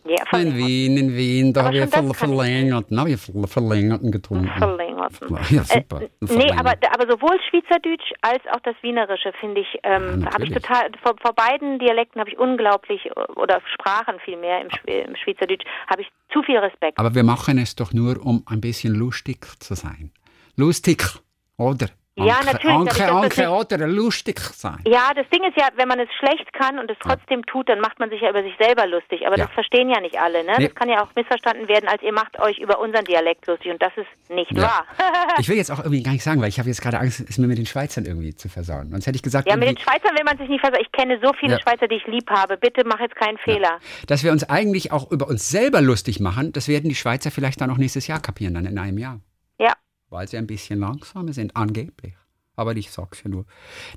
Ja, 0.04 0.38
in 0.38 0.56
Wien, 0.56 0.96
in 0.96 1.14
Wien, 1.14 1.52
da 1.52 1.64
habe 1.64 1.78
ich 1.78 1.90
ver 1.90 2.14
verlängerten, 2.14 2.98
habe 2.98 3.10
ich 3.10 3.20
verlängerten 3.20 4.10
getrunken. 4.10 4.50
Verlängerten. 4.58 5.38
Ja, 5.50 5.62
super. 5.64 6.02
Äh, 6.02 6.08
nee, 6.20 6.50
aber, 6.52 6.74
aber 6.92 7.10
sowohl 7.10 7.38
Schweizerdeutsch 7.50 8.12
als 8.22 8.42
auch 8.52 8.60
das 8.60 8.74
Wienerische 8.82 9.32
finde 9.40 9.60
ich, 9.60 9.78
ähm, 9.82 10.22
ja, 10.22 10.32
habe 10.32 10.44
ich 10.44 10.52
total, 10.52 10.90
vor, 11.02 11.14
vor 11.20 11.34
beiden 11.34 11.78
Dialekten 11.78 12.18
habe 12.20 12.30
ich 12.30 12.38
unglaublich, 12.38 13.10
oder 13.36 13.60
Sprachen 13.74 14.14
vielmehr 14.24 14.62
im, 14.62 14.68
im 14.86 15.16
Schweizerdeutsch, 15.16 15.64
habe 15.88 16.02
ich 16.02 16.08
zu 16.32 16.42
viel 16.42 16.58
Respekt. 16.58 16.98
Aber 16.98 17.14
wir 17.14 17.24
machen 17.24 17.58
es 17.58 17.76
doch 17.76 17.92
nur, 17.92 18.24
um 18.24 18.42
ein 18.46 18.60
bisschen 18.60 18.94
lustig 18.94 19.46
zu 19.60 19.74
sein. 19.74 20.12
Lustig, 20.56 21.04
oder? 21.58 21.88
Ja, 22.16 22.40
natürlich. 22.44 22.76
Anke, 22.76 23.12
Anke 23.12 23.48
oder 23.48 23.86
lustig 23.86 24.40
sein. 24.40 24.78
Ja, 24.84 25.12
das 25.14 25.28
Ding 25.30 25.42
ist 25.44 25.56
ja, 25.56 25.68
wenn 25.76 25.88
man 25.88 26.00
es 26.00 26.08
schlecht 26.18 26.52
kann 26.52 26.78
und 26.78 26.90
es 26.90 26.98
trotzdem 27.00 27.46
tut, 27.46 27.68
dann 27.68 27.80
macht 27.80 27.98
man 27.98 28.10
sich 28.10 28.20
ja 28.20 28.30
über 28.30 28.42
sich 28.42 28.52
selber 28.58 28.86
lustig. 28.86 29.26
Aber 29.26 29.38
ja. 29.38 29.46
das 29.46 29.54
verstehen 29.54 29.88
ja 29.88 30.00
nicht 30.00 30.20
alle. 30.20 30.44
Ne? 30.44 30.52
Nee. 30.58 30.66
Das 30.66 30.74
kann 30.74 30.88
ja 30.88 31.02
auch 31.02 31.14
missverstanden 31.14 31.68
werden, 31.68 31.88
als 31.88 32.02
ihr 32.02 32.12
macht 32.12 32.38
euch 32.40 32.58
über 32.58 32.80
unseren 32.80 33.04
Dialekt 33.04 33.46
lustig. 33.46 33.70
Und 33.70 33.80
das 33.80 33.92
ist 33.96 34.30
nicht 34.30 34.52
ja. 34.52 34.62
wahr. 34.62 34.86
ich 35.38 35.48
will 35.48 35.56
jetzt 35.56 35.70
auch 35.70 35.78
irgendwie 35.78 36.02
gar 36.02 36.12
nicht 36.12 36.24
sagen, 36.24 36.40
weil 36.40 36.48
ich 36.48 36.58
habe 36.58 36.68
jetzt 36.68 36.82
gerade 36.82 36.98
Angst, 36.98 37.20
es 37.20 37.38
mir 37.38 37.46
mit 37.46 37.58
den 37.58 37.66
Schweizern 37.66 38.04
irgendwie 38.04 38.34
zu 38.34 38.48
versauen. 38.48 38.90
Sonst 38.90 39.06
hätte 39.06 39.16
ich 39.16 39.22
gesagt... 39.22 39.48
Ja, 39.48 39.56
mit 39.56 39.68
den 39.68 39.78
Schweizern 39.78 40.14
will 40.16 40.24
man 40.24 40.36
sich 40.36 40.48
nicht 40.48 40.60
versauen. 40.60 40.82
Ich 40.82 40.92
kenne 40.92 41.18
so 41.22 41.32
viele 41.38 41.52
ja. 41.52 41.60
Schweizer, 41.60 41.88
die 41.88 41.96
ich 41.96 42.06
lieb 42.06 42.28
habe. 42.28 42.56
Bitte 42.56 42.82
mach 42.84 43.00
jetzt 43.00 43.16
keinen 43.16 43.38
Fehler. 43.38 43.78
Dass 44.08 44.24
wir 44.24 44.32
uns 44.32 44.44
eigentlich 44.44 44.92
auch 44.92 45.10
über 45.10 45.28
uns 45.28 45.48
selber 45.48 45.80
lustig 45.80 46.20
machen, 46.20 46.52
das 46.52 46.68
werden 46.68 46.88
die 46.88 46.96
Schweizer 46.96 47.30
vielleicht 47.30 47.60
dann 47.60 47.70
auch 47.70 47.78
nächstes 47.78 48.08
Jahr 48.08 48.20
kapieren, 48.20 48.54
dann 48.54 48.66
in 48.66 48.78
einem 48.78 48.98
Jahr. 48.98 49.20
Weil 50.10 50.28
sie 50.28 50.36
ein 50.36 50.46
bisschen 50.46 50.80
langsamer 50.80 51.32
sind, 51.32 51.56
angeblich 51.56 52.14
aber 52.60 52.76
ich 52.76 52.90
sag's 52.90 53.22
ja 53.24 53.30
nur. 53.30 53.46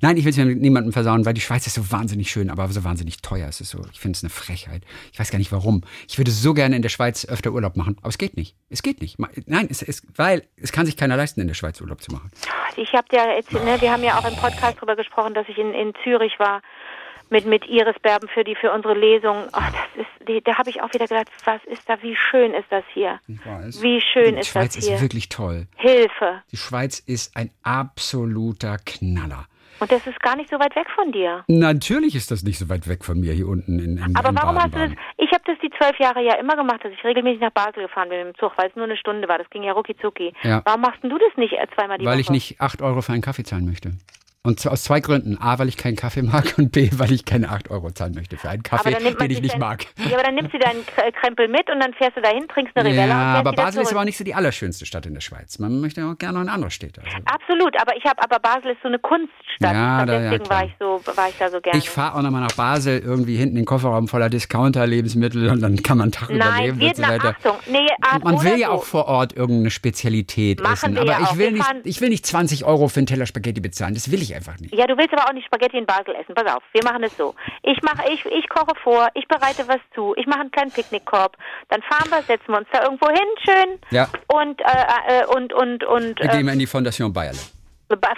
Nein, 0.02 0.16
ich 0.16 0.24
will 0.24 0.30
es 0.30 0.38
ja 0.38 0.46
mit 0.46 0.62
niemandem 0.62 0.94
versauen, 0.94 1.26
weil 1.26 1.34
die 1.34 1.42
Schweiz 1.42 1.68
ist 1.68 1.74
so 1.74 1.92
wahnsinnig 1.92 2.32
schön, 2.32 2.50
aber 2.50 2.70
so 2.70 2.86
wahnsinnig 2.86 3.22
teuer. 3.22 3.50
Es 3.50 3.60
ist 3.60 3.72
so, 3.72 3.82
ich 3.92 4.00
finde 4.00 4.16
es 4.16 4.24
eine 4.24 4.30
Frechheit. 4.30 4.84
Ich 5.12 5.20
weiß 5.20 5.32
gar 5.32 5.38
nicht 5.38 5.52
warum. 5.52 5.82
Ich 6.08 6.18
würde 6.18 6.32
so 6.32 6.54
gerne 6.54 6.78
in 6.78 6.82
der 6.82 6.90
Schweiz 6.90 7.26
öfter 7.26 7.52
Urlaub 7.52 7.76
machen, 7.76 7.98
aber 8.00 8.08
es 8.08 8.18
geht 8.18 8.38
nicht. 8.38 8.56
Es 8.70 8.82
geht 8.82 9.02
nicht. 9.02 9.18
Nein, 9.20 9.68
es 9.70 9.82
ist, 9.82 10.08
weil 10.16 10.44
es 10.56 10.72
kann 10.72 10.86
sich 10.86 10.96
keiner 10.96 11.18
leisten, 11.18 11.42
in 11.42 11.48
der 11.48 11.56
Schweiz 11.56 11.82
Urlaub 11.82 12.02
zu 12.02 12.14
machen. 12.14 12.32
Ich 12.78 12.94
habe 12.94 13.08
ja 13.12 13.36
jetzt, 13.36 13.52
ne, 13.52 13.82
wir 13.82 13.92
haben 13.92 14.04
ja 14.04 14.18
auch 14.18 14.26
im 14.26 14.36
Podcast 14.38 14.78
darüber 14.78 14.96
gesprochen, 14.96 15.34
dass 15.34 15.48
ich 15.50 15.58
in, 15.58 15.74
in 15.74 15.94
Zürich 16.04 16.40
war 16.40 16.62
mit, 17.34 17.46
mit 17.46 17.68
Iris 17.68 18.00
Berben 18.02 18.30
für 18.30 18.44
die, 18.44 18.56
für 18.56 18.72
unsere 18.72 18.94
Lesung. 18.94 19.36
Oh, 19.52 19.60
das 19.60 20.06
ist, 20.06 20.30
die, 20.30 20.42
da 20.42 20.58
habe 20.58 20.70
ich 20.70 20.82
auch 20.82 20.94
wieder 20.94 21.08
gedacht, 21.08 21.28
was 21.44 21.62
ist 21.66 21.90
da, 21.90 22.02
wie 22.02 22.16
schön 22.16 22.54
ist 22.54 22.68
das 22.70 22.84
hier? 22.94 23.20
Ich 23.28 23.46
weiß. 23.46 23.82
Wie 23.82 24.00
schön 24.00 24.36
die 24.36 24.42
ist 24.42 24.48
Schweiz 24.48 24.76
das 24.76 24.86
hier? 24.86 24.96
ist 24.96 25.02
wirklich 25.02 25.28
toll. 25.28 25.68
Hilfe. 25.76 26.44
Die 26.52 26.58
Schweiz 26.58 27.00
ist 27.00 27.36
ein 27.36 27.50
absoluter 27.64 28.78
Knaller. 28.86 29.48
Und 29.80 29.92
das 29.92 30.06
ist 30.06 30.20
gar 30.22 30.38
nicht 30.38 30.50
so 30.50 30.60
weit 30.60 30.76
weg 30.76 30.88
von 30.96 31.12
dir. 31.12 31.44
Natürlich 31.48 32.16
ist 32.16 32.30
das 32.30 32.44
nicht 32.44 32.60
so 32.60 32.70
weit 32.70 32.88
weg 32.88 33.04
von 33.04 33.20
mir 33.20 33.34
hier 33.34 33.48
unten 33.48 33.80
in, 33.80 33.98
in 33.98 34.16
Aber 34.16 34.30
in 34.30 34.36
warum 34.36 34.56
hast 34.56 34.76
du 34.76 34.80
das? 34.80 34.92
Ich 35.18 35.32
habe 35.32 35.44
das 35.46 35.58
die 35.62 35.72
zwölf 35.72 36.00
Jahre 36.00 36.24
ja 36.24 36.36
immer 36.36 36.56
gemacht, 36.56 36.86
dass 36.86 36.94
ich 36.94 37.04
regelmäßig 37.04 37.42
nach 37.42 37.52
Basel 37.52 37.82
gefahren 37.84 38.10
bin 38.10 38.20
mit 38.20 38.36
dem 38.36 38.40
Zug, 38.40 38.54
weil 38.58 38.70
es 38.70 38.76
nur 38.76 38.86
eine 38.86 38.96
Stunde 38.96 39.28
war. 39.28 39.40
Das 39.40 39.50
ging 39.50 39.64
ja 39.64 39.74
rucki 39.74 39.98
zucki. 39.98 40.34
Ja. 40.44 40.62
Warum 40.64 40.82
machst 40.82 41.04
du 41.04 41.10
das 41.10 41.36
nicht 41.36 41.56
zweimal 41.76 41.98
die 41.98 42.06
weil 42.06 42.12
Woche? 42.12 42.14
Weil 42.14 42.20
ich 42.20 42.30
nicht 42.30 42.62
acht 42.62 42.82
Euro 42.84 43.02
für 43.02 43.12
einen 43.12 43.24
Kaffee 43.24 43.44
zahlen 43.44 43.66
möchte. 43.66 43.94
Und 44.46 44.68
aus 44.68 44.84
zwei 44.84 45.00
Gründen. 45.00 45.38
A, 45.40 45.58
weil 45.58 45.70
ich 45.70 45.78
keinen 45.78 45.96
Kaffee 45.96 46.22
mag 46.22 46.56
und 46.58 46.74
B, 46.74 46.90
weil 46.98 47.14
ich 47.14 47.24
keine 47.24 47.48
8 47.48 47.72
Euro 47.72 47.92
zahlen 47.92 48.14
möchte 48.14 48.36
für 48.36 48.50
einen 48.50 48.62
Kaffee, 48.62 48.92
den 48.92 49.32
ich 49.32 49.42
nicht 49.42 49.58
mag. 49.58 49.86
Ja, 50.10 50.16
aber 50.16 50.24
dann 50.24 50.36
nimmst 50.36 50.54
du 50.54 50.60
deinen 50.60 50.86
Krempel 51.22 51.48
mit 51.48 51.70
und 51.70 51.80
dann 51.80 51.94
fährst 51.94 52.18
du 52.18 52.22
dahin, 52.22 52.46
trinkst 52.50 52.76
eine 52.76 52.90
Rivella 52.90 53.08
ja, 53.08 53.34
aber 53.36 53.54
Basel 53.54 53.84
ist 53.84 53.92
aber 53.92 54.02
auch 54.02 54.06
nicht 54.06 54.18
so 54.18 54.26
die 54.26 54.36
allerschönste 54.36 54.86
Stadt 54.86 55.06
in 55.06 55.14
der 55.14 55.22
Schweiz. 55.22 55.60
Man 55.60 55.80
möchte 55.80 56.06
auch 56.06 56.18
gerne 56.18 56.40
noch 56.40 56.42
in 56.42 56.50
andere 56.50 56.72
Städte. 56.72 57.02
Also. 57.06 57.16
Absolut, 57.24 57.74
aber 57.82 57.96
ich 57.96 58.04
habe, 58.04 58.22
aber 58.22 58.38
Basel 58.40 58.72
ist 58.72 58.82
so 58.82 58.90
eine 58.90 59.00
Kunststadt. 59.00 59.74
Ja, 59.74 60.06
da, 60.06 60.20
deswegen 60.20 60.44
ja, 60.44 60.50
war, 60.50 60.66
ich 60.66 60.74
so, 60.78 61.02
war 61.16 61.30
ich 61.30 61.36
da 61.40 61.50
so 61.50 61.62
gerne. 61.62 61.80
Ich 61.80 61.90
fahre 61.90 62.18
auch 62.18 62.22
nochmal 62.22 62.42
nach 62.42 62.52
Basel, 62.52 63.00
irgendwie 63.00 63.38
hinten 63.38 63.56
den 63.56 63.66
Kofferraum 63.66 64.10
voller 64.10 64.30
Discounter-Lebensmittel 64.30 65.52
und 65.52 65.62
dann 65.62 65.82
kann 65.82 66.00
man 66.00 66.06
einen 66.06 66.12
Tag 66.12 66.30
Nein, 66.32 66.76
überleben 66.76 66.82
und 66.82 66.96
so 66.98 67.04
weiter. 67.04 67.30
Achtung. 67.30 67.56
Nee, 67.68 67.88
Art 68.02 68.26
man 68.26 68.44
will 68.44 68.60
ja 68.60 68.72
auch 68.72 68.84
vor 68.84 69.06
Ort 69.06 69.32
irgendeine 69.32 69.72
Spezialität 69.72 70.62
Machen 70.62 70.98
essen. 70.98 71.10
Aber 71.10 71.32
ich 71.32 71.38
will, 71.38 71.54
nicht, 71.54 71.66
ich 71.86 72.02
will 72.02 72.10
nicht 72.10 72.26
20 72.26 72.66
Euro 72.66 72.90
für 72.90 73.00
einen 73.00 73.08
Teller 73.08 73.26
Spaghetti 73.26 73.62
bezahlen. 73.62 73.94
Das 73.94 74.12
will 74.12 74.22
ich 74.22 74.33
einfach 74.36 74.58
nicht. 74.60 74.74
Ja, 74.74 74.86
du 74.88 74.98
willst 74.98 75.14
aber 75.14 75.28
auch 75.30 75.34
nicht 75.34 75.46
Spaghetti 75.46 75.78
in 75.78 75.86
Basel 75.86 76.16
essen. 76.16 76.36
Pass 76.36 76.56
auf, 76.56 76.64
wir 76.72 76.84
machen 76.84 77.04
es 77.04 77.16
so. 77.18 77.36
Ich 77.62 77.82
mache, 77.82 78.04
ich, 78.12 78.26
ich 78.26 78.50
koche 78.50 78.76
vor, 78.84 79.08
ich 79.14 79.28
bereite 79.28 79.68
was 79.68 79.80
zu, 79.94 80.14
ich 80.18 80.26
mache 80.26 80.42
einen 80.42 80.52
kleinen 80.52 80.72
Picknickkorb. 80.72 81.38
Dann 81.70 81.82
fahren 81.84 82.10
wir, 82.10 82.22
setzen 82.24 82.48
wir 82.48 82.58
uns 82.58 82.68
da 82.72 82.84
irgendwo 82.84 83.08
hin, 83.10 83.28
schön. 83.44 83.80
Ja. 83.92 84.08
Und, 84.28 84.62
äh, 84.62 85.22
äh 85.22 85.26
und, 85.36 85.54
und, 85.54 85.84
und. 85.84 86.20
Wir 86.20 86.30
gehen 86.30 86.46
wir 86.46 86.54
in 86.54 86.60
die 86.60 86.68
Fondation 86.68 87.12
Bayerle. 87.12 87.40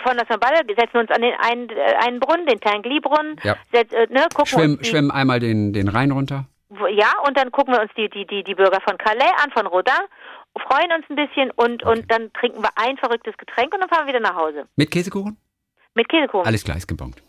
Fondation 0.04 0.39
Bayerle, 0.39 0.75
setzen 0.78 0.97
uns 0.97 1.12
an 1.12 1.21
den 1.21 1.34
einen, 1.39 1.69
äh, 1.69 1.95
einen 2.06 2.19
Brunnen, 2.19 2.45
den 2.45 2.60
Tangley-Brunnen. 2.60 3.38
Ja. 3.43 3.56
Setz, 3.73 3.91
äh, 3.93 4.08
ne, 4.10 4.28
schwimmen, 4.45 4.84
schwimmen 4.84 5.12
einmal 5.12 5.39
den, 5.39 5.73
den 5.73 5.88
Rhein 5.88 6.12
runter. 6.12 6.45
Ja, 6.91 7.13
und 7.25 7.38
dann 7.38 7.51
gucken 7.51 7.73
wir 7.73 7.82
uns 7.82 7.91
die, 7.95 8.10
die, 8.10 8.25
die, 8.25 8.43
die 8.43 8.56
Bürger 8.56 8.80
von 8.82 8.97
Calais 8.97 9.32
an, 9.43 9.51
von 9.51 9.67
Rodin 9.67 9.93
freuen 10.60 10.91
uns 10.91 11.06
ein 11.10 11.15
bisschen 11.15 11.51
und, 11.51 11.84
okay. 11.84 11.99
und 11.99 12.12
dann 12.12 12.32
trinken 12.34 12.62
wir 12.62 12.69
ein 12.75 12.97
verrücktes 12.97 13.38
Getränk 13.38 13.73
und 13.73 13.82
dann 13.82 13.89
fahren 13.89 14.08
wir 14.08 14.13
wieder 14.13 14.21
nach 14.21 14.36
Hause. 14.36 14.67
Mit 14.75 14.91
Käsekuchen? 14.91 15.38
Mit 15.95 16.10
Käsekuchen. 16.10 16.45
Alles 16.45 16.63
klar, 16.63 16.77
ist 16.77 16.88
gebongt. 16.88 17.21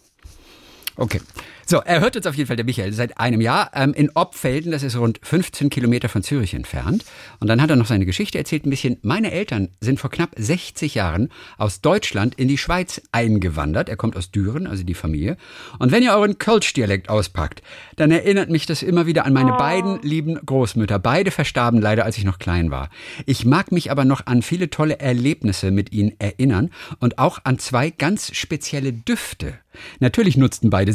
Okay. 0.96 1.20
So, 1.68 1.78
er 1.78 1.98
hört 1.98 2.14
uns 2.14 2.28
auf 2.28 2.36
jeden 2.36 2.46
Fall, 2.46 2.54
der 2.54 2.64
Michael, 2.64 2.92
seit 2.92 3.18
einem 3.18 3.40
Jahr 3.40 3.72
ähm, 3.74 3.92
in 3.92 4.12
Obfelden, 4.14 4.70
das 4.70 4.84
ist 4.84 4.94
rund 4.96 5.18
15 5.24 5.68
Kilometer 5.68 6.08
von 6.08 6.22
Zürich 6.22 6.54
entfernt. 6.54 7.04
Und 7.40 7.48
dann 7.48 7.60
hat 7.60 7.70
er 7.70 7.74
noch 7.74 7.86
seine 7.86 8.06
Geschichte 8.06 8.38
erzählt, 8.38 8.64
ein 8.64 8.70
bisschen. 8.70 8.98
Meine 9.02 9.32
Eltern 9.32 9.70
sind 9.80 9.98
vor 9.98 10.10
knapp 10.10 10.30
60 10.36 10.94
Jahren 10.94 11.28
aus 11.58 11.80
Deutschland 11.80 12.36
in 12.36 12.46
die 12.46 12.56
Schweiz 12.56 13.02
eingewandert. 13.10 13.88
Er 13.88 13.96
kommt 13.96 14.16
aus 14.16 14.30
Düren, 14.30 14.68
also 14.68 14.84
die 14.84 14.94
Familie. 14.94 15.36
Und 15.80 15.90
wenn 15.90 16.04
ihr 16.04 16.12
euren 16.12 16.38
Kölsch-Dialekt 16.38 17.08
auspackt, 17.08 17.62
dann 17.96 18.12
erinnert 18.12 18.48
mich 18.48 18.66
das 18.66 18.84
immer 18.84 19.06
wieder 19.06 19.26
an 19.26 19.32
meine 19.32 19.54
oh. 19.54 19.58
beiden 19.58 20.00
lieben 20.02 20.38
Großmütter. 20.46 21.00
Beide 21.00 21.32
verstarben 21.32 21.80
leider, 21.80 22.04
als 22.04 22.16
ich 22.16 22.22
noch 22.22 22.38
klein 22.38 22.70
war. 22.70 22.90
Ich 23.24 23.44
mag 23.44 23.72
mich 23.72 23.90
aber 23.90 24.04
noch 24.04 24.24
an 24.26 24.42
viele 24.42 24.70
tolle 24.70 25.00
Erlebnisse 25.00 25.72
mit 25.72 25.90
ihnen 25.90 26.12
erinnern 26.20 26.70
und 27.00 27.18
auch 27.18 27.40
an 27.42 27.58
zwei 27.58 27.90
ganz 27.90 28.32
spezielle 28.36 28.92
Düfte. 28.92 29.58
Natürlich 30.00 30.36
nutzten 30.36 30.70
beide 30.70 30.92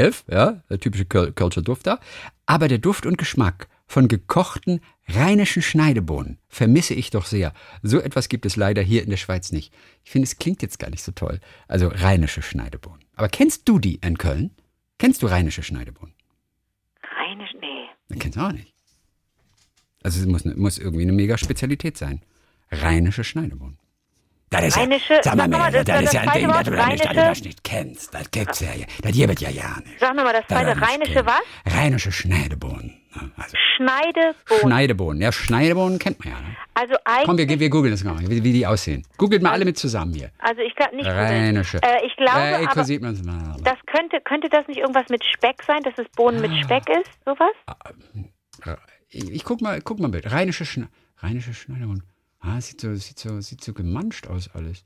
4711, 0.00 0.24
ja, 0.30 0.62
der 0.68 0.80
typische 0.80 1.04
Kölscher 1.04 1.62
Duft 1.62 1.86
da, 1.86 2.00
aber 2.46 2.68
der 2.68 2.78
Duft 2.78 3.06
und 3.06 3.18
Geschmack 3.18 3.68
von 3.86 4.08
gekochten 4.08 4.80
rheinischen 5.08 5.62
Schneidebohnen 5.62 6.38
vermisse 6.48 6.94
ich 6.94 7.10
doch 7.10 7.26
sehr. 7.26 7.52
So 7.82 7.98
etwas 7.98 8.28
gibt 8.28 8.46
es 8.46 8.56
leider 8.56 8.82
hier 8.82 9.02
in 9.02 9.10
der 9.10 9.16
Schweiz 9.16 9.50
nicht. 9.52 9.74
Ich 10.04 10.10
finde, 10.10 10.26
es 10.26 10.38
klingt 10.38 10.62
jetzt 10.62 10.78
gar 10.78 10.90
nicht 10.90 11.02
so 11.02 11.12
toll. 11.12 11.40
Also 11.66 11.88
rheinische 11.88 12.42
Schneidebohnen. 12.42 13.00
Aber 13.16 13.28
kennst 13.28 13.68
du 13.68 13.78
die 13.78 13.96
in 13.96 14.16
Köln? 14.16 14.52
Kennst 14.98 15.22
du 15.22 15.26
rheinische 15.26 15.62
Schneidebohnen? 15.62 16.14
Rheinisch, 17.02 17.50
nee. 17.60 17.86
Das 18.08 18.18
kennst 18.18 18.36
du 18.36 18.42
auch 18.42 18.52
nicht. 18.52 18.72
Also 20.02 20.20
es 20.20 20.26
muss, 20.26 20.44
muss 20.44 20.78
irgendwie 20.78 21.02
eine 21.02 21.12
mega 21.12 21.36
Spezialität 21.36 21.98
sein. 21.98 22.22
Rheinische 22.70 23.24
Schneidebohnen. 23.24 23.78
Das 24.50 24.64
ist 24.64 24.76
rheinische, 24.78 25.14
ja, 25.14 25.22
sag 25.22 25.36
mal, 25.36 25.46
mal 25.46 25.70
das, 25.70 25.84
das, 25.84 26.02
ist 26.02 26.12
ja 26.12 26.22
ein 26.22 26.32
Ding, 26.32 26.48
das 26.48 26.64
du 26.64 26.70
nicht, 26.72 27.04
das 27.04 27.42
nicht 27.42 27.62
kennst. 27.62 28.12
Das 28.12 28.28
gibt's 28.32 28.58
ja, 28.58 28.70
das 29.00 29.12
gibt 29.12 29.40
ja 29.40 29.48
ja 29.48 29.76
nicht. 29.84 30.00
Sag 30.00 30.16
nochmal, 30.16 30.32
das 30.32 30.46
zweite 30.48 30.80
rheinische 30.80 31.24
was? 31.24 31.40
Rheinische 31.72 32.10
Schneidebohnen. 32.10 33.00
Ne? 33.14 33.30
Also, 33.36 33.56
Schneidebohnen. 33.76 34.60
Schneidebohnen. 34.60 35.22
Ja, 35.22 35.30
Schneidebohnen 35.30 36.00
kennt 36.00 36.18
man 36.24 36.34
ja. 36.34 36.40
Ne? 36.40 36.56
Also 36.74 36.94
eigentlich. 37.04 37.26
Komm, 37.26 37.38
wir, 37.38 37.60
wir 37.60 37.70
googeln 37.70 37.92
das 37.92 38.02
mal, 38.02 38.18
wie, 38.28 38.42
wie 38.42 38.52
die 38.52 38.66
aussehen. 38.66 39.06
Googelt 39.18 39.40
mal 39.40 39.52
alle 39.52 39.64
mit 39.64 39.78
zusammen 39.78 40.14
hier. 40.14 40.32
Also 40.40 40.62
ich 40.62 40.74
glaube 40.74 40.96
nicht. 40.96 41.06
Rheinische. 41.06 41.78
Äh, 41.82 42.04
ich 42.04 42.16
glaube, 42.16 42.40
äh, 42.40 42.66
aber, 42.66 42.84
sieht 42.84 43.02
man's 43.02 43.22
mal. 43.22 43.56
das 43.62 43.78
könnte, 43.86 44.20
könnte 44.20 44.48
das 44.48 44.66
nicht 44.66 44.78
irgendwas 44.78 45.08
mit 45.10 45.22
Speck 45.24 45.62
sein, 45.64 45.82
dass 45.84 45.94
es 45.96 46.08
Bohnen 46.16 46.38
ah. 46.44 46.48
mit 46.48 46.64
Speck 46.64 46.88
ist, 46.88 47.10
sowas? 47.24 47.54
Ah, 47.66 48.74
ich, 49.08 49.30
ich 49.30 49.44
guck 49.44 49.60
mal, 49.60 49.80
guck 49.80 50.00
mal 50.00 50.08
bitte. 50.08 50.32
Rheinische, 50.32 50.64
Schne 50.64 50.88
Rheinische 51.22 51.54
Schneidebohnen. 51.54 52.02
Ah, 52.40 52.60
sieht 52.60 52.80
so, 52.80 52.94
sieht 52.94 53.18
so, 53.18 53.40
sieht 53.40 53.62
so 53.62 53.72
gemanscht 53.72 54.26
aus 54.26 54.50
alles. 54.54 54.84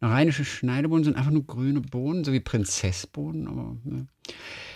Rheinische 0.00 0.44
Schneidebohnen 0.44 1.04
sind 1.04 1.16
einfach 1.16 1.30
nur 1.30 1.46
grüne 1.46 1.80
Bohnen, 1.80 2.22
so 2.24 2.32
wie 2.32 2.40
Prinzessbohnen. 2.40 3.48
Aber, 3.48 3.76
ne. 3.84 4.06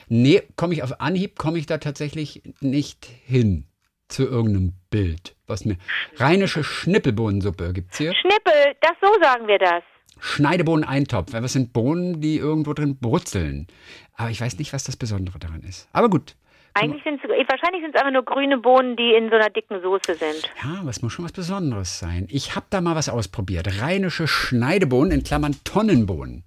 Nee, 0.09 0.43
komme 0.57 0.75
ich 0.75 0.83
auf 0.83 1.01
Anhieb, 1.01 1.39
komme 1.39 1.59
ich 1.59 1.67
da 1.67 1.79
tatsächlich 1.79 2.43
nicht 2.61 3.05
hin 3.05 3.67
zu 4.09 4.25
irgendeinem 4.25 4.73
Bild. 4.91 5.37
Was 5.47 5.65
mir. 5.65 5.77
Rheinische 6.17 6.65
Schnippelbohnensuppe 6.65 7.73
gibt 7.73 7.93
es 7.93 7.99
hier. 7.99 8.13
Schnippel, 8.15 8.75
das 8.81 8.93
so 9.01 9.09
sagen 9.23 9.47
wir 9.47 9.59
das. 9.59 9.83
Schneidebohnen-Eintopf. 10.19 11.33
Was 11.33 11.53
sind 11.53 11.73
Bohnen, 11.73 12.21
die 12.21 12.37
irgendwo 12.37 12.73
drin 12.73 12.97
brutzeln? 12.99 13.69
Aber 14.15 14.31
ich 14.31 14.41
weiß 14.41 14.59
nicht, 14.59 14.73
was 14.73 14.85
das 14.85 14.97
Besondere 14.97 15.39
daran 15.39 15.63
ist. 15.63 15.89
Aber 15.93 16.11
gut, 16.11 16.35
eigentlich 16.75 17.03
sind 17.05 17.21
es 17.23 17.29
wahrscheinlich 17.49 17.83
sind 17.83 17.95
es 17.95 18.01
einfach 18.01 18.13
nur 18.13 18.25
grüne 18.25 18.59
Bohnen, 18.59 18.97
die 18.97 19.13
in 19.15 19.29
so 19.29 19.37
einer 19.37 19.51
dicken 19.51 19.81
Soße 19.83 20.15
sind. 20.15 20.51
Ja, 20.63 20.81
was 20.85 21.03
muss 21.03 21.13
schon 21.13 21.25
was 21.25 21.33
Besonderes 21.33 21.99
sein. 21.99 22.27
Ich 22.31 22.55
habe 22.57 22.67
da 22.71 22.81
mal 22.81 22.95
was 22.95 23.09
ausprobiert. 23.09 23.81
Rheinische 23.81 24.29
Schneidebohnen 24.29 25.13
in 25.13 25.25
Klammern 25.25 25.57
Tonnenbohnen. 25.65 26.45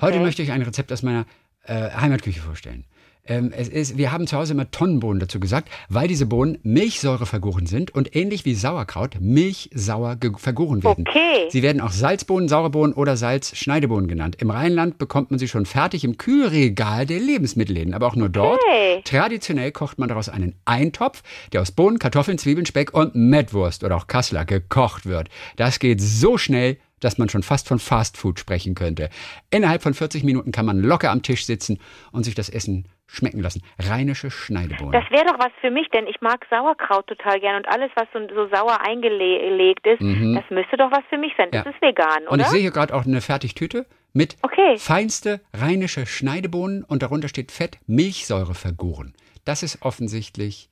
Heute 0.00 0.16
okay. 0.16 0.24
möchte 0.24 0.42
ich 0.42 0.52
ein 0.52 0.62
Rezept 0.62 0.92
aus 0.92 1.02
meiner 1.02 1.26
äh, 1.64 1.90
Heimatküche 1.90 2.40
vorstellen. 2.40 2.84
Ähm, 3.26 3.52
es 3.56 3.68
ist, 3.68 3.96
wir 3.96 4.12
haben 4.12 4.26
zu 4.26 4.36
Hause 4.36 4.52
immer 4.52 4.70
Tonnenbohnen 4.70 5.18
dazu 5.18 5.40
gesagt, 5.40 5.70
weil 5.88 6.08
diese 6.08 6.26
Bohnen 6.26 6.58
Milchsäure 6.62 7.24
vergoren 7.24 7.64
sind 7.64 7.90
und 7.94 8.14
ähnlich 8.14 8.44
wie 8.44 8.54
Sauerkraut 8.54 9.16
milchsauer 9.18 10.18
vergoren 10.36 10.84
werden. 10.84 11.06
Okay. 11.08 11.48
Sie 11.48 11.62
werden 11.62 11.80
auch 11.80 11.90
Salzbohnen, 11.90 12.48
saure 12.48 12.68
Bohnen 12.68 12.92
oder 12.92 13.16
Salzschneidebohnen 13.16 14.08
genannt. 14.08 14.36
Im 14.40 14.50
Rheinland 14.50 14.98
bekommt 14.98 15.30
man 15.30 15.38
sie 15.38 15.48
schon 15.48 15.64
fertig 15.64 16.04
im 16.04 16.18
Kühlregal 16.18 17.06
der 17.06 17.18
Lebensmittelläden, 17.18 17.94
aber 17.94 18.08
auch 18.08 18.16
nur 18.16 18.28
dort. 18.28 18.60
Okay. 18.60 19.00
Traditionell 19.04 19.72
kocht 19.72 19.98
man 19.98 20.10
daraus 20.10 20.28
einen 20.28 20.54
Eintopf, 20.66 21.22
der 21.52 21.62
aus 21.62 21.72
Bohnen, 21.72 21.98
Kartoffeln, 21.98 22.36
Zwiebeln, 22.36 22.66
Speck 22.66 22.92
und 22.92 23.14
Mettwurst 23.14 23.84
oder 23.84 23.96
auch 23.96 24.06
Kassler 24.06 24.44
gekocht 24.44 25.06
wird. 25.06 25.30
Das 25.56 25.78
geht 25.78 26.02
so 26.02 26.36
schnell, 26.36 26.76
dass 27.04 27.18
man 27.18 27.28
schon 27.28 27.42
fast 27.42 27.68
von 27.68 27.78
Fastfood 27.78 28.38
sprechen 28.38 28.74
könnte. 28.74 29.10
Innerhalb 29.50 29.82
von 29.82 29.94
40 29.94 30.24
Minuten 30.24 30.52
kann 30.52 30.66
man 30.66 30.80
locker 30.80 31.10
am 31.10 31.22
Tisch 31.22 31.44
sitzen 31.44 31.78
und 32.12 32.24
sich 32.24 32.34
das 32.34 32.48
Essen 32.48 32.88
schmecken 33.06 33.40
lassen. 33.40 33.62
Rheinische 33.78 34.30
Schneidebohnen. 34.30 34.92
Das 34.92 35.10
wäre 35.10 35.26
doch 35.26 35.38
was 35.38 35.52
für 35.60 35.70
mich, 35.70 35.88
denn 35.90 36.06
ich 36.06 36.20
mag 36.20 36.46
Sauerkraut 36.50 37.06
total 37.06 37.38
gern 37.40 37.56
und 37.56 37.68
alles, 37.68 37.90
was 37.94 38.08
so, 38.12 38.20
so 38.34 38.48
sauer 38.48 38.80
eingelegt 38.80 39.86
ist, 39.86 40.00
mhm. 40.00 40.34
das 40.34 40.44
müsste 40.50 40.76
doch 40.76 40.90
was 40.90 41.04
für 41.10 41.18
mich 41.18 41.32
sein. 41.36 41.48
Das 41.52 41.64
ja. 41.64 41.70
ist 41.70 41.80
vegan, 41.82 42.22
oder? 42.22 42.32
Und 42.32 42.40
ich 42.40 42.46
sehe 42.46 42.60
hier 42.60 42.70
gerade 42.70 42.94
auch 42.94 43.04
eine 43.04 43.20
Fertigtüte 43.20 43.86
mit 44.12 44.36
okay. 44.42 44.76
feinste 44.78 45.40
rheinische 45.52 46.06
Schneidebohnen 46.06 46.84
und 46.84 47.02
darunter 47.02 47.28
steht 47.28 47.52
Fett 47.52 47.78
Milchsäure 47.86 48.54
vergoren. 48.54 49.14
Das 49.44 49.62
ist 49.62 49.82
offensichtlich, 49.82 50.70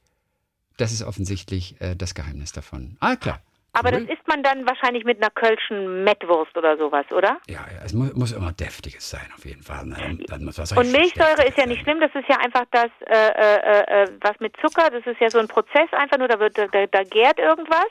das 0.78 0.92
ist 0.92 1.02
offensichtlich 1.02 1.80
äh, 1.80 1.94
das 1.94 2.14
Geheimnis 2.14 2.52
davon. 2.52 2.96
Ah, 3.00 3.16
klar. 3.16 3.40
Aber 3.74 3.90
das 3.90 4.02
isst 4.02 4.28
man 4.28 4.42
dann 4.42 4.66
wahrscheinlich 4.66 5.04
mit 5.04 5.16
einer 5.22 5.30
kölschen 5.30 6.04
Mettwurst 6.04 6.56
oder 6.58 6.76
sowas, 6.76 7.06
oder? 7.10 7.38
Ja, 7.48 7.60
ja 7.74 7.82
es 7.84 7.94
muss, 7.94 8.12
muss 8.14 8.32
immer 8.32 8.52
deftiges 8.52 9.08
sein, 9.08 9.26
auf 9.34 9.44
jeden 9.46 9.62
Fall. 9.62 9.86
Dann, 9.86 10.22
dann 10.26 10.44
muss 10.44 10.58
Und 10.58 10.92
Milchsäure 10.92 11.46
ist 11.46 11.56
ja 11.56 11.66
nicht 11.66 11.82
schlimm, 11.82 11.98
das 11.98 12.14
ist 12.14 12.28
ja 12.28 12.36
einfach 12.38 12.64
das, 12.70 12.90
äh, 13.06 13.28
äh, 13.28 14.02
äh, 14.02 14.08
was 14.20 14.38
mit 14.40 14.54
Zucker, 14.60 14.90
das 14.90 15.06
ist 15.06 15.20
ja 15.20 15.30
so 15.30 15.38
ein 15.38 15.48
Prozess 15.48 15.90
einfach 15.92 16.18
nur, 16.18 16.28
da, 16.28 16.38
wird, 16.38 16.58
da, 16.58 16.66
da 16.68 17.02
gärt 17.04 17.38
irgendwas. 17.38 17.88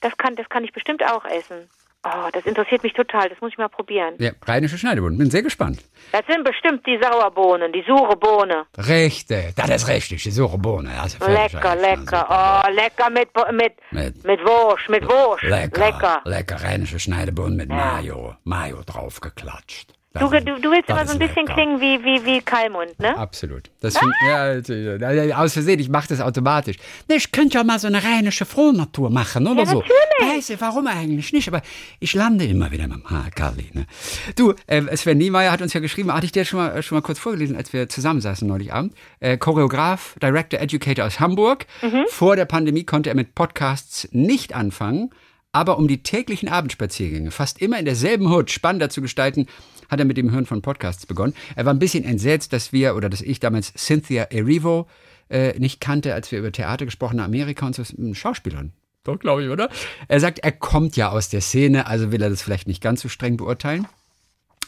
Das 0.00 0.16
kann, 0.16 0.36
das 0.36 0.48
kann 0.48 0.64
ich 0.64 0.72
bestimmt 0.72 1.04
auch 1.04 1.24
essen. 1.26 1.68
Oh, 2.02 2.28
das 2.32 2.46
interessiert 2.46 2.82
mich 2.82 2.94
total. 2.94 3.28
Das 3.28 3.40
muss 3.40 3.52
ich 3.52 3.58
mal 3.58 3.68
probieren. 3.68 4.14
Ja, 4.18 4.30
rheinische 4.46 4.78
Schneidebohnen. 4.78 5.18
Bin 5.18 5.30
sehr 5.30 5.42
gespannt. 5.42 5.84
Das 6.12 6.22
sind 6.26 6.44
bestimmt 6.44 6.86
die 6.86 6.98
Sauerbohnen, 7.00 7.72
die 7.72 7.84
sure 7.86 8.16
Bohne. 8.16 8.64
Richtig, 8.78 9.54
das 9.54 9.68
ist 9.68 9.88
richtig, 9.88 10.22
die 10.22 10.30
sure 10.30 10.56
Bohne. 10.56 10.90
Also 10.98 11.18
lecker, 11.26 11.76
lecker. 11.76 12.26
Oh, 12.30 12.70
lecker 12.70 13.10
mit, 13.10 13.28
mit, 13.52 13.74
mit, 13.90 14.24
mit 14.24 14.40
Wurst, 14.40 14.88
mit 14.88 15.04
Wurst. 15.04 15.42
Lecker, 15.42 15.80
lecker. 15.86 16.22
Lecker, 16.24 16.62
rheinische 16.62 16.98
Schneidebohnen 16.98 17.56
mit 17.56 17.68
ja. 17.68 17.76
Mayo. 17.76 18.36
Mayo 18.44 18.82
draufgeklatscht. 18.86 19.99
Du, 20.12 20.28
du, 20.28 20.60
du, 20.60 20.70
willst 20.72 20.88
immer 20.88 21.06
so 21.06 21.12
ein 21.12 21.20
bisschen 21.20 21.46
lecker. 21.46 21.54
klingen 21.54 21.80
wie, 21.80 22.02
wie, 22.02 22.24
wie 22.24 22.40
Kalmund, 22.40 22.98
ne? 22.98 23.16
Absolut. 23.16 23.70
Das 23.80 23.96
find, 23.96 24.12
ah! 24.24 24.54
ja, 24.58 25.38
aus 25.38 25.52
Versehen, 25.52 25.78
ich 25.78 25.88
mache 25.88 26.08
das 26.08 26.20
automatisch. 26.20 26.78
Ich 27.06 27.30
könnte 27.30 27.58
ja 27.58 27.62
mal 27.62 27.78
so 27.78 27.86
eine 27.86 28.02
rheinische 28.02 28.44
Frohnatur 28.44 29.08
machen 29.08 29.46
oder 29.46 29.60
ja, 29.60 29.66
so. 29.66 29.78
Natürlich. 29.78 30.36
Weiß 30.36 30.50
ich, 30.50 30.60
warum 30.60 30.88
eigentlich 30.88 31.32
nicht, 31.32 31.46
aber 31.46 31.62
ich 32.00 32.12
lande 32.14 32.44
immer 32.44 32.72
wieder 32.72 32.88
dem 32.88 33.04
Karli. 33.36 33.70
Ne? 33.72 33.86
Du, 34.34 34.54
äh, 34.66 34.96
Sven 34.96 35.16
Niemeyer 35.16 35.52
hat 35.52 35.62
uns 35.62 35.74
ja 35.74 35.80
geschrieben, 35.80 36.12
hatte 36.12 36.26
ich 36.26 36.32
dir 36.32 36.44
schon 36.44 36.58
mal, 36.58 36.82
schon 36.82 36.96
mal 36.96 37.02
kurz 37.02 37.20
vorgelesen, 37.20 37.54
als 37.54 37.72
wir 37.72 37.88
zusammensaßen 37.88 38.48
neulich 38.48 38.72
Abend. 38.72 38.94
Äh, 39.20 39.38
Choreograf, 39.38 40.16
Director, 40.20 40.58
Educator 40.58 41.06
aus 41.06 41.20
Hamburg. 41.20 41.66
Mhm. 41.82 42.06
Vor 42.08 42.34
der 42.34 42.46
Pandemie 42.46 42.82
konnte 42.82 43.10
er 43.10 43.14
mit 43.14 43.36
Podcasts 43.36 44.08
nicht 44.10 44.56
anfangen 44.56 45.10
Aber 45.52 45.78
um 45.78 45.88
die 45.88 46.02
täglichen 46.02 46.48
Abendspaziergänge 46.48 47.30
fast 47.30 47.60
immer 47.60 47.78
in 47.78 47.84
derselben 47.84 48.30
Hut 48.30 48.50
spannender 48.50 48.88
zu 48.88 49.02
gestalten, 49.02 49.46
hat 49.88 49.98
er 49.98 50.04
mit 50.04 50.16
dem 50.16 50.30
Hören 50.30 50.46
von 50.46 50.62
Podcasts 50.62 51.06
begonnen. 51.06 51.34
Er 51.56 51.64
war 51.64 51.74
ein 51.74 51.80
bisschen 51.80 52.04
entsetzt, 52.04 52.52
dass 52.52 52.72
wir 52.72 52.94
oder 52.94 53.08
dass 53.08 53.20
ich 53.20 53.40
damals 53.40 53.72
Cynthia 53.74 54.24
Erivo 54.24 54.86
äh, 55.28 55.58
nicht 55.58 55.80
kannte, 55.80 56.14
als 56.14 56.30
wir 56.30 56.38
über 56.38 56.52
Theater 56.52 56.84
gesprochen 56.84 57.20
haben, 57.20 57.26
Amerika 57.26 57.66
und 57.66 57.74
so, 57.74 57.82
Schauspielern. 58.14 58.72
Doch, 59.02 59.18
glaube 59.18 59.42
ich, 59.42 59.50
oder? 59.50 59.70
Er 60.08 60.20
sagt, 60.20 60.40
er 60.40 60.52
kommt 60.52 60.96
ja 60.96 61.10
aus 61.10 61.30
der 61.30 61.40
Szene, 61.40 61.86
also 61.86 62.12
will 62.12 62.22
er 62.22 62.30
das 62.30 62.42
vielleicht 62.42 62.68
nicht 62.68 62.82
ganz 62.82 63.00
so 63.00 63.08
streng 63.08 63.36
beurteilen. 63.36 63.88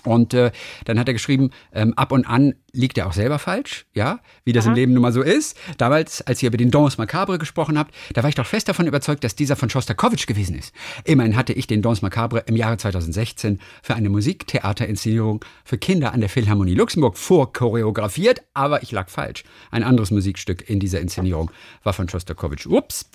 Und 0.05 0.35
äh, 0.35 0.51
dann 0.85 0.99
hat 0.99 1.09
er 1.09 1.15
geschrieben, 1.15 1.51
ähm, 1.73 1.95
ab 1.95 2.11
und 2.11 2.27
an 2.27 2.55
liegt 2.73 2.99
er 2.99 3.07
auch 3.07 3.13
selber 3.13 3.39
falsch, 3.39 3.87
ja, 3.95 4.19
wie 4.45 4.53
das 4.53 4.65
Aha. 4.65 4.73
im 4.73 4.77
Leben 4.77 4.93
nun 4.95 5.03
mal 5.03 5.13
so 5.13 5.23
ist. 5.23 5.57
Damals, 5.79 6.23
als 6.23 6.43
ihr 6.43 6.49
über 6.49 6.57
den 6.57 6.71
Dons 6.71 6.99
Macabre 6.99 7.39
gesprochen 7.39 7.79
habt, 7.79 7.95
da 8.15 8.23
war 8.23 8.29
ich 8.29 8.35
doch 8.35 8.47
fest 8.47 8.69
davon 8.69 8.87
überzeugt, 8.87 9.23
dass 9.23 9.37
dieser 9.37 9.55
von 9.55 9.71
Schostakowitsch 9.71 10.27
gewesen 10.27 10.57
ist. 10.57 10.75
Immerhin 11.05 11.37
hatte 11.37 11.53
ich 11.53 11.67
den 11.67 11.83
Dons 11.83 12.03
Macabre 12.03 12.43
im 12.47 12.57
Jahre 12.57 12.79
2016 12.79 13.61
für 13.83 13.95
eine 13.95 14.09
Musiktheaterinszenierung 14.09 15.45
für 15.65 15.79
Kinder 15.79 16.13
an 16.13 16.21
der 16.21 16.29
Philharmonie 16.29 16.75
Luxemburg 16.75 17.17
vorchoreografiert, 17.17 18.43
aber 18.55 18.83
ich 18.83 18.91
lag 18.91 19.09
falsch. 19.09 19.45
Ein 19.71 19.85
anderes 19.85 20.11
Musikstück 20.11 20.69
in 20.69 20.81
dieser 20.81 21.01
Inszenierung 21.01 21.51
war 21.85 21.93
von 21.93 22.09
Schostakowitsch. 22.09 22.67
Ups. 22.67 23.09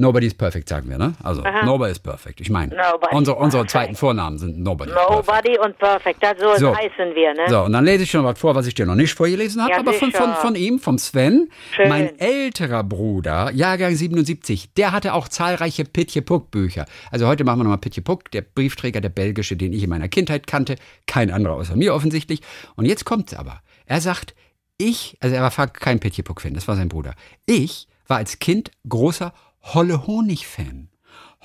Nobody 0.00 0.28
is 0.28 0.34
perfect, 0.34 0.66
sagen 0.66 0.88
wir, 0.88 0.96
ne? 0.96 1.12
Also, 1.22 1.42
Aha. 1.42 1.66
nobody 1.66 1.92
is 1.92 1.98
perfect. 1.98 2.40
Ich 2.40 2.48
meine, 2.48 2.74
unsere, 3.10 3.36
unsere 3.36 3.66
zweiten 3.66 3.94
Vornamen 3.94 4.38
sind 4.38 4.58
nobody. 4.58 4.92
Nobody 4.92 5.58
und 5.58 5.76
perfect, 5.76 6.22
das 6.22 6.38
so, 6.40 6.56
so 6.56 6.74
heißen 6.74 7.14
wir, 7.14 7.34
ne? 7.34 7.42
So, 7.48 7.64
und 7.64 7.74
dann 7.74 7.84
lese 7.84 8.04
ich 8.04 8.10
schon 8.10 8.24
was 8.24 8.38
vor, 8.38 8.54
was 8.54 8.66
ich 8.66 8.72
dir 8.72 8.86
noch 8.86 8.94
nicht 8.94 9.12
vorgelesen 9.12 9.60
habe, 9.60 9.72
ja, 9.72 9.78
aber 9.78 9.92
von, 9.92 10.10
von, 10.10 10.32
von 10.36 10.54
ihm, 10.54 10.78
vom 10.78 10.96
Sven. 10.96 11.50
Schön. 11.76 11.90
Mein 11.90 12.18
älterer 12.18 12.82
Bruder, 12.82 13.50
Jahrgang 13.52 13.94
77, 13.94 14.72
der 14.72 14.92
hatte 14.92 15.12
auch 15.12 15.28
zahlreiche 15.28 15.84
Pitje 15.84 16.22
Puck 16.22 16.50
Bücher. 16.50 16.86
Also 17.10 17.26
heute 17.26 17.44
machen 17.44 17.58
wir 17.58 17.64
nochmal 17.64 17.78
Pitje 17.78 18.02
Puck, 18.02 18.30
der 18.30 18.40
Briefträger, 18.40 19.02
der 19.02 19.10
belgische, 19.10 19.54
den 19.54 19.74
ich 19.74 19.82
in 19.82 19.90
meiner 19.90 20.08
Kindheit 20.08 20.46
kannte. 20.46 20.76
Kein 21.06 21.30
anderer 21.30 21.56
außer 21.56 21.76
mir 21.76 21.92
offensichtlich. 21.92 22.40
Und 22.74 22.86
jetzt 22.86 23.04
kommt's 23.04 23.34
aber. 23.34 23.60
Er 23.84 24.00
sagt, 24.00 24.34
ich, 24.78 25.18
also 25.20 25.36
er 25.36 25.42
war 25.42 25.66
kein 25.66 26.00
Pitje 26.00 26.24
Puck-Fan, 26.24 26.54
das 26.54 26.66
war 26.68 26.76
sein 26.76 26.88
Bruder. 26.88 27.14
Ich 27.44 27.86
war 28.06 28.16
als 28.16 28.38
Kind 28.38 28.70
großer 28.88 29.34
Holle 29.62 30.06
Honig-Fan. 30.06 30.88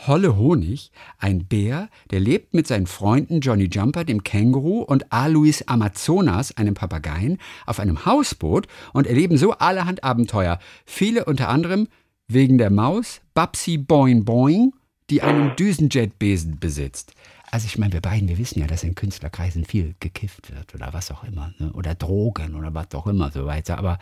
Holle 0.08 0.36
Honig, 0.36 0.92
ein 1.20 1.46
Bär, 1.46 1.90
der 2.12 2.20
lebt 2.20 2.54
mit 2.54 2.68
seinen 2.68 2.86
Freunden 2.86 3.40
Johnny 3.40 3.70
Jumper, 3.72 4.04
dem 4.04 4.24
Känguru, 4.24 4.82
und 4.82 5.12
Alois 5.12 5.64
Amazonas, 5.68 6.56
einem 6.58 6.74
Papageien, 6.74 7.38
auf 7.66 7.80
einem 7.80 8.06
Hausboot 8.06 8.68
und 8.92 9.08
erleben 9.08 9.38
so 9.38 9.54
allerhand 9.54 10.04
Abenteuer. 10.04 10.60
Viele 10.86 11.26
unter 11.26 11.48
anderem 11.48 11.88
wegen 12.28 12.58
der 12.58 12.72
Maus 12.72 13.22
Babsi 13.34 13.78
Boing 13.78 14.26
Boing, 14.26 14.74
die 15.10 15.22
einen 15.22 15.56
Düsenjetbesen 15.56 16.60
besitzt. 16.60 17.14
Also 17.52 17.68
ich 17.68 17.78
meine, 17.78 17.94
wir 17.94 18.02
beiden, 18.02 18.28
wir 18.28 18.38
wissen 18.38 18.60
ja, 18.60 18.68
dass 18.68 18.84
in 18.84 18.96
Künstlerkreisen 18.96 19.64
viel 19.64 19.96
gekifft 20.02 20.54
wird 20.54 20.76
oder 20.76 20.94
was 20.94 21.10
auch 21.10 21.24
immer, 21.24 21.54
ne? 21.58 21.72
oder 21.72 21.96
Drogen 21.96 22.56
oder 22.56 22.74
was 22.74 22.94
auch 22.96 23.08
immer 23.08 23.32
so 23.32 23.46
weiter. 23.46 23.78
Aber 23.78 23.98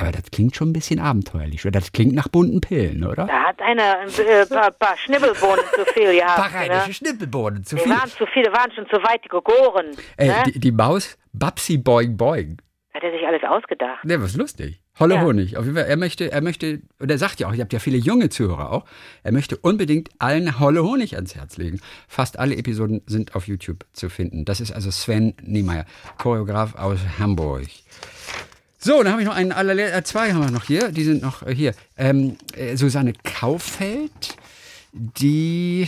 aber 0.00 0.12
das 0.12 0.30
klingt 0.30 0.56
schon 0.56 0.70
ein 0.70 0.72
bisschen 0.72 0.98
abenteuerlich. 0.98 1.64
Oder 1.64 1.72
das 1.72 1.92
klingt 1.92 2.14
nach 2.14 2.28
bunten 2.28 2.60
Pillen, 2.60 3.04
oder? 3.04 3.26
Da 3.26 3.42
hat 3.44 3.60
einer 3.60 4.00
ein 4.00 4.08
äh, 4.08 4.46
paar, 4.46 4.70
paar 4.70 4.96
Schnibbelbohnen 4.96 5.64
zu 5.74 5.84
viel 5.92 6.14
gehabt. 6.16 6.36
Paradische 6.52 6.88
ne? 6.88 6.94
Schnibbelbohnen 6.94 7.64
zu 7.64 7.76
viel. 7.76 7.84
Die 7.84 7.90
waren 7.90 8.10
zu 8.10 8.26
viele, 8.26 8.52
waren 8.52 8.72
schon 8.72 8.86
zu 8.86 8.96
weit 8.96 9.28
gegoren. 9.28 9.86
Ey, 10.16 10.28
ne? 10.28 10.42
die, 10.46 10.60
die, 10.60 10.72
Maus 10.72 11.18
Babsi 11.32 11.76
Boing 11.76 12.16
Boing. 12.16 12.58
Hat 12.94 13.04
er 13.04 13.12
sich 13.12 13.26
alles 13.26 13.42
ausgedacht. 13.44 14.04
Ne, 14.04 14.20
was 14.20 14.34
lustig. 14.36 14.80
Holle 14.98 15.14
ja. 15.14 15.22
Honig. 15.22 15.56
Auf 15.56 15.64
jeden 15.64 15.76
Fall, 15.76 15.86
er 15.86 15.96
möchte, 15.96 16.30
er 16.30 16.40
möchte, 16.42 16.82
und 16.98 17.10
er 17.10 17.18
sagt 17.18 17.40
ja 17.40 17.48
auch, 17.48 17.54
ihr 17.54 17.60
habt 17.60 17.72
ja 17.72 17.78
viele 17.78 17.96
junge 17.96 18.28
Zuhörer 18.28 18.72
auch, 18.72 18.84
er 19.22 19.32
möchte 19.32 19.56
unbedingt 19.56 20.10
allen 20.18 20.60
Holle 20.60 20.82
Honig 20.82 21.14
ans 21.14 21.34
Herz 21.34 21.56
legen. 21.56 21.80
Fast 22.08 22.38
alle 22.38 22.56
Episoden 22.56 23.02
sind 23.06 23.34
auf 23.34 23.46
YouTube 23.46 23.86
zu 23.92 24.08
finden. 24.08 24.44
Das 24.44 24.60
ist 24.60 24.72
also 24.72 24.90
Sven 24.90 25.34
Niemeyer, 25.42 25.86
Choreograf 26.18 26.74
aus 26.74 26.98
Hamburg. 27.18 27.68
So, 28.82 29.02
dann 29.02 29.12
habe 29.12 29.20
ich 29.20 29.28
noch 29.28 29.34
einen, 29.34 29.50
äh, 29.78 30.02
zwei 30.04 30.32
haben 30.32 30.42
wir 30.42 30.50
noch 30.50 30.64
hier, 30.64 30.90
die 30.90 31.04
sind 31.04 31.22
noch 31.22 31.42
äh, 31.46 31.54
hier. 31.54 31.74
Ähm, 31.98 32.38
äh, 32.56 32.76
Susanne 32.76 33.12
Kauffeld, 33.24 34.38
die, 34.92 35.86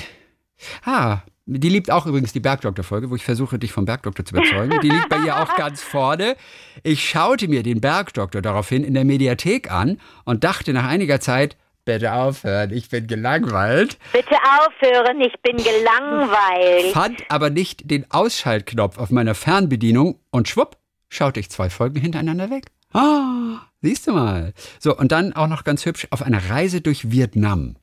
ah, 0.85 1.21
die 1.47 1.71
liebt 1.71 1.91
auch 1.91 2.05
übrigens 2.05 2.35
die 2.35 2.41
Bergdoktor-Folge, 2.41 3.09
wo 3.09 3.17
ich 3.17 3.25
versuche, 3.25 3.59
dich 3.59 3.73
vom 3.73 3.87
Bergdoktor 3.87 4.27
zu 4.27 4.35
überzeugen. 4.35 4.79
Die 4.83 4.91
liegt 4.91 5.09
bei 5.09 5.17
ihr 5.25 5.43
auch 5.43 5.57
ganz 5.57 5.81
vorne. 5.81 6.37
Ich 6.83 7.09
schaute 7.09 7.49
mir 7.49 7.63
den 7.63 7.81
Bergdoktor 7.81 8.43
daraufhin 8.43 8.85
in 8.85 8.93
der 8.93 9.07
Mediathek 9.07 9.71
an 9.71 9.99
und 10.27 10.45
dachte 10.45 10.75
nach 10.75 10.87
einiger 10.87 11.19
Zeit, 11.19 11.57
bitte 11.87 12.13
aufhören, 12.13 12.73
ich 12.73 12.91
bin 12.91 13.07
gelangweilt. 13.07 13.97
Bitte 14.13 14.37
aufhören, 14.61 15.19
ich 15.23 15.35
bin 15.41 15.57
gelangweilt. 15.57 16.93
Fand 16.93 17.23
aber 17.31 17.49
nicht 17.49 17.91
den 17.91 18.11
Ausschaltknopf 18.11 18.99
auf 18.99 19.11
meiner 19.11 19.35
Fernbedienung 19.35 20.21
und 20.31 20.47
schwupp, 20.49 20.77
schaute 21.09 21.41
ich 21.41 21.51
zwei 21.51 21.71
Folgen 21.71 21.99
hintereinander 21.99 22.51
weg. 22.51 22.67
Ah, 22.93 23.61
siehst 23.81 24.07
du 24.07 24.13
mal. 24.13 24.53
So, 24.79 24.97
und 24.97 25.13
dann 25.13 25.33
auch 25.33 25.49
noch 25.49 25.65
ganz 25.65 25.85
hübsch 25.87 26.07
auf 26.11 26.23
einer 26.23 26.51
Reise 26.51 26.81
durch 26.81 27.11
Vietnam 27.11 27.77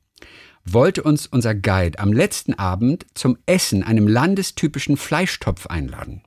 wollte 0.64 1.02
uns 1.02 1.26
unser 1.26 1.54
Guide 1.54 1.98
am 1.98 2.12
letzten 2.12 2.54
Abend 2.54 3.06
zum 3.14 3.38
Essen 3.46 3.82
einem 3.82 4.06
landestypischen 4.06 4.96
Fleischtopf 4.96 5.66
einladen. 5.66 6.22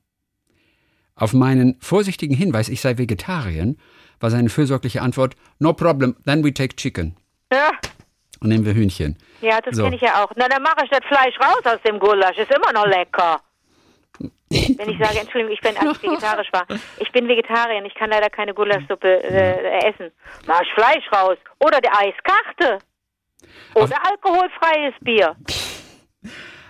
Auf 1.15 1.33
meinen 1.33 1.77
vorsichtigen 1.79 2.33
Hinweis, 2.33 2.69
ich 2.69 2.81
sei 2.81 2.97
Vegetarier, 2.97 3.75
war 4.19 4.31
seine 4.31 4.49
fürsorgliche 4.49 5.01
Antwort: 5.01 5.35
No 5.59 5.73
problem, 5.73 6.15
then 6.25 6.43
we 6.43 6.53
take 6.53 6.75
chicken. 6.75 7.15
Ja. 7.51 7.71
Und 8.39 8.49
nehmen 8.49 8.65
wir 8.65 8.73
Hühnchen. 8.73 9.17
Ja, 9.41 9.61
das 9.61 9.75
so. 9.75 9.83
kenne 9.83 9.95
ich 9.95 10.01
ja 10.01 10.23
auch. 10.23 10.31
Na, 10.35 10.49
dann 10.49 10.63
mache 10.63 10.83
ich 10.83 10.89
das 10.89 11.05
Fleisch 11.07 11.35
raus 11.39 11.61
aus 11.65 11.81
dem 11.85 11.99
Gulasch. 11.99 12.37
Ist 12.37 12.51
immer 12.51 12.73
noch 12.73 12.87
lecker. 12.87 13.39
Wenn 14.19 14.89
ich 14.89 14.99
sage, 14.99 15.19
Entschuldigung, 15.19 15.51
ich 15.51 15.61
bin 15.61 15.75
als 15.77 16.01
vegetarisch 16.01 16.51
war. 16.51 16.65
Ich 16.99 17.11
bin 17.11 17.27
Vegetarier, 17.27 17.83
ich 17.85 17.95
kann 17.95 18.09
leider 18.09 18.29
keine 18.29 18.53
Gulaschsuppe 18.53 19.23
äh, 19.23 19.89
essen. 19.89 20.11
Mach 20.47 20.61
ich 20.61 20.71
Fleisch 20.73 21.05
raus. 21.11 21.37
Oder 21.59 21.79
die 21.81 21.89
Eiskarte. 21.89 22.79
Oder 23.73 23.83
Auf 23.83 23.91
alkoholfreies 24.11 24.93
Bier. 25.01 25.35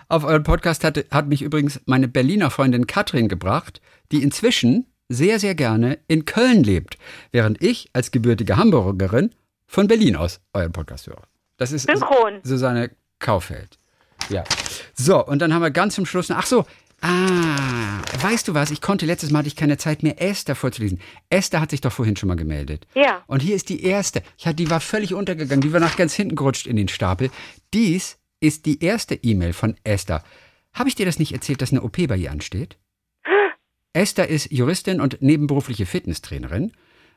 Auf 0.10 0.24
euren 0.24 0.44
Podcast 0.44 0.84
hat, 0.84 1.06
hat 1.12 1.28
mich 1.28 1.42
übrigens 1.42 1.82
meine 1.86 2.08
Berliner 2.08 2.50
Freundin 2.50 2.88
Katrin 2.88 3.28
gebracht, 3.28 3.82
die 4.12 4.22
inzwischen 4.22 4.88
sehr, 5.10 5.40
sehr 5.40 5.56
gerne 5.56 6.00
in 6.08 6.26
Köln 6.26 6.64
lebt, 6.64 6.98
während 7.32 7.62
ich 7.62 7.90
als 7.94 8.12
gebürtige 8.12 8.58
Hamburgerin 8.58 9.34
von 9.68 9.88
Berlin 9.88 10.16
aus 10.16 10.42
euren 10.54 10.72
Podcast 10.72 11.08
höre. 11.08 11.24
Das 11.58 11.72
ist 11.72 11.88
Synchron. 11.88 12.40
Susanne 12.44 12.92
Kaufeld. 13.20 13.78
Ja. 14.30 14.44
So, 14.94 15.26
und 15.26 15.40
dann 15.40 15.54
haben 15.54 15.62
wir 15.62 15.72
ganz 15.72 15.96
zum 15.96 16.06
Schluss, 16.06 16.32
ach 16.32 16.46
so, 16.46 16.66
Ah, 17.06 18.02
weißt 18.22 18.48
du 18.48 18.54
was? 18.54 18.72
Ich 18.72 18.80
konnte 18.80 19.06
letztes 19.06 19.30
Mal 19.30 19.40
hatte 19.40 19.50
ich 19.50 19.58
keine 19.58 19.78
Zeit 19.78 20.04
mehr, 20.04 20.22
Esther 20.22 20.56
vorzulesen. 20.56 21.02
Esther 21.30 21.60
hat 21.60 21.72
sich 21.72 21.82
doch 21.82 21.92
vorhin 21.92 22.16
schon 22.16 22.30
mal 22.30 22.36
gemeldet. 22.36 22.88
Ja. 22.96 23.26
Und 23.28 23.42
hier 23.42 23.58
ist 23.58 23.68
die 23.68 23.84
erste. 23.84 24.24
Ich 24.38 24.48
hatte, 24.48 24.56
die 24.56 24.70
war 24.70 24.80
völlig 24.80 25.14
untergegangen. 25.14 25.60
Die 25.60 25.74
war 25.74 25.82
nach 25.82 25.98
ganz 25.98 26.14
hinten 26.14 26.38
gerutscht 26.38 26.66
in 26.66 26.78
den 26.78 26.88
Stapel. 26.88 27.30
Dies 27.74 28.20
ist 28.40 28.66
die 28.66 28.82
erste 28.82 29.16
E-Mail 29.16 29.52
von 29.52 29.76
Esther. 29.84 30.24
Habe 30.74 30.88
ich 30.88 30.96
dir 30.96 31.06
das 31.06 31.20
nicht 31.20 31.34
erzählt, 31.34 31.62
dass 31.62 31.72
eine 31.72 31.82
OP 31.82 32.08
bei 32.08 32.16
ihr 32.16 32.32
ansteht? 32.32 32.78
Esther 33.94 34.30
ist 34.30 34.50
Juristin 34.50 35.02
und 35.02 35.22
nebenberufliche 35.22 35.86
Fitnesstrainerin. 35.86 36.72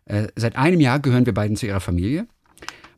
Äh, 0.07 0.27
seit 0.35 0.57
einem 0.57 0.81
Jahr 0.81 0.99
gehören 0.99 1.27
wir 1.27 1.35
beiden 1.35 1.57
zu 1.57 1.66
ihrer 1.66 1.81
Familie. 1.81 2.27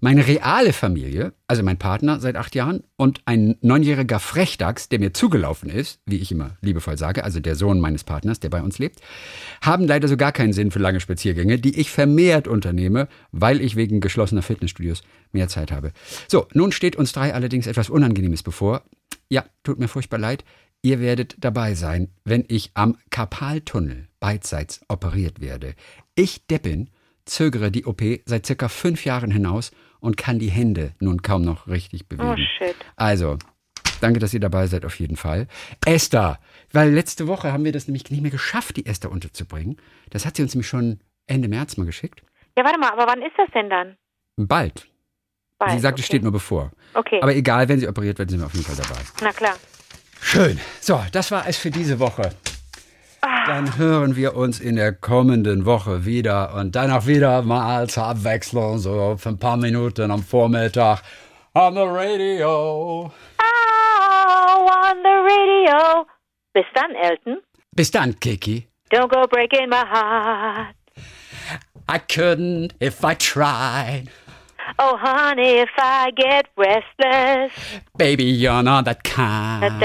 Meine 0.01 0.29
reale 0.29 0.73
Familie, 0.73 1.33
also 1.49 1.65
mein 1.65 1.77
Partner 1.77 2.21
seit 2.21 2.37
acht 2.37 2.55
Jahren 2.55 2.85
und 2.97 3.21
ein 3.25 3.57
neunjähriger 3.63 4.21
Frechdachs, 4.21 4.89
der 4.89 5.01
mir 5.01 5.13
zugelaufen 5.13 5.69
ist, 5.69 6.01
wie 6.07 6.19
ich 6.19 6.31
immer 6.31 6.57
liebevoll 6.61 6.97
sage, 6.97 7.25
also 7.25 7.41
der 7.41 7.57
Sohn 7.57 7.81
meines 7.81 8.05
Partners, 8.05 8.39
der 8.39 8.49
bei 8.49 8.63
uns 8.63 8.79
lebt, 8.79 9.01
haben 9.61 9.89
leider 9.89 10.07
so 10.07 10.17
gar 10.17 10.31
keinen 10.31 10.53
Sinn 10.53 10.71
für 10.71 10.79
lange 10.79 11.01
Spaziergänge, 11.01 11.59
die 11.59 11.81
ich 11.81 11.91
vermehrt 11.91 12.47
unternehme, 12.47 13.09
weil 13.33 13.61
ich 13.61 13.75
wegen 13.75 14.01
geschlossener 14.01 14.43
Fitnessstudios 14.43 15.03
mehr 15.33 15.49
Zeit 15.49 15.73
habe. 15.73 15.91
So, 16.29 16.47
nun 16.55 16.71
steht 16.71 16.95
uns 16.95 17.11
drei 17.11 17.35
allerdings 17.35 17.67
etwas 17.67 17.91
Unangenehmes 17.91 18.45
bevor. 18.45 18.85
Ja, 19.29 19.45
tut 19.65 19.81
mir 19.81 19.89
furchtbar 19.89 20.19
leid. 20.19 20.45
Ihr 20.81 21.01
werdet 21.01 21.35
dabei 21.41 21.75
sein, 21.75 22.11
wenn 22.25 22.45
ich 22.47 22.71
am 22.75 22.97
Karpaltunnel 23.11 24.07
beidseits 24.21 24.81
operiert 24.87 25.41
werde. 25.41 25.75
Ich 26.15 26.47
Deppin 26.47 26.89
zögere 27.25 27.73
die 27.73 27.85
OP 27.85 28.03
seit 28.27 28.47
circa 28.47 28.69
fünf 28.69 29.05
Jahren 29.05 29.33
hinaus 29.33 29.73
und 30.01 30.17
kann 30.17 30.39
die 30.39 30.51
Hände 30.51 30.93
nun 31.01 31.23
kaum 31.23 31.43
noch 31.43 31.67
richtig 31.67 32.03
oh, 32.05 32.07
bewegen. 32.09 32.31
Oh 32.31 32.37
shit. 32.59 32.77
Also, 32.97 33.39
danke, 34.01 34.21
dass 34.21 34.35
ihr 34.35 34.41
dabei 34.41 34.67
seid 34.67 34.85
auf 34.85 34.99
jeden 34.99 35.17
Fall. 35.17 35.47
Esther, 35.85 36.39
weil 36.73 36.93
letzte 36.93 37.27
Woche 37.27 37.53
haben 37.53 37.65
wir 37.65 37.73
das 37.73 37.89
nämlich 37.89 38.11
nicht 38.11 38.23
mehr 38.23 38.31
geschafft, 38.31 38.77
die 38.77 38.87
Esther 38.87 39.11
unterzubringen. 39.11 39.77
Das 40.11 40.27
hat 40.27 40.37
sie 40.37 40.43
uns 40.43 40.55
nämlich 40.55 40.69
schon 40.69 41.01
Ende 41.27 41.49
März 41.49 41.77
mal 41.77 41.87
geschickt. 41.87 42.23
Ja, 42.57 42.65
warte 42.65 42.79
mal, 42.79 42.91
aber 42.91 43.07
wann 43.07 43.23
ist 43.23 43.35
das 43.37 43.49
denn 43.55 43.71
dann? 43.71 43.97
Bald. 44.37 44.89
Bald 45.59 45.73
sie 45.73 45.79
sagt, 45.81 45.95
okay. 45.95 46.01
es 46.01 46.07
steht 46.07 46.23
nur 46.23 46.33
bevor. 46.33 46.71
Okay. 46.95 47.21
Aber 47.21 47.35
egal, 47.35 47.69
wenn 47.69 47.81
sie 47.81 47.89
operiert 47.89 48.19
wird, 48.19 48.31
sind 48.31 48.41
wir 48.41 48.47
auf 48.47 48.55
jeden 48.55 48.65
Fall 48.65 48.77
dabei. 48.77 49.01
Na 49.23 49.33
klar. 49.33 49.57
Schön. 50.21 50.59
So, 50.81 51.01
das 51.13 51.31
war 51.31 51.47
es 51.49 51.57
für 51.57 51.71
diese 51.71 51.99
Woche. 51.99 52.33
Dann 53.49 53.79
hören 53.79 54.15
wir 54.15 54.37
uns 54.37 54.61
in 54.61 54.77
der 54.77 54.93
kommenden 54.93 55.65
Woche 55.65 56.05
wieder 56.05 56.55
und 56.55 56.77
dann 56.77 56.91
auch 56.91 57.07
wieder 57.07 57.43
mal 57.43 57.89
zur 57.89 58.05
Abwechslung, 58.05 58.79
so 58.79 59.17
für 59.17 59.31
ein 59.31 59.39
paar 59.39 59.57
Minuten 59.57 60.11
am 60.11 60.23
Vormittag 60.23 61.03
on 61.55 61.75
the 61.75 61.81
radio. 61.81 63.11
Ah. 63.39 63.59
radio. 65.69 66.07
Bis 66.53 66.65
dann, 66.75 66.95
Elton. 66.95 67.41
Bis 67.75 67.91
dann, 67.91 68.19
Kiki. 68.21 68.67
Don't 68.91 69.09
go 69.09 69.27
breaking 69.27 69.69
my 69.69 69.85
heart. 69.85 70.75
I 71.89 71.99
couldn't 71.99 72.73
if 72.81 73.05
I 73.05 73.15
tried. 73.15 74.09
Oh, 74.81 74.97
honey, 74.97 75.59
if 75.59 75.71
I 75.77 76.12
get 76.12 76.47
restless. 76.57 77.53
Baby, 77.97 78.25
you're 78.25 78.62
not 78.62 78.85
that 78.85 79.03
kind. 79.03 79.81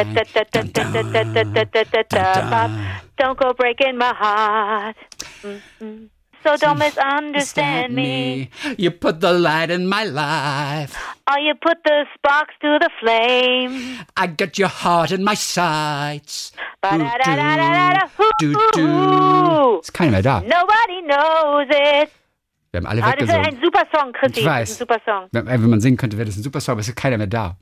Don't 3.18 3.38
go 3.38 3.54
breaking 3.54 3.98
my 3.98 4.14
heart. 4.14 4.96
Mm-hmm. 5.42 6.06
So 6.44 6.58
don't 6.58 6.78
misunderstand 6.78 7.96
me. 7.96 8.50
You 8.78 8.92
put 8.92 9.22
the 9.22 9.32
light 9.32 9.72
in 9.72 9.88
my 9.88 10.04
life. 10.04 10.94
Oh, 11.26 11.38
you 11.38 11.56
put 11.56 11.82
the 11.86 12.06
sparks 12.14 12.54
to 12.62 12.80
the 12.80 12.90
flame. 13.00 14.00
I 14.18 14.28
got 14.28 14.58
your 14.60 14.68
heart 14.68 15.12
in 15.12 15.24
my 15.24 15.36
sights. 15.36 16.52
It's 16.84 16.90
kind 16.90 17.02
of 17.02 17.08
keiner 17.08 17.58
mehr. 17.62 18.10
Nobody 20.46 21.02
knows 21.02 21.68
it. 21.70 22.12
Wir 22.74 22.80
haben 22.80 22.88
alle 22.88 23.04
ah, 23.04 23.12
weggesungen. 23.12 23.44
Das 23.44 23.54
ist 23.54 23.60
ein 23.60 23.64
super 23.64 23.84
Song, 23.96 24.14
Chrissy. 24.14 24.40
Ich 24.40 24.46
weiß. 24.48 24.60
Das 24.62 24.70
ist 24.72 24.82
ein 24.82 24.88
super 24.88 25.02
Song. 25.06 25.28
Wenn, 25.32 25.70
man 25.70 25.80
singen 25.80 25.96
könnte, 25.96 26.18
wäre 26.18 26.26
das 26.26 26.38
ein 26.38 26.42
super 26.42 26.60
Song, 26.60 26.74
aber 26.74 26.82
es 26.82 26.88
ist 26.88 26.96
keiner 26.96 27.20
mehr 27.20 27.28
da. 27.28 27.56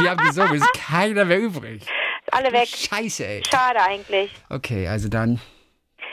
Wir 0.00 0.10
haben 0.10 0.26
gesungen, 0.26 0.54
es 0.54 0.62
ist 0.62 0.72
keiner 0.88 1.26
mehr 1.26 1.38
übrig. 1.38 1.86
Alle 2.32 2.50
weg. 2.52 2.66
Scheiße, 2.66 3.26
ey. 3.26 3.42
Schade 3.46 3.80
eigentlich. 3.82 4.34
Okay, 4.48 4.88
also 4.88 5.10
dann. 5.10 5.38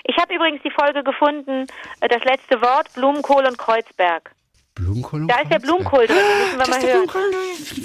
Ich 0.04 0.18
habe 0.18 0.36
übrigens 0.36 0.62
die 0.64 0.72
Folge 0.72 1.02
gefunden, 1.04 1.66
äh, 2.02 2.08
das 2.10 2.24
letzte 2.26 2.62
Wort, 2.62 2.94
Blumenkohl 2.94 3.46
und 3.46 3.58
Kreuzberg. 3.58 4.32
Blumenkohl 4.76 5.22
und 5.22 5.28
Da 5.30 5.40
ist 5.40 5.52
der 5.52 5.60
Blumenkohl 5.60 6.06
drin, 6.06 6.18
müssen 6.18 6.60
wir 6.60 6.68
mal 6.68 6.82
hören. 6.82 7.10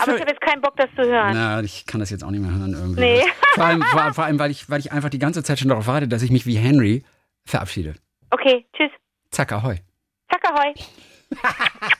Aber 0.00 0.14
ich 0.14 0.20
habe 0.20 0.30
jetzt 0.30 0.40
keinen 0.40 0.60
Bock, 0.60 0.76
das 0.76 0.90
zu 0.96 1.04
hören. 1.08 1.32
Na, 1.32 1.60
ich 1.60 1.86
kann 1.86 2.00
das 2.00 2.10
jetzt 2.10 2.24
auch 2.24 2.30
nicht 2.32 2.42
mehr 2.42 2.50
hören 2.50 2.72
irgendwie. 2.72 3.00
Nee. 3.00 3.24
Vor 3.54 3.64
allem, 3.64 3.82
vor, 3.82 4.14
vor 4.14 4.24
allem 4.24 4.38
weil, 4.40 4.50
ich, 4.50 4.68
weil 4.68 4.80
ich 4.80 4.90
einfach 4.90 5.10
die 5.10 5.18
ganze 5.18 5.44
Zeit 5.44 5.60
schon 5.60 5.68
darauf 5.68 5.86
warte, 5.86 6.08
dass 6.08 6.22
ich 6.22 6.30
mich 6.30 6.46
wie 6.46 6.56
Henry 6.56 7.04
verabschiede. 7.44 7.94
Okay, 8.30 8.66
tschüss. 8.76 8.90
Zack, 9.30 9.52
ahoi. 9.52 9.80
Zack, 10.30 10.44
ahoi. 10.44 10.74